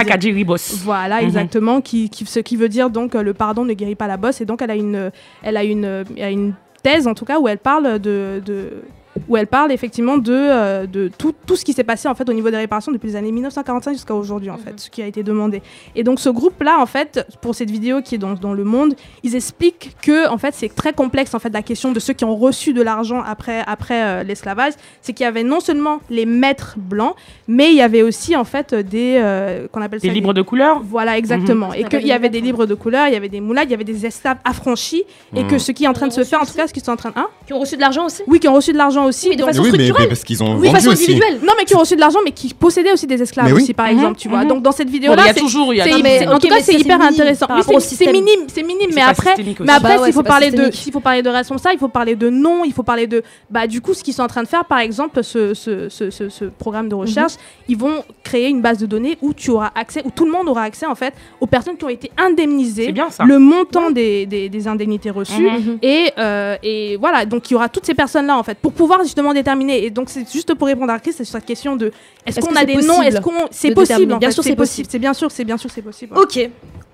[0.44, 0.74] Boss.
[0.84, 1.26] voilà, Mhm.
[1.26, 4.40] exactement, qui, qui- ce qui veut dire donc le pardon ne guérit pas la bosse.
[4.40, 5.10] Et donc elle a une,
[5.42, 8.82] elle a une, elle a une thèse en tout cas où elle parle de, de-
[9.28, 12.28] où elle parle effectivement de, euh, de tout, tout ce qui s'est passé en fait
[12.28, 15.06] au niveau des réparations depuis les années 1945 jusqu'à aujourd'hui en fait, ce qui a
[15.06, 15.62] été demandé.
[15.94, 18.94] Et donc ce groupe-là en fait, pour cette vidéo qui est dans, dans le Monde,
[19.22, 22.24] ils expliquent que en fait c'est très complexe en fait la question de ceux qui
[22.24, 26.26] ont reçu de l'argent après après euh, l'esclavage, c'est qu'il y avait non seulement les
[26.26, 27.14] maîtres blancs,
[27.48, 30.42] mais il y avait aussi en fait des euh, qu'on appelle Des ça libres de
[30.42, 31.68] couleur voilà, exactement.
[31.68, 31.74] Mhm.
[31.76, 33.74] Et qu'il y avait des livres de couleur, il y avait des moulades, il y
[33.74, 35.04] avait des esclaves affranchis,
[35.34, 35.50] et Mhm.
[35.50, 36.92] que ce qui est en train de se faire, en tout cas, ce qui sont
[36.92, 37.18] en train de.
[37.18, 38.22] Hein qui ont reçu de l'argent aussi.
[38.26, 39.36] oui, qui ont reçu de l'argent aussi.
[39.36, 39.94] De façon oui, structurelle.
[40.00, 41.04] mais parce qu'ils ont Oui, vendu façon aussi.
[41.04, 41.40] individuelle.
[41.42, 43.62] Non, mais qui ont reçu de l'argent, mais qui possédaient aussi des esclaves Mais oui.
[43.62, 44.42] aussi, par Mhm, exemple, tu vois.
[44.42, 44.48] mhm.
[44.48, 46.26] Donc, dans cette vidéo-là, il y a c'est- toujours, il y a c'est- Non, mais
[46.28, 47.46] en tout cas, c'est ça, hyper intéressant.
[47.80, 51.22] c'est minime, c'est minime, mais après, mais après, s'il faut parler de, s'il faut parler
[51.22, 54.02] de responsable, il faut parler de nom, il faut parler de, bah, du coup, ce
[54.02, 56.94] qu'ils sont en train de faire, par exemple, ce, ce, ce, ce- ce programme de
[56.94, 57.32] recherche,
[57.68, 60.48] ils vont créer une base de données où tu auras accès, où tout le monde
[60.48, 63.24] aura accès, en fait, aux personnes qui ont été indemnisées, C'est bien ça.
[63.24, 65.78] le montant des, des, des indemnités reçues, Mhm.
[65.82, 68.93] et, euh, et voilà, donc il y aura toutes ces personnes-là en fait pour pouvoir
[69.02, 69.84] justement déterminer.
[69.84, 71.90] Et donc c'est juste pour répondre à Chris, c'est sur cette question de
[72.26, 75.14] est-ce qu'on a des noms, est-ce qu'on c'est possible Bien sûr, c'est possible, c'est bien
[75.14, 76.16] sûr, c'est bien sûr c'est possible.
[76.16, 76.38] Ok,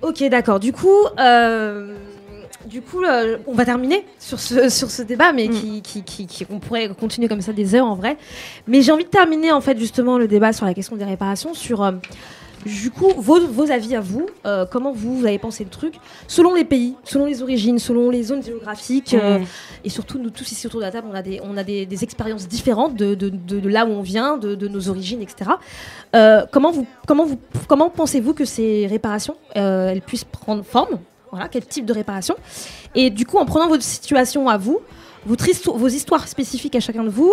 [0.03, 0.59] ok, d'accord.
[0.61, 0.89] Du coup,
[1.19, 1.95] euh,
[2.67, 5.51] du coup, euh, on va terminer sur ce, sur ce débat, mais Mm.
[5.53, 8.17] qui, qui, qui, qui- on pourrait continuer comme ça des heures en vrai.
[8.67, 11.55] Mais j'ai envie de terminer en fait justement le débat sur la question des réparations,
[11.55, 11.93] sur euh,
[12.67, 15.95] du coup vos, vos avis à vous, euh, comment vous, vous avez pensé le truc,
[16.29, 19.39] selon les pays, selon les origines, selon les zones géographiques, euh,
[19.85, 21.87] et surtout nous tous ici autour de la table, on a des, on a des,
[21.87, 25.53] des expériences différentes de, de, de- de là où on vient, de, nos origines, etc.
[26.15, 30.99] Euh, comment vous, comment vous, comment pensez-vous que ces réparations, elles puissent prendre forme?
[31.31, 32.35] Voilà, quel type de réparation?
[32.95, 34.81] Et du coup, en prenant votre situation à vous,
[35.25, 37.33] votre histo- vos histoires spécifiques à chacun de vous,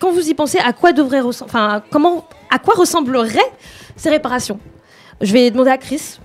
[0.00, 3.38] quand vous y pensez, à quoi devrait enfin, comment, à quoi ressembleraient
[3.96, 4.58] ces réparations?
[5.20, 6.18] Je vais demander à Chris.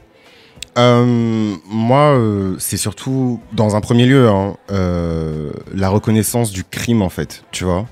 [0.77, 7.01] Euh, moi, euh, c'est surtout, dans un premier lieu, hein, euh, la reconnaissance du crime,
[7.01, 7.85] en fait, tu vois?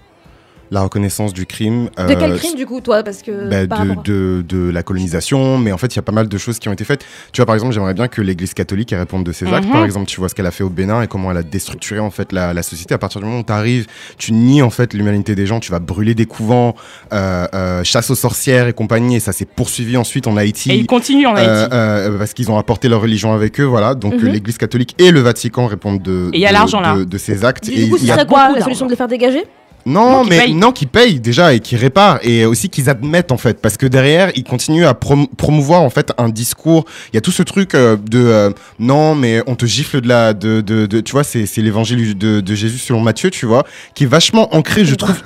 [0.72, 1.90] La reconnaissance du crime.
[1.98, 4.70] De quel euh, crime du coup, toi Parce que bah, par de, rapport de, de
[4.72, 6.84] la colonisation, mais en fait, il y a pas mal de choses qui ont été
[6.84, 7.06] faites.
[7.32, 9.68] Tu vois, par exemple, j'aimerais bien que l'Église catholique elle réponde de ses actes.
[9.68, 9.72] Mhm.
[9.74, 12.00] Par exemple, tu vois ce qu'elle a fait au Bénin et comment elle a déstructuré
[12.00, 12.94] en fait la, la société.
[12.94, 13.86] À partir du moment où tu arrives,
[14.18, 16.76] tu nies en fait l'humanité des gens, tu vas brûler des couvents,
[17.14, 19.16] euh, euh, chasse aux sorcières et compagnie.
[19.18, 20.72] Et ça s'est poursuivi ensuite en Haïti.
[20.72, 21.50] Et ils continuent en Haïti.
[21.74, 23.94] euh, parce qu'ils ont apporté leur religion avec eux, voilà.
[23.96, 24.30] Donc Mhm.
[24.30, 26.96] l'Église catholique et le Vatican répondent de, Et il y a l'argent, là.
[26.98, 27.66] de, de ces actes.
[27.70, 29.44] Du et coup, ce il y a serait quoi la solution de les faire dégager?
[29.86, 33.62] Non, mais non, qui payent déjà et qui réparent et aussi qu'ils admettent en fait,
[33.62, 36.86] parce que derrière ils continuent à prom- promouvoir en fait un discours.
[37.14, 40.08] Il y a tout ce truc euh, de euh, non, mais on te gifle de
[40.08, 43.46] la, de, de, de- tu vois, c'est c'est l'évangile de, de Jésus selon Matthieu, tu
[43.46, 43.64] vois,
[43.94, 45.16] qui est vachement ancré, je trouve.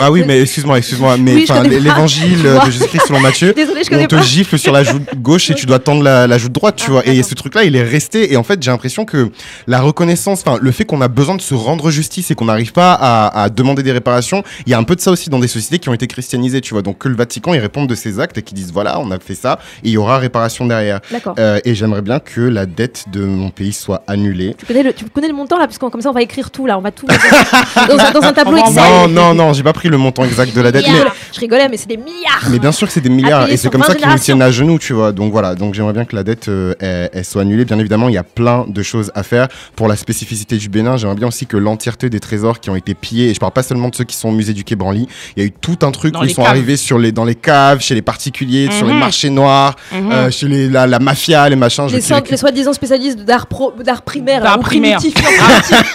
[0.00, 1.46] Ah oui, mais excuse-moi, excuse-moi, mais Oui,
[1.80, 3.52] l'évangile de Jésus-Christ selon Matthieu.
[3.56, 4.22] Désolée, on te pas.
[4.22, 6.90] gifle sur la joue gauche et tu dois tendre la, la joue droite, tu Ah,
[6.92, 7.06] vois.
[7.06, 8.32] Et ce truc-là, il est resté.
[8.32, 9.30] Et en fait, j'ai l'impression que
[9.68, 12.72] la reconnaissance, enfin, le fait qu'on a besoin de se rendre justice et qu'on n'arrive
[12.72, 15.38] pas à, à demander des réparations, il y a un peu de ça aussi dans
[15.38, 16.82] des sociétés qui ont été christianisées, tu vois.
[16.82, 19.18] Donc que le Vatican, ils répondent de ces actes et qu'ils disent voilà, on a
[19.18, 21.00] fait ça et il y aura réparation derrière.
[21.10, 21.34] D'accord.
[21.38, 24.54] Euh, et j'aimerais bien que la dette de mon pays soit annulée.
[24.58, 26.50] Tu connais le, tu connais le montant là, parce que comme ça on va écrire
[26.50, 28.82] tout là, on va tout dans, un, dans un tableau Excel.
[28.82, 31.04] Non, non, non, j'ai pas pris le montant exact de la dette, mais.
[31.32, 32.48] Je rigolais, mais c'est des milliards.
[32.50, 34.42] Mais bien sûr que c'est des milliards et c'est comme 20 ça qu'ils nous tiennent
[34.42, 35.12] à genoux, tu vois.
[35.12, 37.64] Donc voilà, donc j'aimerais bien que la dette euh, elle, elle soit annulée.
[37.64, 40.96] Bien évidemment, il y a plein de choses à faire pour la spécificité du Bénin.
[40.96, 43.62] J'aimerais bien aussi que l'entièreté des trésors qui ont été pillés, et je parle pas
[43.72, 45.78] seulement de ceux qui sont au musée du Quai Branly, il y a eu tout
[45.82, 46.50] un truc Dans où ils les sont caves.
[46.50, 48.98] arrivés sur les, dans les caves, chez les particuliers, sur les Mhm.
[48.98, 50.12] marchés noirs, Mhm.
[50.12, 51.88] euh, chez les, la, la mafia, les machins.
[51.88, 54.98] je Les, qui, so- les soi-disant spécialistes d'art pro- d'art primaire, D'art primaire.
[54.98, 55.22] primitif.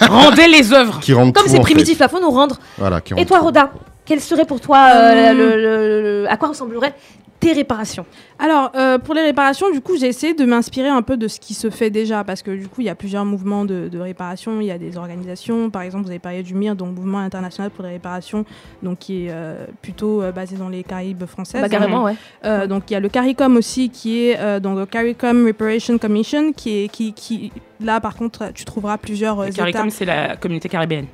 [0.08, 0.98] Rendez les œuvres.
[1.00, 2.58] qui rendent Comme c'est primitif, là, faut nous rendre.
[2.78, 3.44] Voilà, qui Et toi, tout.
[3.44, 3.70] Roda
[4.04, 6.94] quel serait pour toi euh, le- le- le- à quoi ressembleraient
[7.40, 8.04] tes réparations
[8.38, 11.38] Alors, euh, pour les réparations, du coup, j'ai essayé de m'inspirer un peu de ce
[11.38, 13.98] qui se fait déjà, parce que du coup, il y a plusieurs mouvements de, de
[13.98, 17.18] réparation, il y a des organisations, par exemple, vous avez parlé du MIR, donc Mouvement
[17.18, 18.44] international pour les réparations,
[18.82, 21.60] donc qui est euh, plutôt euh, basé dans les Caraïbes françaises.
[21.60, 22.16] Bah, carrément, ouais.
[22.44, 26.52] Euh, donc il y a le CARICOM aussi qui est dans le CARICOM Reparation Commission
[26.52, 29.52] qui est qui, qui là par contre tu trouveras plusieurs Le.
[29.52, 31.06] CARICOM, c'est la communauté caribéenne.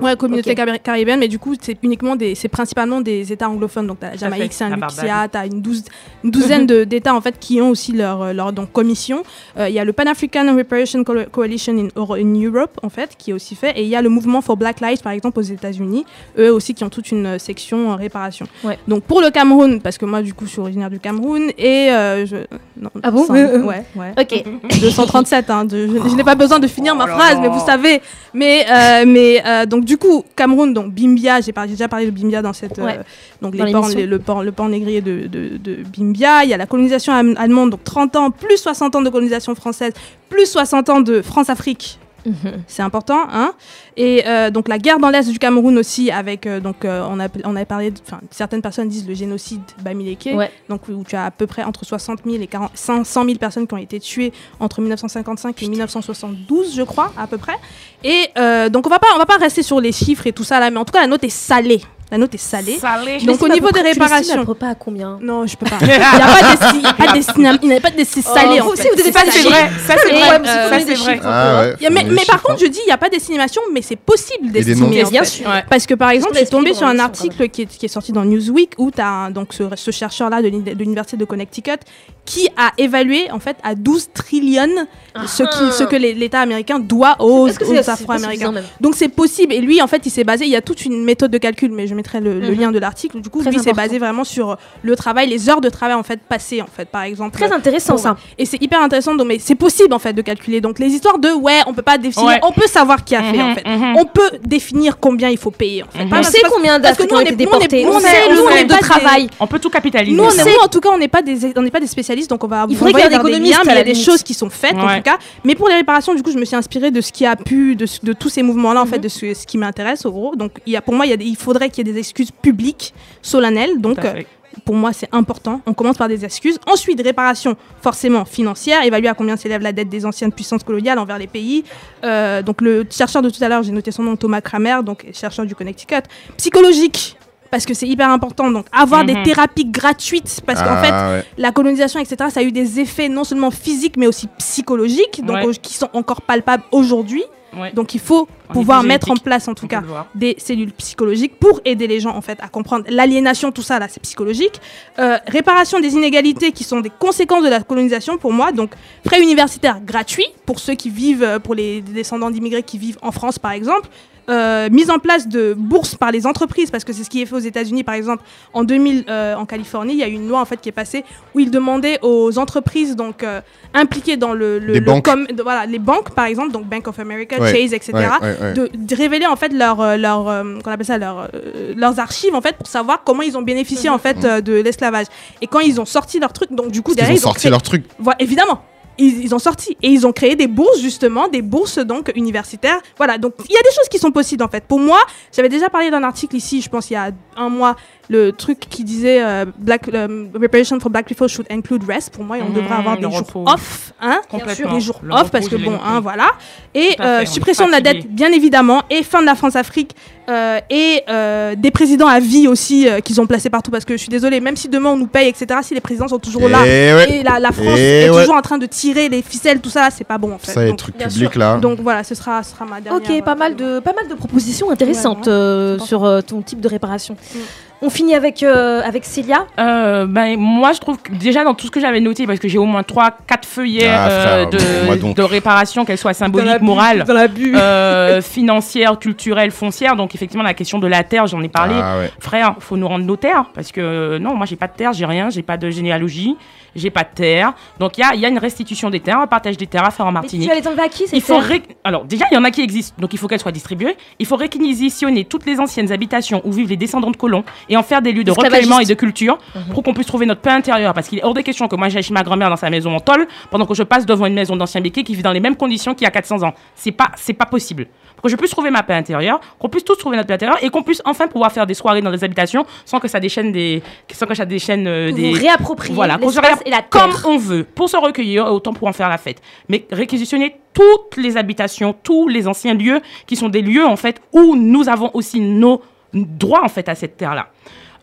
[0.00, 0.56] Ouais, communauté Ok.
[0.56, 3.86] cari- caribéenne, mais du coup, c'est uniquement des, c'est principalement des États anglophones.
[3.86, 5.84] Donc, t'as Jamaïque, Saint-Lucia, t'as une, douze-
[6.24, 9.22] une douzaine de- d'États en fait qui ont aussi leur, euh, leur donc, commission.
[9.58, 12.88] Euh, Il y a le Pan African Reparation Co- Coalition in, Euro- in Europe en
[12.88, 15.12] fait qui est aussi fait, et il y a le mouvement for Black Lives par
[15.12, 16.04] exemple aux États-Unis,
[16.38, 18.46] eux aussi qui ont toute une euh, section euh, réparation.
[18.64, 18.78] Ouais.
[18.88, 21.90] Donc pour le Cameroun, parce que moi du coup je suis originaire du Cameroun et
[21.90, 22.36] euh, je
[22.80, 23.24] non, Ah bon?
[23.26, 24.12] sans- ouais, ouais.
[24.18, 24.44] Ok.
[24.80, 25.50] 237.
[25.50, 27.40] Hein, de- je, je n'ai pas besoin de finir ma Oh phrase, là.
[27.40, 28.00] mais vous savez.
[28.34, 32.10] Mais, euh, mais euh, donc du coup, Cameroun, donc Bimbia, j'ai par- déjà parlé de
[32.12, 33.00] Bimbia dans cette, euh, Ouais.
[33.42, 33.98] donc Dans les ports, l'émission.
[33.98, 36.44] les- le port, le port négrier de, de, de Bimbia.
[36.44, 39.92] Il y a la colonisation allemande, donc 30 ans plus 60 ans de colonisation française,
[40.28, 41.98] plus 60 ans de France-Afrique.
[42.26, 42.62] Mhm.
[42.66, 43.52] C'est important, hein.
[43.96, 47.18] Et euh, donc la guerre dans l'est du Cameroun aussi, avec euh, donc euh, on,
[47.20, 50.50] a, on avait parlé, enfin certaines personnes disent le génocide Bamileke, Ouais.
[50.68, 53.66] donc où tu as à peu près entre 60 000 et 40, 500 000 personnes
[53.66, 57.56] qui ont été tuées entre 1955 et 1972, je crois, à peu près.
[58.04, 58.28] Et
[58.70, 60.70] donc on va pas, on va pas rester sur les chiffres et tout ça là,
[60.70, 61.80] mais en tout cas la note est salée.
[62.10, 62.78] La note est salée.
[63.24, 64.46] Donc, au niveau des près- tu réparations.
[64.62, 65.18] à combien?
[65.22, 65.76] Non, je peux pas.
[65.80, 68.64] Il n'y a pas de, pas de, il n'y a pas de c'est salé Oh,
[68.64, 68.88] en vous fait.
[69.12, 69.30] Ça, salé.
[69.30, 69.70] c'est vrai.
[69.86, 70.40] Ça, c'est vrai.
[70.40, 71.20] euh, Ça, c'est vrai.
[71.24, 71.74] Ah ouais.
[71.80, 73.96] Il y a- mais, par contre, je dis, il n'y a pas d'estimation, mais c'est
[73.96, 75.04] possible d'estimer.
[75.04, 75.26] Bien fait.
[75.28, 75.46] sûr.
[75.48, 75.64] Ouais.
[75.70, 77.86] Parce que par exemple, je suis l'explique tombée dans sur un article qui est, qui
[77.86, 81.16] est sorti dans Newsweek où tu as donc ce, ce chercheur-là de l'uni- de l'université
[81.16, 81.78] de Connecticut
[82.24, 84.86] qui a évalué en fait à 12 trillions
[85.26, 88.54] ce, qui, ce que l'État américain doit aux, aux pas Afro-Américains.
[88.80, 89.52] Donc c'est possible.
[89.52, 90.44] Et lui, en fait, il s'est basé.
[90.44, 92.60] Il y a toute une méthode de calcul, mais je mettrai le, le Mhm.
[92.60, 93.20] lien de l'article.
[93.20, 93.76] Du coup, Très lui, important.
[93.82, 97.02] basé vraiment sur le travail, les heures de travail en fait passées, en fait, par
[97.02, 97.36] exemple.
[97.38, 98.16] Très intéressant Pour- ça.
[98.38, 99.14] Et c'est hyper intéressant.
[99.14, 100.60] Donc, mais c'est possible en fait de calculer.
[100.60, 102.28] Donc les histoires de ouais, on peut pas définir.
[102.28, 102.40] Ouais.
[102.42, 103.64] On peut savoir qui a fait en Mhm, fait.
[103.68, 103.96] mhm.
[103.96, 106.04] On peut définir combien il faut payer en fait.
[106.04, 107.68] On sait parce- combien parce que d'Africains nous, ont on été on déportés.
[108.08, 109.28] sait le nombre est de travail.
[109.38, 110.16] On peut tout capitaliser.
[110.16, 111.80] Nous, on sait- est- nous, en tout cas, on n'est pas des, on n'est pas
[111.80, 113.80] des spécialistes, donc on va Il faudrait qu'il y ait des liens, mais il y
[113.80, 115.18] a des choses qui sont faites en tout cas.
[115.44, 117.76] Mais pour les réparations, du coup, je me suis inspirée de ce qui a pu,
[117.76, 120.34] de, tous ces mouvements-là, en fait, de ce, qui m'intéresse, au gros.
[120.36, 123.80] Donc, il y a, pour moi, il faudrait qu'il y ait des excuses publiques, solennelles.
[123.80, 124.26] Donc, euh, fait.
[124.64, 125.60] pour moi, c'est important.
[125.66, 126.58] On commence par des excuses.
[126.70, 131.18] Ensuite, réparation, forcément financière, évaluer à combien s'élève la dette des anciennes puissances coloniales envers
[131.18, 131.64] les pays.
[132.04, 135.06] Euh, donc, le chercheur de tout à l'heure, j'ai noté son nom, Thomas Kramer, donc
[135.12, 136.02] chercheur du Connecticut.
[136.36, 137.16] Psychologique.
[137.50, 139.24] Parce que c'est hyper important, donc avoir des Mhm.
[139.24, 141.24] thérapies gratuites, parce qu'en fait, Ah ouais.
[141.36, 145.34] la colonisation, etc., ça a eu des effets non seulement physiques, mais aussi psychologiques, donc
[145.36, 145.48] Ouais.
[145.48, 147.24] euh, qui sont encore palpables aujourd'hui.
[147.56, 147.72] Ouais.
[147.72, 149.82] Donc il faut pouvoir mettre en place, en tout on cas,
[150.14, 153.86] des cellules psychologiques pour aider les gens en fait à comprendre l'aliénation, tout ça là,
[153.88, 154.60] c'est psychologique.
[154.98, 158.52] Euh, réparation des inégalités qui sont des conséquences de la colonisation pour moi.
[158.52, 158.72] Donc
[159.06, 163.12] frais universitaires gratuits pour ceux qui vivent, euh, pour les descendants d'immigrés qui vivent en
[163.12, 163.88] France par exemple.
[164.30, 167.26] Euh, mise en place de bourses par les entreprises parce que c'est ce qui est
[167.26, 168.22] fait aux États-Unis par exemple
[168.52, 170.72] en 2000 euh, en Californie il y a eu une loi en fait qui est
[170.72, 171.04] passée
[171.34, 173.40] où ils demandaient aux entreprises donc euh,
[173.74, 175.04] impliquées dans le, le- Les le banques.
[175.06, 178.04] com- de- voilà les banques par exemple donc Bank of America Ouais, Chase etc Ouais,
[178.28, 178.52] ouais, ouais.
[178.54, 182.34] de, de révéler en fait leur, leur euh, qu'on appelle ça leur, euh, leurs archives
[182.34, 185.06] en fait pour savoir comment ils ont bénéficié en fait euh, de l'esclavage
[185.42, 187.62] et quand ils ont sorti leur truc donc du coup derrière ont sorti créé- leur
[187.62, 187.84] truc.
[187.98, 188.62] voilà, évidemment
[189.00, 189.76] ils, ils ont sorti.
[189.82, 192.80] Et ils ont créé des bourses justement des bourses donc universitaires.
[192.96, 194.64] Voilà donc il y a des choses qui sont possibles en fait.
[194.64, 194.98] Pour moi
[195.32, 197.76] j'avais déjà parlé d'un article ici je pense il y a un mois
[198.10, 202.24] le truc qui disait euh, black euh, reparation for black people should include rest pour
[202.24, 203.44] moi on Mhm, devrait avoir des jours repos.
[203.46, 204.74] off hein Complètement.
[204.74, 206.30] des jours Le off repos, parce que bon hein voilà
[206.74, 209.94] et fait, euh, suppression de la dette bien évidemment et fin de la France-Afrique
[210.28, 213.94] euh, et euh, des présidents à vie aussi euh, qu'ils ont placés partout parce que
[213.94, 216.48] je suis désolée même si demain on nous paye etc si les présidents sont toujours
[216.48, 217.18] là Et ouais.
[217.18, 218.20] et la, la France Et est ouais.
[218.22, 220.62] toujours en train de tirer les ficelles tout ça c'est pas bon en fait Ça,
[220.64, 221.38] les donc, trucs publics sûr.
[221.38, 221.58] là.
[221.58, 224.70] donc voilà ce sera, sera ma dernière Ok, pas mal de pas mal de propositions
[224.70, 227.14] intéressantes Ouais, euh, sur euh, ton type de réparation.
[227.34, 227.38] Mm.
[227.82, 229.46] On finit avec euh, avec Célia.
[229.58, 232.46] Euh, ben, moi, je trouve que déjà dans tout ce que j'avais noté, parce que
[232.48, 233.12] j'ai au moins 3-4
[233.46, 239.96] feuillets Ah, euh, de, réparation, qu'elles soient symboliques, morales, euh, financières, culturelles, foncières.
[239.96, 241.74] Donc, effectivement, la question de la terre, j'en ai parlé.
[241.78, 242.10] Ah ouais.
[242.18, 243.46] Frère, faut nous rendre nos terres.
[243.54, 246.36] Parce que non, moi, j'ai pas de terre, j'ai rien, j'ai pas de généalogie,
[246.76, 247.52] j'ai pas de terre.
[247.78, 249.84] Donc, il y a, il y a une restitution des terres, un partage des terres
[249.84, 250.50] à faire en Mais Martinique.
[250.50, 252.50] tu les enlever à qui ces Il faut ré- alors déjà il y en a
[252.50, 253.96] qui existent donc il faut qu'elles soient distribuées.
[254.18, 257.82] Il faut réquisitionner toutes les anciennes habitations où vivent les descendants de colons et en
[257.82, 259.74] faire des lieux de recueillement et de culture Mhm.
[259.74, 261.88] pour qu'on puisse trouver notre paix intérieure parce qu'il est hors de question que moi
[261.88, 264.34] j'aille chez ma grand-mère dans sa maison en tôle pendant que je passe devant une
[264.34, 266.54] maison d'anciens béquets qui vit dans les mêmes conditions qu'il y a 400 ans.
[266.74, 267.86] C'est pas c'est pas possible.
[268.22, 270.70] Que je puisse trouver ma paix intérieure, qu'on puisse tous trouver notre paix intérieure et
[270.70, 273.82] qu'on puisse enfin pouvoir faire des soirées dans des habitations sans que ça déchaîne des,
[274.12, 275.32] sans que ça déchaîne euh, Vous des.
[275.32, 277.26] réappropriez Voilà, qu'on se l'espace réapp- et la comme terre.
[277.26, 279.40] on veut, pour se recueillir, autant pour en faire la fête.
[279.68, 284.20] Mais réquisitionner toutes les habitations, tous les anciens lieux qui sont des lieux en fait
[284.32, 285.82] où nous avons aussi nos
[286.12, 287.48] droits en fait à cette terre-là.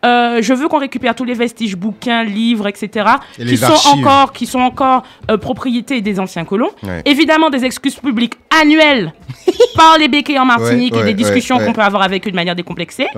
[0.04, 3.06] Euh, je veux qu'on récupère tous les vestiges, bouquins, livres, etc.,
[3.38, 4.06] Et qui sont, archives.
[4.06, 6.70] encore, qui sont encore euh, propriété des anciens colons.
[6.82, 7.02] Ouais.
[7.04, 9.12] Évidemment, des excuses publiques annuelles
[9.76, 12.36] par les béquets en Martinique Ouais, et des discussions qu'on peut avoir avec eux de
[12.36, 13.08] manière décomplexée.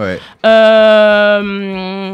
[0.46, 2.10] Euh,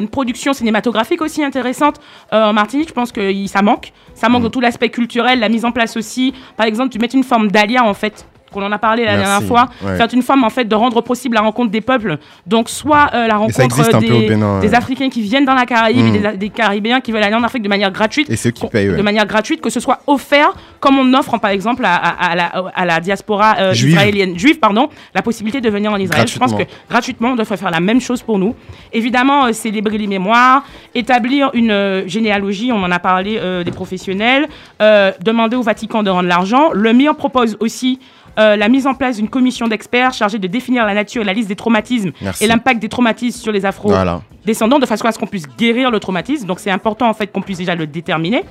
[0.00, 1.96] une production cinématographique aussi intéressante
[2.32, 2.88] en Martinique.
[2.88, 3.92] Je pense que ça manque.
[4.14, 6.34] Ça manque de tout l'aspect culturel, la mise en place aussi.
[6.56, 9.24] Par exemple, tu mets une forme d'alia en fait qu'on en a parlé la Merci.
[9.26, 9.96] dernière fois, Ouais.
[9.96, 12.18] faire une forme en fait de rendre possible la rencontre des peuples.
[12.46, 14.74] Donc soit euh, la rencontre au des, Bénin, des ouais.
[14.74, 16.14] Africains qui viennent dans la Caraïbe Mm.
[16.14, 18.66] et des, des Caribéens qui veulent aller en Afrique de manière gratuite Et ceux qui
[18.66, 18.96] payent, ouais.
[18.96, 22.34] de manière gratuite, que ce soit offert, comme on offre par exemple à, à- à
[22.36, 23.92] la, à la diaspora euh, Juive.
[23.92, 26.26] israélienne, juive, pardon, la possibilité de venir en Israël.
[26.28, 27.30] Je pense que Gratuitement.
[27.30, 28.54] on devrait faire la même chose pour nous.
[28.92, 30.62] Évidemment, euh, célébrer les mémoires,
[30.94, 34.46] établir une euh, généalogie, on en a parlé euh, des professionnels,
[34.82, 36.70] euh, demander au Vatican de rendre l'argent.
[36.72, 37.98] Le MIR propose aussi
[38.38, 41.32] euh, la mise en place d'une commission d'experts chargée de définir la nature et la
[41.32, 42.44] liste des traumatismes Merci.
[42.44, 44.22] et l'impact des traumatismes sur les afro Voilà.
[44.46, 46.46] descendants de façon à ce qu'on puisse guérir le traumatisme.
[46.46, 48.44] Donc c'est important en fait qu'on puisse déjà le déterminer.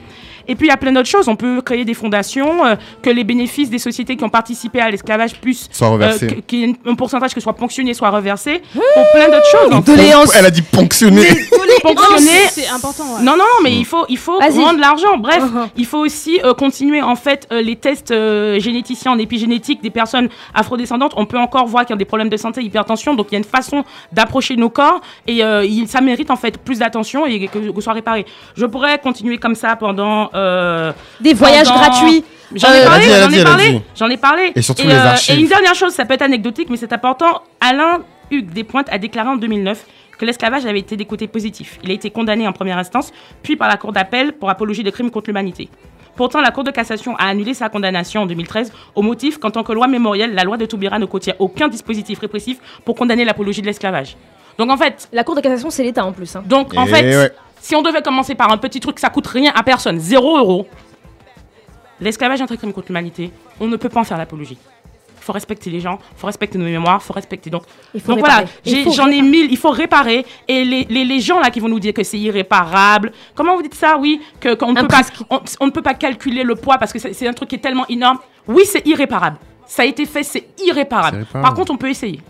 [0.49, 1.27] Et puis il y a plein d'autres choses.
[1.27, 4.89] On peut créer des fondations, euh, que les bénéfices des sociétés qui ont participé à
[4.89, 6.27] l'esclavage puissent, reversés.
[6.27, 10.31] que- qu'il y ait un pourcentage que soit ponctionné, soit reversé, pour plein d'autres choses.
[10.37, 11.27] Elle a dit ponctionner.
[11.83, 12.47] Ponctionner.
[12.49, 13.03] C'est important.
[13.03, 13.21] ouais.
[13.23, 15.17] Non, non, non, mais il faut, il faut rendre l'argent.
[15.17, 15.67] Bref, Uh-huh.
[15.77, 19.89] il faut aussi euh, continuer en fait euh, les tests euh, généticiens en épigénétique des
[19.89, 21.13] personnes afrodescendantes.
[21.17, 23.13] On peut encore voir qu'il y a des problèmes de santé, hypertension.
[23.15, 26.35] Donc il y a une façon d'approcher nos corps et euh, il- ça mérite en
[26.35, 28.25] fait plus d'attention et que, que ce soit réparé.
[28.55, 30.29] Je pourrais continuer comme ça pendant.
[30.35, 30.91] euh,
[31.21, 32.23] Des voyages pendant- gratuits.
[32.55, 33.81] J'en ai Euh, parlé, j'en ai parlé, dit.
[33.95, 34.51] j'en ai parlé.
[34.55, 35.37] Et surtout les archives.
[35.37, 37.41] Et une dernière chose, ça peut être anecdotique, mais c'est important.
[37.59, 37.99] Alain
[38.31, 39.85] Hugues Despointes a déclaré en 2009
[40.17, 41.77] que l'esclavage avait été des côtés positifs.
[41.83, 43.11] Il a été condamné en première instance,
[43.43, 45.69] puis par la Cour d'appel pour apologie de crimes contre l'humanité.
[46.17, 49.63] Pourtant, la Cour de cassation a annulé sa condamnation en 2013 au motif qu'en tant
[49.63, 53.61] que loi mémorielle, la loi de Taubira ne contient aucun dispositif répressif pour condamner l'apologie
[53.61, 54.17] de l'esclavage.
[54.57, 56.35] Donc en fait, La Cour de cassation, c'est l'État en plus.
[56.35, 56.43] hein.
[56.45, 57.31] donc en Et fait, ouais.
[57.61, 60.67] si on devait commencer par un petit truc, ça coûte rien à personne, 0 euros.
[62.01, 63.31] L'esclavage est un crime contre l'humanité.
[63.59, 64.57] On ne peut pas en faire l'apologie.
[65.27, 67.49] Il faut respecter les gens, il faut respecter nos mémoires, il faut respecter.
[67.49, 67.63] Donc,
[67.93, 68.45] Il faut donc réparer.
[68.65, 70.25] voilà, j'en ai mille, il faut réparer.
[70.47, 73.61] Et les, les, les gens là qui vont nous dire que c'est irréparable, comment vous
[73.61, 76.55] dites ça Oui, que qu'on ne peut pas, on, on ne peut pas calculer le
[76.55, 78.19] poids parce que c'est un truc qui est tellement énorme.
[78.47, 79.37] Oui, c'est irréparable.
[79.65, 81.25] Ça a été fait, c'est irréparable.
[81.33, 82.21] Par contre, on peut essayer.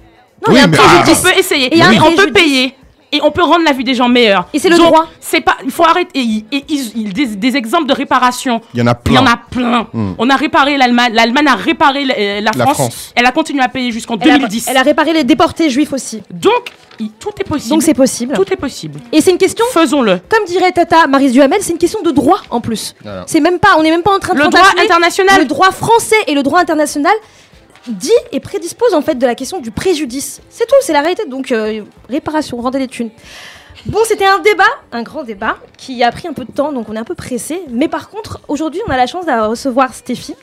[0.47, 1.19] Non, un mais- préjudice.
[1.23, 1.77] On peut essayer.
[1.77, 2.73] Et on peut payer.
[3.13, 4.47] Et on peut rendre la vie des gens meilleure.
[4.53, 5.07] Et c'est le Donc, droit.
[5.21, 5.55] C'est pas.
[5.63, 6.19] Il faut arrêter.
[6.19, 8.59] Et, et ils- il- des, des exemples de réparation.
[8.73, 9.21] Il y en a Il y plein.
[9.21, 9.87] en a plein.
[9.93, 10.15] Mm.
[10.17, 11.13] On a réparé l'Allemagne.
[11.13, 13.13] L'Allemagne a réparé la, euh, la La France.
[13.15, 14.67] Elle a continué à payer jusqu'en Elle a, 2010.
[14.69, 16.21] elle a réparé les déportés juifs aussi.
[16.31, 17.69] Donc, il- tout est possible.
[17.69, 18.33] Donc c'est possible.
[18.35, 18.99] tout est possible.
[19.13, 20.19] Et c'est une question, Faisons-le.
[20.27, 22.93] comme dirait Tata Marise Duhamel, c'est une question de droit en plus.
[23.03, 23.23] Voilà.
[23.27, 25.39] C'est même pas, on n'est même pas en train de Le droit international.
[25.39, 27.13] Le droit français et le droit international
[27.91, 30.41] dit et prédispose en fait de la question du préjudice.
[30.49, 31.25] C'est tout, c'est la réalité.
[31.25, 33.11] Donc euh, réparation, rendez les thunes.
[33.85, 36.89] Bon, c'était un débat, un grand débat, qui a pris un peu de temps, donc
[36.89, 37.61] on est un peu pressé.
[37.69, 40.35] Mais par contre, aujourd'hui, on a la chance de recevoir Stéphie,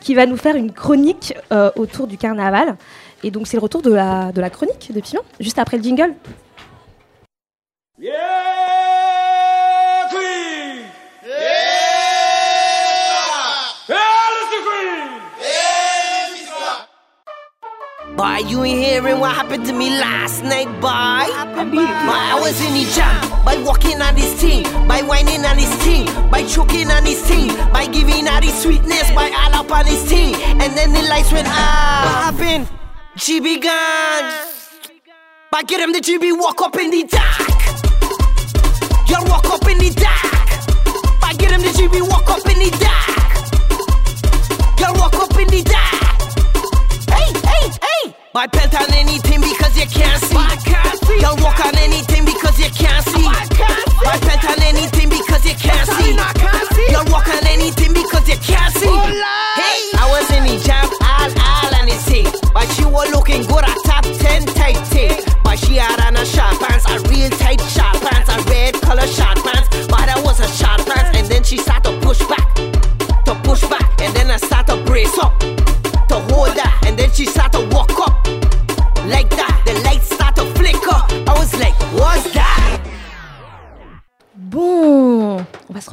[0.00, 2.76] qui va nous faire une chronique euh, autour du carnaval.
[3.22, 5.82] Et donc, c'est le retour de la, de la chronique de Piment, juste après le
[5.82, 6.14] jingle.
[18.18, 20.90] Boy, you ain't hearing what happened to me last night, boy.
[21.70, 25.72] Boy, I was in the jam by walking on this thing, by whining on this
[25.84, 29.84] thing, by choking on this thing, by giving out this sweetness, by all up on
[29.84, 32.34] this thing, and then the lights went out.
[32.34, 32.68] What happened?
[33.18, 34.32] GB gone.
[35.52, 37.48] By get him the GB walk up in the dark.
[39.08, 41.20] Y'all walk up in the dark.
[41.20, 43.14] By get him the GB walk up in the dark.
[44.80, 45.97] Y'all walk up in the dark.
[48.34, 50.36] Buy pelt on anything because you can't see.
[50.68, 51.20] Can't see.
[51.20, 53.24] Y'all walk on anything because you can't see.
[53.24, 54.04] I can't see.
[54.04, 56.12] Buy pelt on anything because you can't see.
[56.12, 56.92] Can't see.
[56.92, 58.84] Y'all walk on anything because you can't see.
[58.84, 59.08] Oh,
[59.56, 59.80] hey!
[59.96, 62.28] I was in the jam, all, all on the thing.
[62.52, 65.24] But she was looking good at top 10 tight thing.
[65.42, 68.27] But she had on a short pants, a real tight short pants,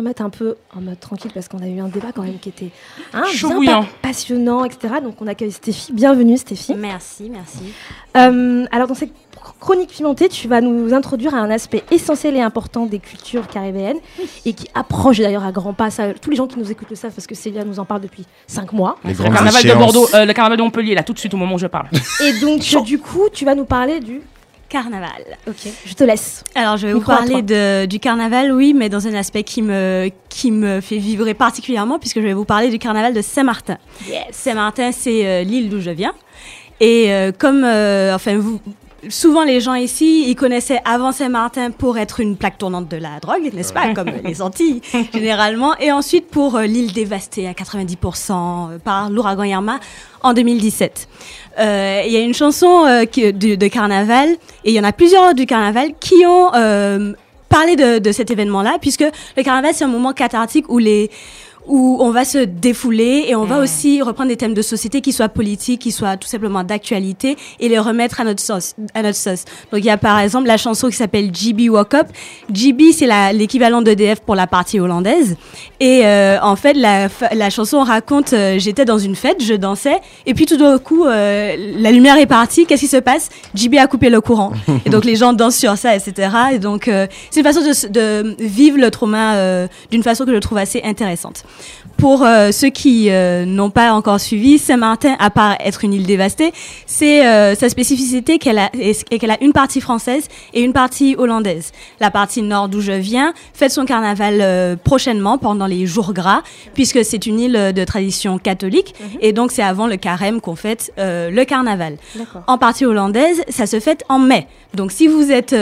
[0.06, 2.50] remettre un peu en mode tranquille parce qu'on a eu un débat quand même qui
[2.50, 2.70] était
[3.14, 3.24] hein,
[3.60, 4.96] bien pa- passionnant, etc.
[5.04, 5.92] Donc on accueille Stéphie.
[5.94, 6.76] Bienvenue Stéphie.
[6.76, 7.74] Merci, merci.
[8.16, 9.12] Euh, alors dans cette
[9.60, 13.98] chronique pimentée, tu vas nous introduire à un aspect essentiel et important des cultures caribéennes
[14.46, 15.90] et qui approche d'ailleurs à grands pas.
[15.90, 18.02] Ça, tous les gens qui nous écoutent le savent parce que Célia nous en parle
[18.02, 18.98] depuis 5 mois.
[19.04, 19.74] Les Le carnaval de.
[19.74, 21.88] Bordeaux, euh, le carnaval de Montpellier, là, tout de suite au moment où je parle.
[22.24, 24.22] Et donc du coup, tu vas nous parler du...
[24.70, 25.38] Carnaval.
[25.48, 26.44] Ok, je te laisse.
[26.56, 29.62] Alors, je vais Micro vous parler de, du carnaval, oui, mais dans un aspect qui
[29.62, 33.78] me, qui me fait vibrer particulièrement, puisque je vais vous parler du carnaval de Saint-Martin.
[34.32, 36.14] Saint-Martin, c'est euh, l'île d'où je viens.
[36.80, 38.60] Et euh, comme, euh, enfin, vous,
[39.08, 43.20] souvent les gens ici, ils connaissaient avant Saint-Martin pour être une plaque tournante de la
[43.22, 44.82] drogue, n'est-ce pas, comme les Antilles,
[45.14, 45.78] généralement.
[45.78, 49.80] Et ensuite pour l'île dévastée à 90% par l'ouragan Irma
[50.22, 51.08] en 2017.
[51.60, 54.30] Euh, Il y a une chanson euh, de carnaval,
[54.64, 57.14] et il y en a plusieurs du carnaval qui ont euh,
[57.50, 59.06] parlé de, de cet événement-là, puisque
[59.38, 61.10] le carnaval, c'est un moment cathartique où les
[61.68, 65.12] où on va se défouler et on va aussi reprendre des thèmes de société qui
[65.12, 68.76] soient politiques, qui soient tout simplement d'actualité et les remettre à notre sauce.
[68.94, 69.46] À notre sauce.
[69.72, 72.08] Donc il y a par exemple la chanson qui s'appelle GB Walk Up.
[72.52, 75.36] GB c'est l'équivalent d'EDF pour la partie hollandaise
[75.80, 80.00] et euh, en fait la, la chanson raconte euh, j'étais dans une fête, je dansais
[80.26, 83.30] et puis tout d'un coup euh, la lumière est partie, qu'est-ce qui se passe?
[83.56, 84.52] GB a coupé le courant
[84.86, 86.30] et donc les gens dansent sur ça etc.
[86.54, 90.34] Et donc euh, c'est une façon de, de vivre le trauma euh, d'une façon que
[90.34, 91.44] je trouve assez intéressante.
[91.98, 96.06] Pour euh, ceux qui euh, n'ont pas encore suivi, Saint-Martin, à part être une île
[96.06, 96.52] dévastée,
[96.86, 101.16] c'est euh, sa spécificité qu'elle a, est qu'elle a une partie française et une partie
[101.18, 101.72] hollandaise.
[102.00, 106.42] La partie nord d'où je viens fête son carnaval prochainement pendant les jours gras,
[106.74, 110.92] puisque c'est une île de tradition catholique et donc c'est avant le carême qu'on fête
[110.98, 111.98] le carnaval.
[112.48, 114.48] En partie hollandaise, ça se fête en mai.
[114.74, 115.56] Donc si vous êtes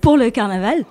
[0.00, 0.84] pour le carnaval,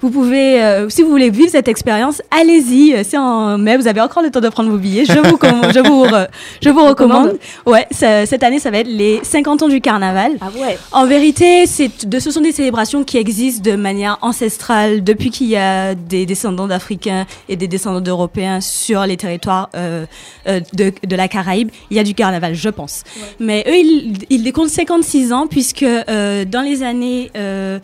[0.00, 2.94] vous pouvez, euh, si vous voulez vivre cette expérience, allez-y.
[2.94, 5.04] euh, C'est en mai, vous avez encore le temps de prendre vos billets.
[5.04, 5.38] Je vous,
[5.74, 6.28] je vous, re-
[6.62, 7.38] je vous recommande.
[7.66, 10.32] Ouais, ça- cette année, ça va être les 50 ans du carnaval.
[10.40, 10.78] Ah ouais.
[10.92, 15.46] En vérité, c'est de, ce sont des célébrations qui existent de manière ancestrale depuis qu'il
[15.48, 20.04] y a des descendants d'Africains et des descendants d'Européens sur les territoires euh,
[20.46, 21.70] de, de la Caraïbe.
[21.90, 23.02] Il y a du carnaval, je pense.
[23.40, 27.30] Mais eux, ils, ils décomptent 56 ans puisque euh, dans les années...
[27.36, 27.78] euh,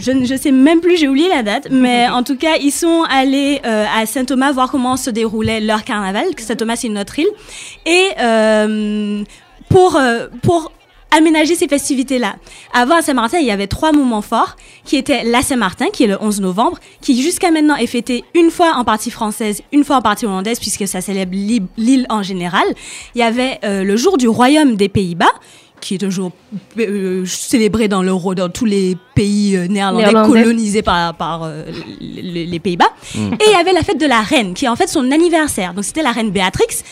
[0.00, 3.04] je ne sais même plus, j'ai oublié la date, mais en tout cas, ils sont
[3.08, 6.24] allés euh, à Saint-Thomas voir comment se déroulait leur carnaval.
[6.38, 7.28] Saint-Thomas, c'est notre île.
[7.86, 9.22] Et euh,
[9.68, 10.72] pour, euh, pour
[11.10, 12.36] aménager ces festivités-là.
[12.72, 16.06] Avant à Saint-Martin, il y avait trois moments forts, qui étaient la Saint-Martin, qui est
[16.06, 19.96] le 11 novembre, qui jusqu'à maintenant est fêté une fois en partie française, une fois
[19.96, 22.64] en partie hollandaise, puisque ça célèbre l'île l'île en général.
[23.14, 25.32] Il y avait euh, le jour du royaume des Pays-Bas,
[25.80, 26.32] qui est un jour
[26.78, 30.42] euh, célébré dans l'euro dans tous les pays euh, néerlandais Néerlandais.
[30.42, 31.64] colonisés par, par euh,
[32.00, 32.90] les, les Pays-Bas.
[33.14, 33.32] Mm.
[33.34, 35.74] Et il y avait la fête de la reine, qui est en fait son anniversaire.
[35.74, 36.82] Donc c'était la reine Béatrix.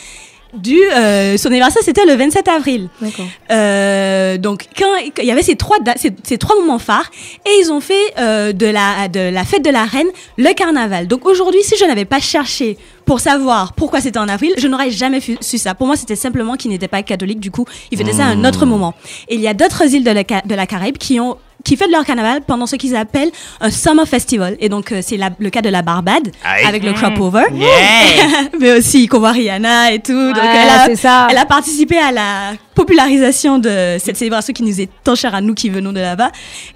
[0.53, 2.89] Du, euh, son anniversaire, c'était le 27 avril.
[3.01, 3.25] D'accord.
[3.51, 4.85] Euh, donc, quand
[5.15, 7.11] quand il y avait ces trois, dates- ces, ces trois moments phares,
[7.45, 10.07] et ils ont fait euh, de, la, de la fête de la reine
[10.37, 11.07] le carnaval.
[11.07, 14.91] Donc aujourd'hui, si je n'avais pas cherché pour savoir pourquoi c'était en avril, je n'aurais
[14.91, 15.75] jamais su ça.
[15.75, 17.39] Pour moi, c'était simplement qu'ils n'étaient pas catholiques.
[17.39, 18.93] Du coup, ils faisaient ça à un autre moment.
[19.27, 21.91] Et il y a d'autres îles de la, de la Caraïbe qui ont qui fêtent
[21.91, 23.31] leur carnaval pendant ce qu'ils appellent
[23.61, 24.55] un summer festival.
[24.59, 26.65] Et donc, euh, c'est la- le cas de la Barbade Aïe.
[26.65, 26.95] avec le Mm.
[26.95, 27.43] crop over.
[27.53, 27.67] Yeah.
[28.59, 30.13] Mais aussi qu'on voit Rihanna et tout.
[30.33, 31.27] donc, elle a, ça.
[31.29, 35.41] elle a participé à la popularisation de cette célébration qui nous est tant chère à
[35.41, 36.31] nous qui venons de là-bas.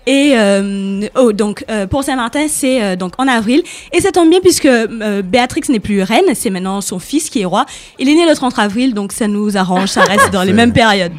[0.06, 3.64] Et euh, oh, donc euh, pour Saint-Martin, c'est euh, donc en avril.
[3.94, 7.42] Et ça tombe bien puisque euh, Béatrix n'est plus reine, c'est maintenant son fils qui
[7.42, 7.66] est roi.
[8.00, 10.74] Il est né le 30 avril, donc ça nous arrange, ça reste dans les mêmes
[10.74, 11.14] périodes.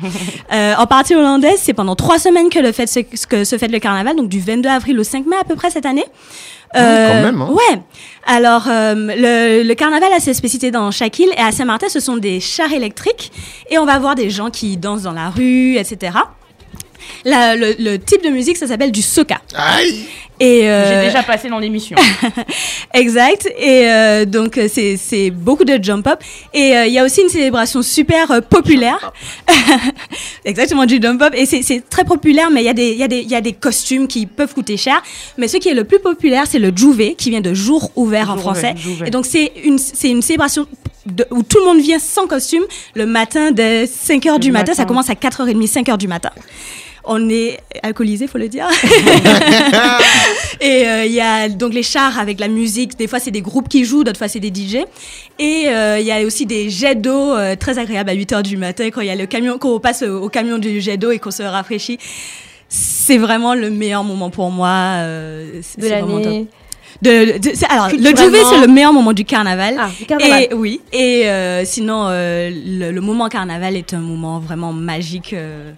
[0.53, 3.71] Euh, en partie hollandaise, c'est pendant trois semaines que le fait se, que se fête
[3.73, 6.05] le carnaval, donc du 22 avril au 5 mai à peu près cette année.
[6.75, 7.51] quand même, hein.
[7.51, 7.81] Ouais.
[8.27, 11.31] Alors, euh, le, le carnaval a ses spécificités dans chaque île.
[11.37, 13.31] Et à Saint-Martin, ce sont des chars électriques.
[13.71, 16.17] Et on va voir des gens qui dansent dans la rue, etc.
[17.25, 19.41] La- le, le type de musique, ça s'appelle du soca.
[19.55, 20.07] Aïe
[20.41, 21.97] Et euh, J'ai déjà passé dans l'émission.
[22.95, 23.47] Exact.
[23.57, 26.21] Et euh, donc, euh, c'est c'est beaucoup de jump-up.
[26.53, 29.13] Et euh, il y a aussi une célébration super euh, populaire.
[30.45, 31.35] Exactement, du jump-up.
[31.37, 33.31] Et c'est c'est très populaire, mais il y, a des- il y, a des- il
[33.31, 35.03] y a des costumes qui peuvent coûter cher.
[35.39, 38.31] Mais ce qui est le plus populaire, c'est le Jouvet, qui vient de jour ouvert
[38.31, 38.75] en français.
[38.87, 39.07] ouvert.
[39.07, 40.67] Et donc, c'est une, c'est une célébration
[41.07, 44.53] de- où tout le monde vient sans costume le matin dès 5 heures du Du
[44.53, 44.73] matin.
[44.75, 44.89] Ça matin.
[44.89, 46.31] commence à 4h30, 5 heures du matin.
[47.07, 48.67] On est alcoolisé, faut le dire.
[50.61, 52.97] Et euh, il y a donc les chars avec la musique.
[52.97, 54.77] Des fois, c'est des groupes qui jouent, d'autres fois, c'est des DJ.
[55.39, 58.43] Et euh, il y a aussi des jets d'eau euh, très agréables à 8 heures
[58.43, 60.81] du matin quand il y a le camion, quand on passe au, au camion du
[60.81, 61.99] jet d'eau et qu'on se rafraîchit.
[62.69, 64.69] C'est vraiment le meilleur moment pour moi.
[64.99, 66.47] euh, c'est- De l'année.
[67.03, 69.77] de, alors, le duvet, c'est le meilleur moment du carnaval.
[69.79, 70.47] Ah, du carnaval.
[70.51, 70.81] Et oui.
[70.93, 75.35] Et euh, sinon, euh, le, le moment carnaval est un moment vraiment magique.
[75.35, 75.73] euh.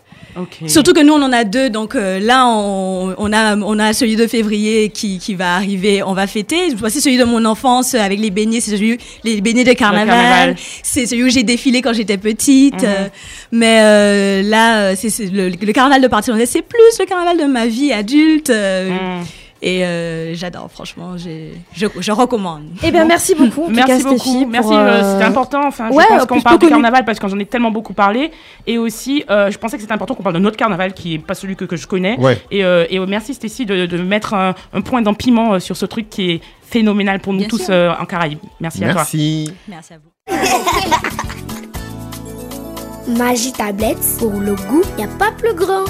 [0.69, 1.71] Surtout que nous, on en a deux.
[1.71, 6.03] Donc euh, là, on, on, a, on a celui de février qui, qui va arriver.
[6.03, 6.75] On va fêter.
[6.77, 8.61] Voici celui de mon enfance avec les beignets.
[8.61, 10.09] C'est celui, les beignets de carnaval.
[10.09, 10.57] carnaval.
[10.83, 12.75] C'est celui où j'ai défilé quand j'étais petite.
[12.83, 12.85] Mhm.
[12.89, 13.09] euh,
[13.53, 17.45] mais euh, là, euh, c'est le, le carnaval de partie c'est plus le carnaval de
[17.45, 18.51] ma vie adulte.
[18.51, 19.25] euh, Mm.
[19.63, 21.17] Et euh, j'adore, franchement.
[21.17, 22.65] j'ai- Je, je recommande.
[22.83, 23.65] Eh bien, merci beaucoup.
[23.65, 24.19] en tout Merci cas, beaucoup.
[24.21, 25.67] Stéphie, Merci, euh, euh, c'était important.
[25.67, 28.31] Enfin, ouais, je pense qu'on parle du carnaval parce que j'en ai tellement beaucoup parlé.
[28.67, 31.19] Et aussi, euh, je pensais que c'était important qu'on parle de notre carnaval qui est
[31.19, 32.19] pas celui que, que je connais.
[32.21, 32.39] Ouais.
[32.51, 36.11] Et, euh, et merci Stécie de, de mettre un, un point d'empiment sur ce truc
[36.11, 38.39] qui est phénoménal pour nous Bien tous euh, en Caraïbes.
[38.61, 39.01] Merci, à toi.
[39.03, 39.53] Merci.
[39.69, 40.11] Merci à vous.
[43.17, 45.85] Magie tablette, pour le goût, y a pas plus grand.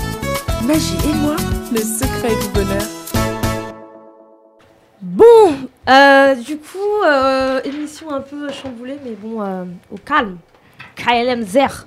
[0.66, 1.34] Magie et moi,
[1.72, 2.82] le secret du bonheur.
[5.02, 5.54] Bon,
[5.88, 10.38] euh, du coup, euh, émission un peu chamboulée, mais bon, euh, au calme.
[10.94, 11.86] KLM Zer.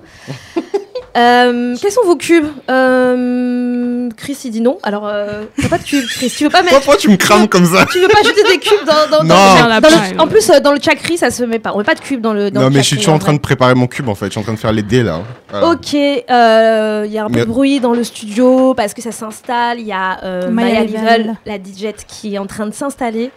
[1.16, 4.78] Euh, quels sont vos cubes euh, Chris, il dit non.
[4.82, 6.32] Alors, euh, t'as pas de cube, Chris.
[6.36, 6.76] Tu veux pas mettre.
[6.76, 9.34] Pourquoi tu me crames comme ça Tu veux pas ajouter des cubes dans, dans, dans-
[9.34, 9.80] Non.
[9.80, 11.72] dans le- En plus, euh, dans le chakri, ça se met pas.
[11.74, 12.50] On met pas de cubes dans le.
[12.50, 14.26] Dans Non, le mais je suis toujours en train de préparer mon cube en fait.
[14.26, 15.20] Je suis en train de faire les dés là.
[15.50, 15.68] Voilà.
[15.70, 19.12] Ok, euh, il y a un peu de bruit dans le studio parce que ça
[19.12, 19.80] s'installe.
[19.80, 21.20] Il y a euh, Maya Maya Level.
[21.22, 23.30] Level, la DJ qui est en train de s'installer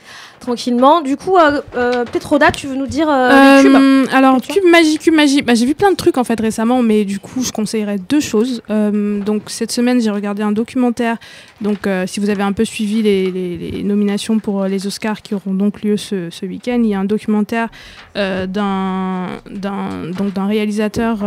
[0.44, 1.02] tranquillement.
[1.02, 4.42] Du coup, euh, euh, peut-être Roda, tu veux nous dire euh, les cubes Euh, alors,
[4.42, 5.42] cube magie, cube magie.
[5.42, 8.20] Bah, j'ai vu plein de trucs en fait récemment, mais du coup, je conseillerais deux
[8.20, 8.62] choses.
[8.70, 11.18] Euh, donc, cette semaine, j'ai regardé un documentaire.
[11.62, 15.34] Donc, si vous avez un peu suivi les, les- les nominations pour les Oscars qui
[15.34, 17.70] auront donc lieu ce, ce week-end, il y a un documentaire
[18.16, 21.20] d'un d'un donc d'un réalisateur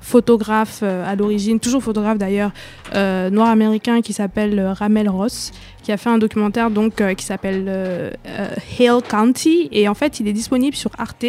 [0.00, 2.50] photographe à l'origine, toujours photographe d'ailleurs,
[2.94, 5.52] noir américain qui s'appelle Ramel Ross
[5.86, 9.68] qui a fait un documentaire donc euh, qui s'appelle euh, euh, County.
[9.70, 11.22] Et en fait il est disponible sur Arte.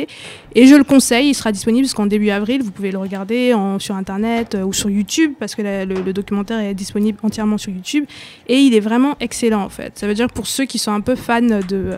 [0.55, 1.27] Et je le conseille.
[1.27, 2.63] Il sera disponible jusqu'en début avril.
[2.63, 6.73] Vous pouvez le regarder sur internet euh, ou sur YouTube parce que le, documentaire est
[6.73, 8.05] disponible entièrement sur YouTube.
[8.47, 9.91] Et il est vraiment excellent en fait.
[9.99, 11.91] Ça veut dire pour ceux qui sont un peu fans de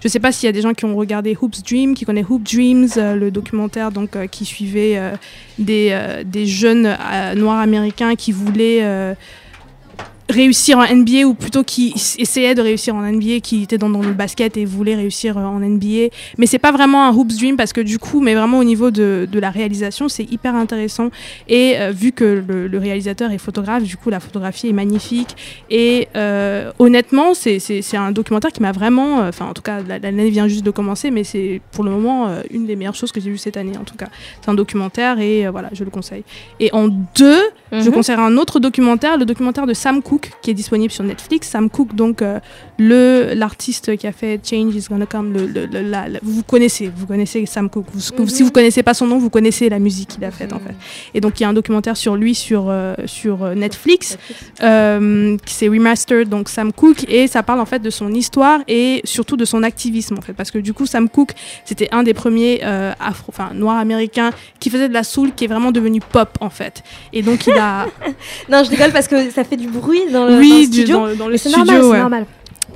[0.00, 2.30] je sais pas s'il y a des gens qui ont regardé Hoops Dream qui connaissent
[2.30, 5.00] Hoop Dreams le documentaire donc qui suivait
[5.58, 6.96] des, des jeunes
[7.34, 9.16] noirs américains qui voulaient
[10.28, 14.02] réussir en NBA ou plutôt qui essayait de réussir en NBA, qui était dans, dans
[14.02, 16.08] le basket et voulait réussir euh, en NBA.
[16.36, 18.90] Mais c'est pas vraiment un hoops dream parce que du coup, mais vraiment au niveau
[18.90, 21.10] de, de la réalisation, c'est hyper intéressant.
[21.48, 25.36] Et euh, vu que le, le réalisateur est photographe, du coup, la photographie est magnifique.
[25.70, 27.58] Et euh, honnêtement, c'est-
[27.94, 31.10] un documentaire qui m'a vraiment, enfin en tout cas, la- l'année vient juste de commencer,
[31.10, 33.84] mais c'est pour le moment une des meilleures choses que j'ai vues cette année en
[33.84, 34.08] tout cas.
[34.42, 36.22] C'est un documentaire et voilà, je le conseille.
[36.60, 37.40] Et en deux,
[37.72, 37.92] je Mhm.
[37.92, 41.48] conseillerais un autre documentaire, le documentaire de Sam Cooke, qui est disponible sur Netflix.
[41.48, 42.40] Sam Cooke, donc euh,
[42.78, 45.32] le l'artiste qui a fait Change is Gonna Come.
[45.32, 47.86] Le, le- le- la- la- vous connaissez, vous connaissez Sam Cooke.
[47.92, 48.28] Vous- Mhm.
[48.28, 50.74] Si vous connaissez pas son nom, vous connaissez la musique qu'il a faite en fait.
[51.14, 54.16] Et donc il y a un documentaire sur lui sur euh, sur euh, Netflix,
[54.62, 58.60] euh, qui c'est remastered donc Sam Cooke et ça parle en fait de son histoire
[58.68, 61.32] et surtout de son activisme en fait parce que du coup Sam Cooke
[61.64, 64.30] c'était un des premiers euh, afro, enfin noirs américains
[64.60, 66.82] qui faisait de la soul qui est vraiment devenu pop en fait.
[67.12, 67.86] Et donc il a
[68.50, 70.96] Non, je rigole parce que ça fait du bruit dans le, oui, dans le studio.
[70.96, 71.98] dans, dans le Mais studio, normal, c'est ouais.
[72.00, 72.26] normal.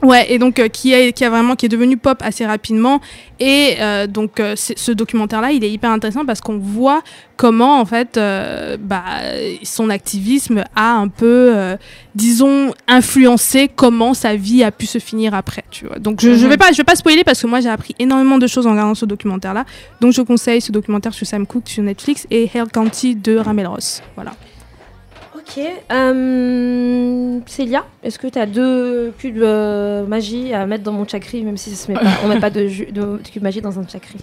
[0.03, 3.01] Ouais, et donc euh, qui, a, qui a vraiment qui est devenu pop assez rapidement.
[3.39, 7.03] Et euh, donc euh, ce documentaire-là, il est hyper intéressant parce qu'on voit
[7.37, 9.05] comment en fait, euh, bah,
[9.63, 11.77] son activisme a un peu, euh,
[12.17, 15.63] disons, influencé comment sa vie a pu se finir après.
[15.71, 16.01] Tu vois.
[16.01, 16.51] Donc je, je Mhm.
[16.51, 18.73] vais pas, je vais pas spoiler parce que moi j'ai appris énormément de choses en
[18.73, 19.65] regardant ce documentaire-là.
[20.01, 23.69] Donc je conseille ce documentaire sur Sam Cooke sur Netflix et Hale County de Ramel
[23.69, 24.03] Ross.
[24.17, 24.33] Voilà.
[25.91, 31.43] Euh, Célia, est-ce que tu as deux cubes euh, magie à mettre dans mon chakri,
[31.43, 34.19] même si ça se met pas, on met pas de, de magie dans un chakri?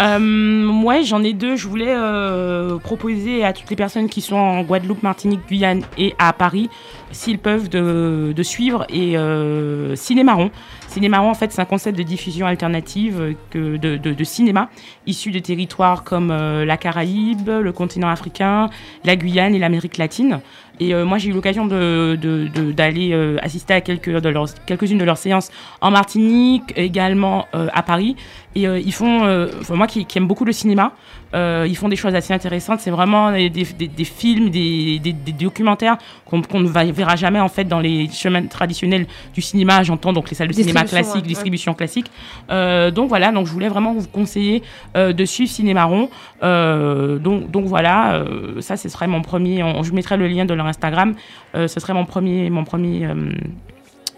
[0.00, 1.56] Euh, j'en ai deux.
[1.56, 6.14] Je voulais euh, proposer à toutes les personnes qui sont en Guadeloupe, Martinique, Guyane et
[6.18, 6.68] à Paris,
[7.12, 9.16] s'ils peuvent, de, de suivre et
[9.96, 10.50] Cinémaron.
[10.88, 14.68] Cinémaron, en fait, c'est un concept de diffusion alternative de, de, de cinéma
[15.06, 18.70] issu de territoires comme la Caraïbe, le continent africain,
[19.04, 20.40] la Guyane et l'Amérique latine.
[20.80, 24.28] Et euh, moi, j'ai eu l'occasion de, de- de- d'aller euh, assister à quelques de
[24.28, 28.16] leurs, quelques-unes de leurs séances en Martinique, également euh, à Paris.
[28.56, 30.92] Et euh, ils font, euh, enfin, moi qui, qui aime beaucoup le cinéma,
[31.34, 32.78] euh, ils font des choses assez intéressantes.
[32.80, 37.48] C'est vraiment des, des- des- films, des, des- documentaires qu'on, qu'on ne verra jamais en
[37.48, 39.82] fait dans les chemins traditionnels du cinéma.
[39.82, 42.10] J'entends donc les salles de cinéma classiques, ouais, distribution classique.
[42.50, 44.62] Euh, donc voilà, donc je voulais vraiment vous conseiller
[44.96, 46.08] euh, de suivre Cinémaron.
[46.44, 49.62] Euh, donc, donc voilà, euh, ça ce serait mon premier.
[49.64, 51.14] on- je mettrai le lien de leur Instagram.
[51.54, 53.06] Euh, ce serait mon premier, mon premier.
[53.06, 53.14] euh,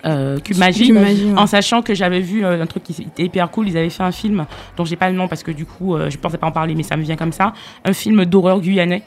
[0.04, 1.38] euh, Cube Magie, Cube Magie, ouais.
[1.38, 3.68] en sachant que j'avais vu euh, un truc qui était hyper cool.
[3.68, 4.46] Ils avaient fait un film
[4.76, 6.74] dont j'ai pas le nom parce que du coup, euh, je pensais pas en parler,
[6.74, 7.52] mais ça me vient comme ça.
[7.84, 9.02] Un film d'horreur guyanais.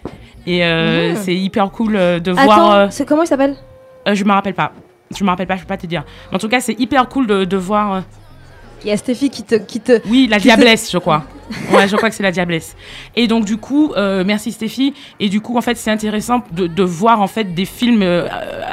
[0.47, 0.61] Et
[1.15, 2.91] c'est hyper cool de Attends, voir.
[2.91, 3.55] c'est comment il s'appelle?
[4.11, 4.71] Je me rappelle pas.
[5.15, 6.03] Je me rappelle pas, je peux pas te dire.
[6.33, 8.03] En tout cas, c'est hyper cool de, de voir.
[8.83, 9.55] Il y a Stéphie qui te.
[9.55, 11.25] Qui te oui, la te- diablesse, je crois.
[11.73, 12.75] Ouais, je crois que c'est la diablesse.
[13.15, 14.93] Et donc du coup, euh, merci Stéphie.
[15.19, 18.27] Et du coup, en fait, c'est intéressant de, de voir en fait des films euh,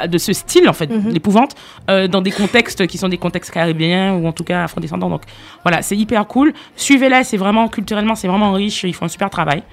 [0.07, 1.09] de ce style, en fait, Mhm.
[1.09, 1.55] l'épouvante,
[1.89, 5.09] euh, dans des contextes qui sont des contextes caribéens ou en tout cas afrodescendants.
[5.09, 5.23] Donc
[5.63, 6.53] voilà, c'est hyper cool.
[6.75, 8.83] Suivez-la, c'est vraiment culturellement, c'est vraiment riche.
[8.83, 9.63] Ils font un super travail.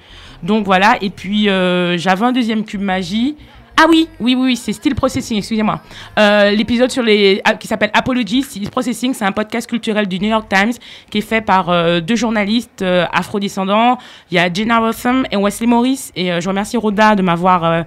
[0.43, 0.97] Donc voilà.
[1.01, 3.35] Et puis j'avais un deuxième cube magie.
[3.77, 5.81] Ah oui, oui, oui, oui, c'est Still Processing, excusez-moi.
[6.17, 10.17] Euh, L'épisode sur les ah, qui s'appelle Apology, Still Processing, c'est un podcast culturel du
[10.19, 10.71] New York Times
[11.09, 13.97] qui est fait par euh, deux journalistes euh, afrodescendants.
[14.31, 16.11] Il y a Jenna Rotham et Wesley Morris.
[16.15, 17.83] Et euh, je remercie Rhoda de m'avoir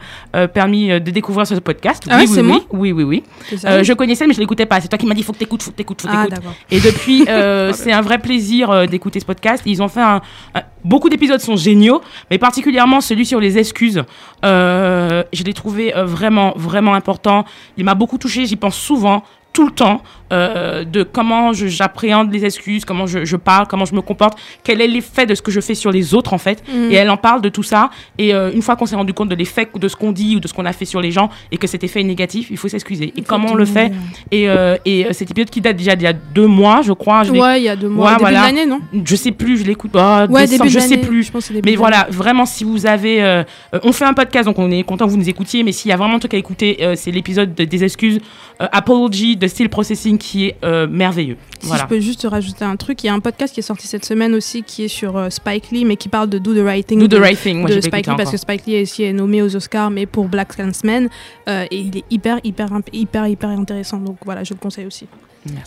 [0.52, 2.04] permis de découvrir ce podcast.
[2.10, 3.22] Ah oui, oui, c'est oui, moi oui, oui, oui.
[3.50, 4.80] Je connaissais, mais je l'écoutais pas.
[4.80, 6.12] C'est toi qui m'as dit faut que t'écoutes, faut que t'écoutes, faut que.
[6.14, 6.44] Ah, t'écoutes.
[6.70, 7.24] Et depuis,
[7.74, 9.62] c'est un vrai plaisir d'écouter ce podcast.
[9.64, 10.20] Ils ont fait un,
[10.54, 12.00] un- beaucoup d'épisodes sont géniaux,
[12.30, 14.02] mais particulièrement celui sur les excuses.
[14.44, 17.44] Euh, je l'ai trouvé euh, vraiment, vraiment important.
[17.76, 18.46] Il m'a beaucoup touché.
[18.46, 19.22] J'y pense souvent,
[19.52, 20.02] tout le temps,
[20.32, 24.80] euh, de comment j'appréhende les excuses, comment je, je parle, comment je me comporte, quel
[24.80, 26.62] est l'effet de ce que je fais sur les autres en fait.
[26.68, 26.90] Mhm.
[26.90, 27.90] Et elle en parle de tout ça.
[28.18, 30.40] Et euh, une fois qu'on s'est rendu compte de l'effet de ce qu'on dit ou
[30.40, 32.56] de ce qu'on a fait sur les gens et que cet effet est négatif, il
[32.56, 33.12] faut s'excuser.
[33.16, 33.92] Et comment on le fait
[34.30, 37.24] Et, euh, et cet épisode qui date déjà d'il y a deux mois, je crois.
[37.24, 38.06] Je Ouais, il y a deux mois.
[38.06, 38.40] Ouais, Début voilà.
[38.40, 38.80] de l'année, non?
[39.04, 39.92] Je sais plus, je l'écoute.
[39.94, 41.22] Ah, Ouais, décembre, début de je sais plus.
[41.22, 43.42] je pense Mais voilà, vraiment, si vous avez.
[43.82, 45.62] on fait un podcast, donc on est content que vous nous écoutiez.
[45.62, 48.18] Mais s'il y a vraiment un truc à écouter, c'est l'épisode de- des excuses
[48.60, 51.36] Apology de Still Processing qui est euh, merveilleux.
[51.60, 51.82] Si voilà.
[51.84, 54.04] je peux juste rajouter un truc, il y a un podcast qui est sorti cette
[54.04, 56.86] semaine aussi qui est sur euh, Spike Lee, mais qui parle de Do the Right
[56.86, 57.00] Thing.
[57.00, 59.40] Do the Right Thing, moi, de Spike Lee, parce que Spike Lee aussi est nommé
[59.42, 61.08] aux Oscars, mais pour Black Clansman.
[61.48, 63.98] Euh, et il est hyper, hyper, hyper, hyper intéressant.
[63.98, 65.06] Donc voilà, je le conseille aussi.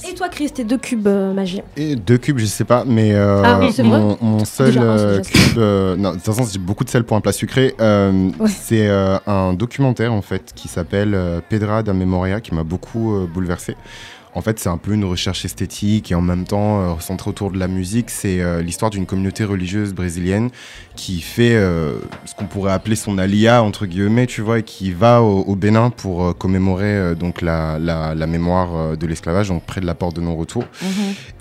[0.07, 3.13] Et toi, Chris, tes deux cubes euh, magie Et deux cubes, je sais pas, mais
[3.13, 5.57] euh, Ah oui, mon, mon seul Déjà euh, cube.
[5.57, 7.73] euh, non, de toute façon, j'ai beaucoup de sel pour un plat sucré.
[7.79, 8.49] euh, Ouais.
[8.49, 13.15] C'est euh, un documentaire en fait qui s'appelle euh, Pedra da Memoria qui m'a beaucoup
[13.15, 13.75] euh, bouleversé.
[14.33, 17.51] En fait, c'est un peu une recherche esthétique et en même temps euh, centrée autour
[17.51, 18.09] de la musique.
[18.09, 20.49] C'est euh, l'histoire d'une communauté religieuse brésilienne
[20.95, 21.95] qui fait euh,
[22.25, 25.55] ce qu'on pourrait appeler son alia entre guillemets, tu vois, et qui va au, au
[25.55, 30.15] Bénin pour commémorer donc la, la, la mémoire de l'esclavage, donc près de la porte
[30.15, 30.63] de non-retour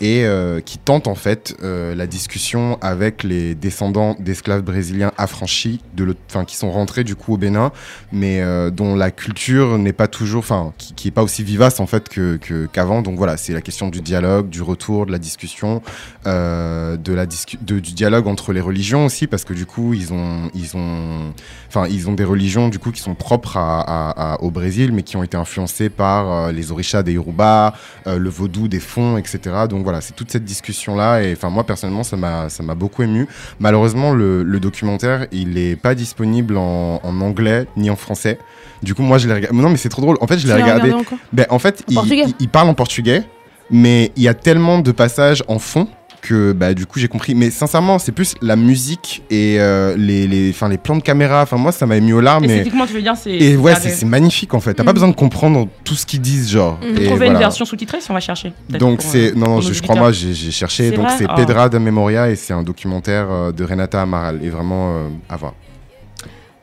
[0.00, 6.16] et euh, qui tente en fait la discussion avec les descendants d'esclaves brésiliens affranchis, de
[6.28, 7.70] enfin qui sont rentrés du coup au Bénin,
[8.12, 11.80] mais euh, dont la culture n'est pas toujours, enfin qui, qui est pas aussi vivace
[11.80, 13.02] en fait que que- qu'avant.
[13.02, 15.82] Donc voilà, c'est la question du dialogue, du retour, de la discussion,
[16.26, 19.94] euh, de la discu- de- du dialogue entre les religions aussi, parce que du coup
[19.94, 21.32] ils ont ils ont,
[21.68, 24.92] enfin ils ont des religions du coup qui sont propres à, à- à- au Brésil,
[24.92, 27.74] mais qui ont été influencées par euh, les orishas des Yoruba,
[28.06, 29.38] euh, le vaudou des fonds, etc.
[29.68, 31.22] Donc voilà, c'est toute cette discussion-là.
[31.22, 33.26] Et enfin, moi, personnellement, ça m'a, ça m'a beaucoup ému.
[33.58, 38.38] Malheureusement, le, le documentaire, il est pas disponible en, en anglais ni en français.
[38.82, 39.56] Du coup, moi, je l'ai regardé.
[39.58, 40.16] Non, mais c'est trop drôle.
[40.22, 40.90] En fait, je l'ai regardé.
[41.34, 42.24] Ben, en fait, il, portugais?
[42.26, 43.24] il- il parle en portugais,
[43.70, 45.86] mais il y a tellement de passages en fond
[46.22, 50.26] que bah, du coup j'ai compris mais sincèrement c'est plus la musique et euh, les,
[50.26, 52.92] les, les plans de caméra enfin moi ça m'a ému aux larmes mais Esthétiquement, tu
[52.92, 53.30] veux dire, c'est.
[53.30, 54.94] et ouais c'est- magnifique en fait t'as pas Mm.
[54.94, 57.32] besoin de comprendre tout ce qu'ils disent genre On Et trouver voilà.
[57.32, 58.52] une version sous-titrée si on va chercher.
[58.68, 61.14] Donc pour, c'est euh, non non je, crois moi j'ai j'ai cherché C'est donc vrai
[61.16, 61.34] c'est Oh.
[61.36, 65.36] Pedra da Memoria et c'est un documentaire euh, de Renata Amaral et vraiment euh, à
[65.38, 65.54] voir.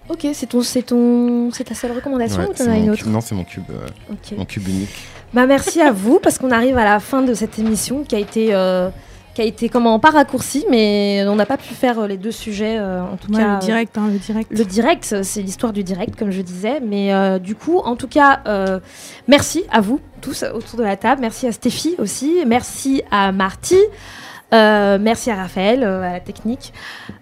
[0.10, 3.10] Ok, c'est ton, c'est ton, c'est ta seule recommandation Ouais, ou t'en as une autre?
[3.10, 4.96] Non c'est mon cube euh, mon cube unique.
[5.38, 8.18] Bah merci à vous parce qu'on arrive à la fin de cette émission qui a
[8.18, 8.90] été euh,
[9.36, 12.32] qui a été comment pas raccourcie mais on n'a pas pu faire euh, les deux
[12.32, 14.50] sujets euh, en tout Ouais, cas le direct, hein, le direct.
[14.52, 18.08] le direct c'est l'histoire du direct comme je disais mais euh, du coup en tout
[18.08, 18.80] cas euh,
[19.28, 23.78] merci à vous tous autour de la table merci à Stéphie aussi merci à Marty
[24.52, 26.74] merci à Raphaël à la technique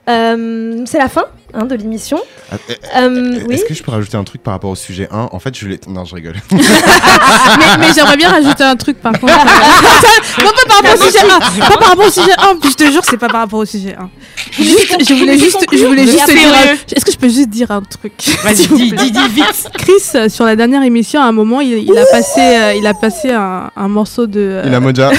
[0.07, 2.19] c'est la fin hein, de l'émission
[2.51, 5.07] Ah, eh, Euh, oui Est-ce que je peux rajouter un truc par rapport au sujet
[5.11, 6.35] 1 En fait je l'ai non je rigole.
[6.51, 6.57] mais
[7.79, 9.33] mais j'aimerais bien rajouter un truc par contre.
[10.43, 11.59] non, pas par rapport au sujet 1.
[11.69, 12.55] Pas par rapport au sujet 1.
[12.61, 14.09] Puis je te jure, c'est pas par rapport au sujet 1.
[14.61, 16.53] Juste, je voulais juste, je voulais juste te dire.
[16.95, 18.13] Est-ce que je peux juste dire un truc
[18.43, 19.69] Vas-y, dis, dis, dis vite.
[19.77, 22.85] Chris, euh, sur la dernière émission, à un moment, il, il a passé, euh, il
[22.87, 24.39] a passé un, un morceau de.
[24.39, 25.11] euh, Il a Moja.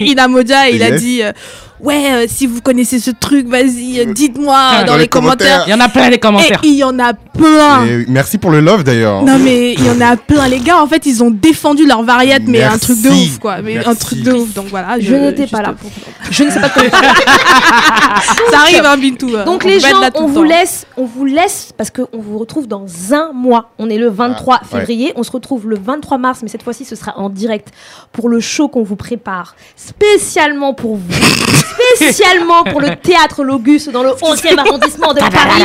[0.00, 1.32] Ina Moja et il a dit euh,
[1.80, 5.64] ouais, euh, si vous connaissez ce truc, vas-y, euh, dites-moi Ah, dans, les commentaires.
[5.66, 6.60] Il y en a plein les commentaires.
[6.62, 7.84] Et il y en a plein.
[7.86, 9.22] Et merci pour le love d'ailleurs.
[9.22, 12.02] Non mais il y en a plein les gars en fait ils ont défendu leur
[12.02, 15.14] variette mais un truc de ouf quoi mais un truc de ouf donc voilà Je
[15.14, 15.74] n'étais pas là.
[16.30, 16.88] Je ne sais pas comment.
[18.50, 20.42] ça arrive hein Bintou Donc on les gens, on vous temps.
[20.42, 23.70] laisse, on vous laisse parce qu'on vous retrouve dans un mois.
[23.78, 24.80] On est le 23 Ah, ouais.
[24.80, 25.12] février.
[25.16, 27.68] On se retrouve le 23 mars, mais cette fois-ci, ce sera en direct
[28.12, 31.02] pour le show qu'on vous prépare spécialement pour vous,
[31.96, 35.62] spécialement pour le théâtre Logus dans le 11e arrondissement de Paris.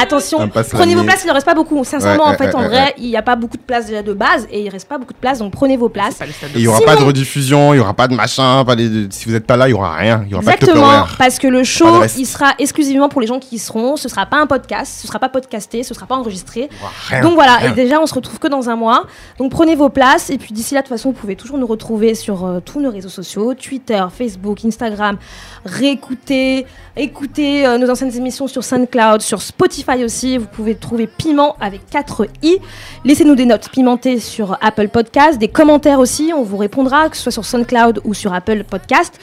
[0.00, 1.82] Attention, prenez vos places, il ne reste pas beaucoup.
[1.84, 2.94] Sincèrement, Ouais, en fait, ouais, en vrai, ouais.
[2.98, 5.12] il n'y a pas beaucoup de places déjà de base et il reste pas beaucoup
[5.12, 6.18] de places, donc prenez vos places.
[6.54, 8.76] Il y aura Sinon- pas de rediffusion, il y aura pas de machin, pas
[9.10, 11.04] si vous êtes pas là, il y aura rien, il y aura pas de Exactement,
[11.18, 13.96] parce que le show, il sera exclusivement pour les gens qui y seront.
[13.96, 16.68] Ce sera pas un podcast, ce sera pas podcasté, ce sera pas enregistré.
[17.08, 17.72] rien, Donc voilà, rien.
[17.72, 19.04] et déjà on se retrouve que dans un mois.
[19.38, 21.66] Donc prenez vos places et puis d'ici là, de toute façon, vous pouvez toujours nous
[21.66, 25.16] retrouver sur euh, tous nos réseaux sociaux Twitter, Facebook, Instagram.
[25.64, 26.66] Réécouter,
[26.96, 30.38] écouter euh, nos anciennes émissions sur SoundCloud, sur Spotify aussi.
[30.38, 32.58] Vous pouvez trouver Piment avec 4 i.
[33.04, 36.32] Laissez-nous des notes pimentées sur Apple Podcast, des commentaires aussi.
[36.36, 39.18] On vous répondra, que ce soit sur SoundCloud ou sur Apple Podcast.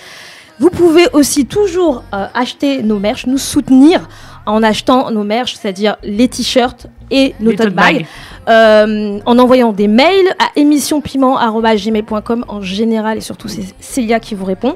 [0.59, 4.07] Vous pouvez aussi toujours euh, acheter nos merch, nous soutenir
[4.45, 8.05] en achetant nos merch, c'est-à-dire les t-shirts et nos Les tote bags, bags.
[8.49, 14.45] euh, en envoyant des mails à émissionpiment.gmail.com en général et surtout c'est Célia qui vous
[14.45, 14.75] répond.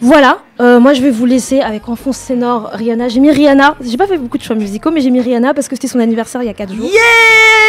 [0.00, 3.08] Voilà, euh, moi je vais vous laisser avec en fond sonore Rihanna.
[3.08, 5.68] J'ai mis Rihanna, j'ai pas fait beaucoup de choix musicaux, mais j'ai mis Rihanna parce
[5.68, 6.88] que c'était son anniversaire il y a 4 jours.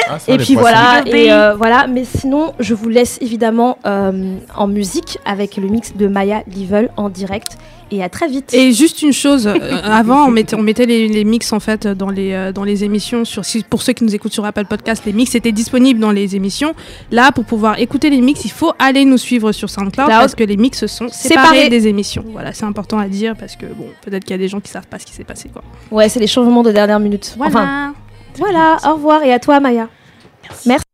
[0.08, 4.36] Ah, ça, Et puis voilà, et euh, voilà, mais sinon je vous laisse évidemment euh,
[4.56, 7.58] en musique avec le mix de Maya Level en direct.
[7.92, 8.52] Et à très vite.
[8.52, 9.54] Et juste une chose, euh,
[9.84, 12.84] avant on mettait, on mettait les, les mix en fait dans les, euh, dans les
[12.84, 13.26] émissions.
[13.26, 16.10] Sur, si- pour ceux qui nous écoutent sur Apple Podcast, les mix étaient disponibles dans
[16.12, 16.74] les émissions.
[17.12, 20.10] Là, pour pouvoir écouter les mix, il faut aller nous suivre sur SoundCloud Cloud.
[20.20, 21.70] parce que les mix sont séparés, Séparés.
[21.70, 22.26] des émissions.
[22.32, 24.70] Voilà, c'est important à dire parce que bon, peut-être qu'il y a des gens qui
[24.70, 25.64] savent pas ce qui s'est passé quoi.
[25.92, 27.36] Ouais, c'est les changements de dernière minute.
[27.40, 27.94] Enfin, Voilà.
[28.38, 29.88] voilà, au revoir et à toi Maya.
[30.68, 30.85] Merci.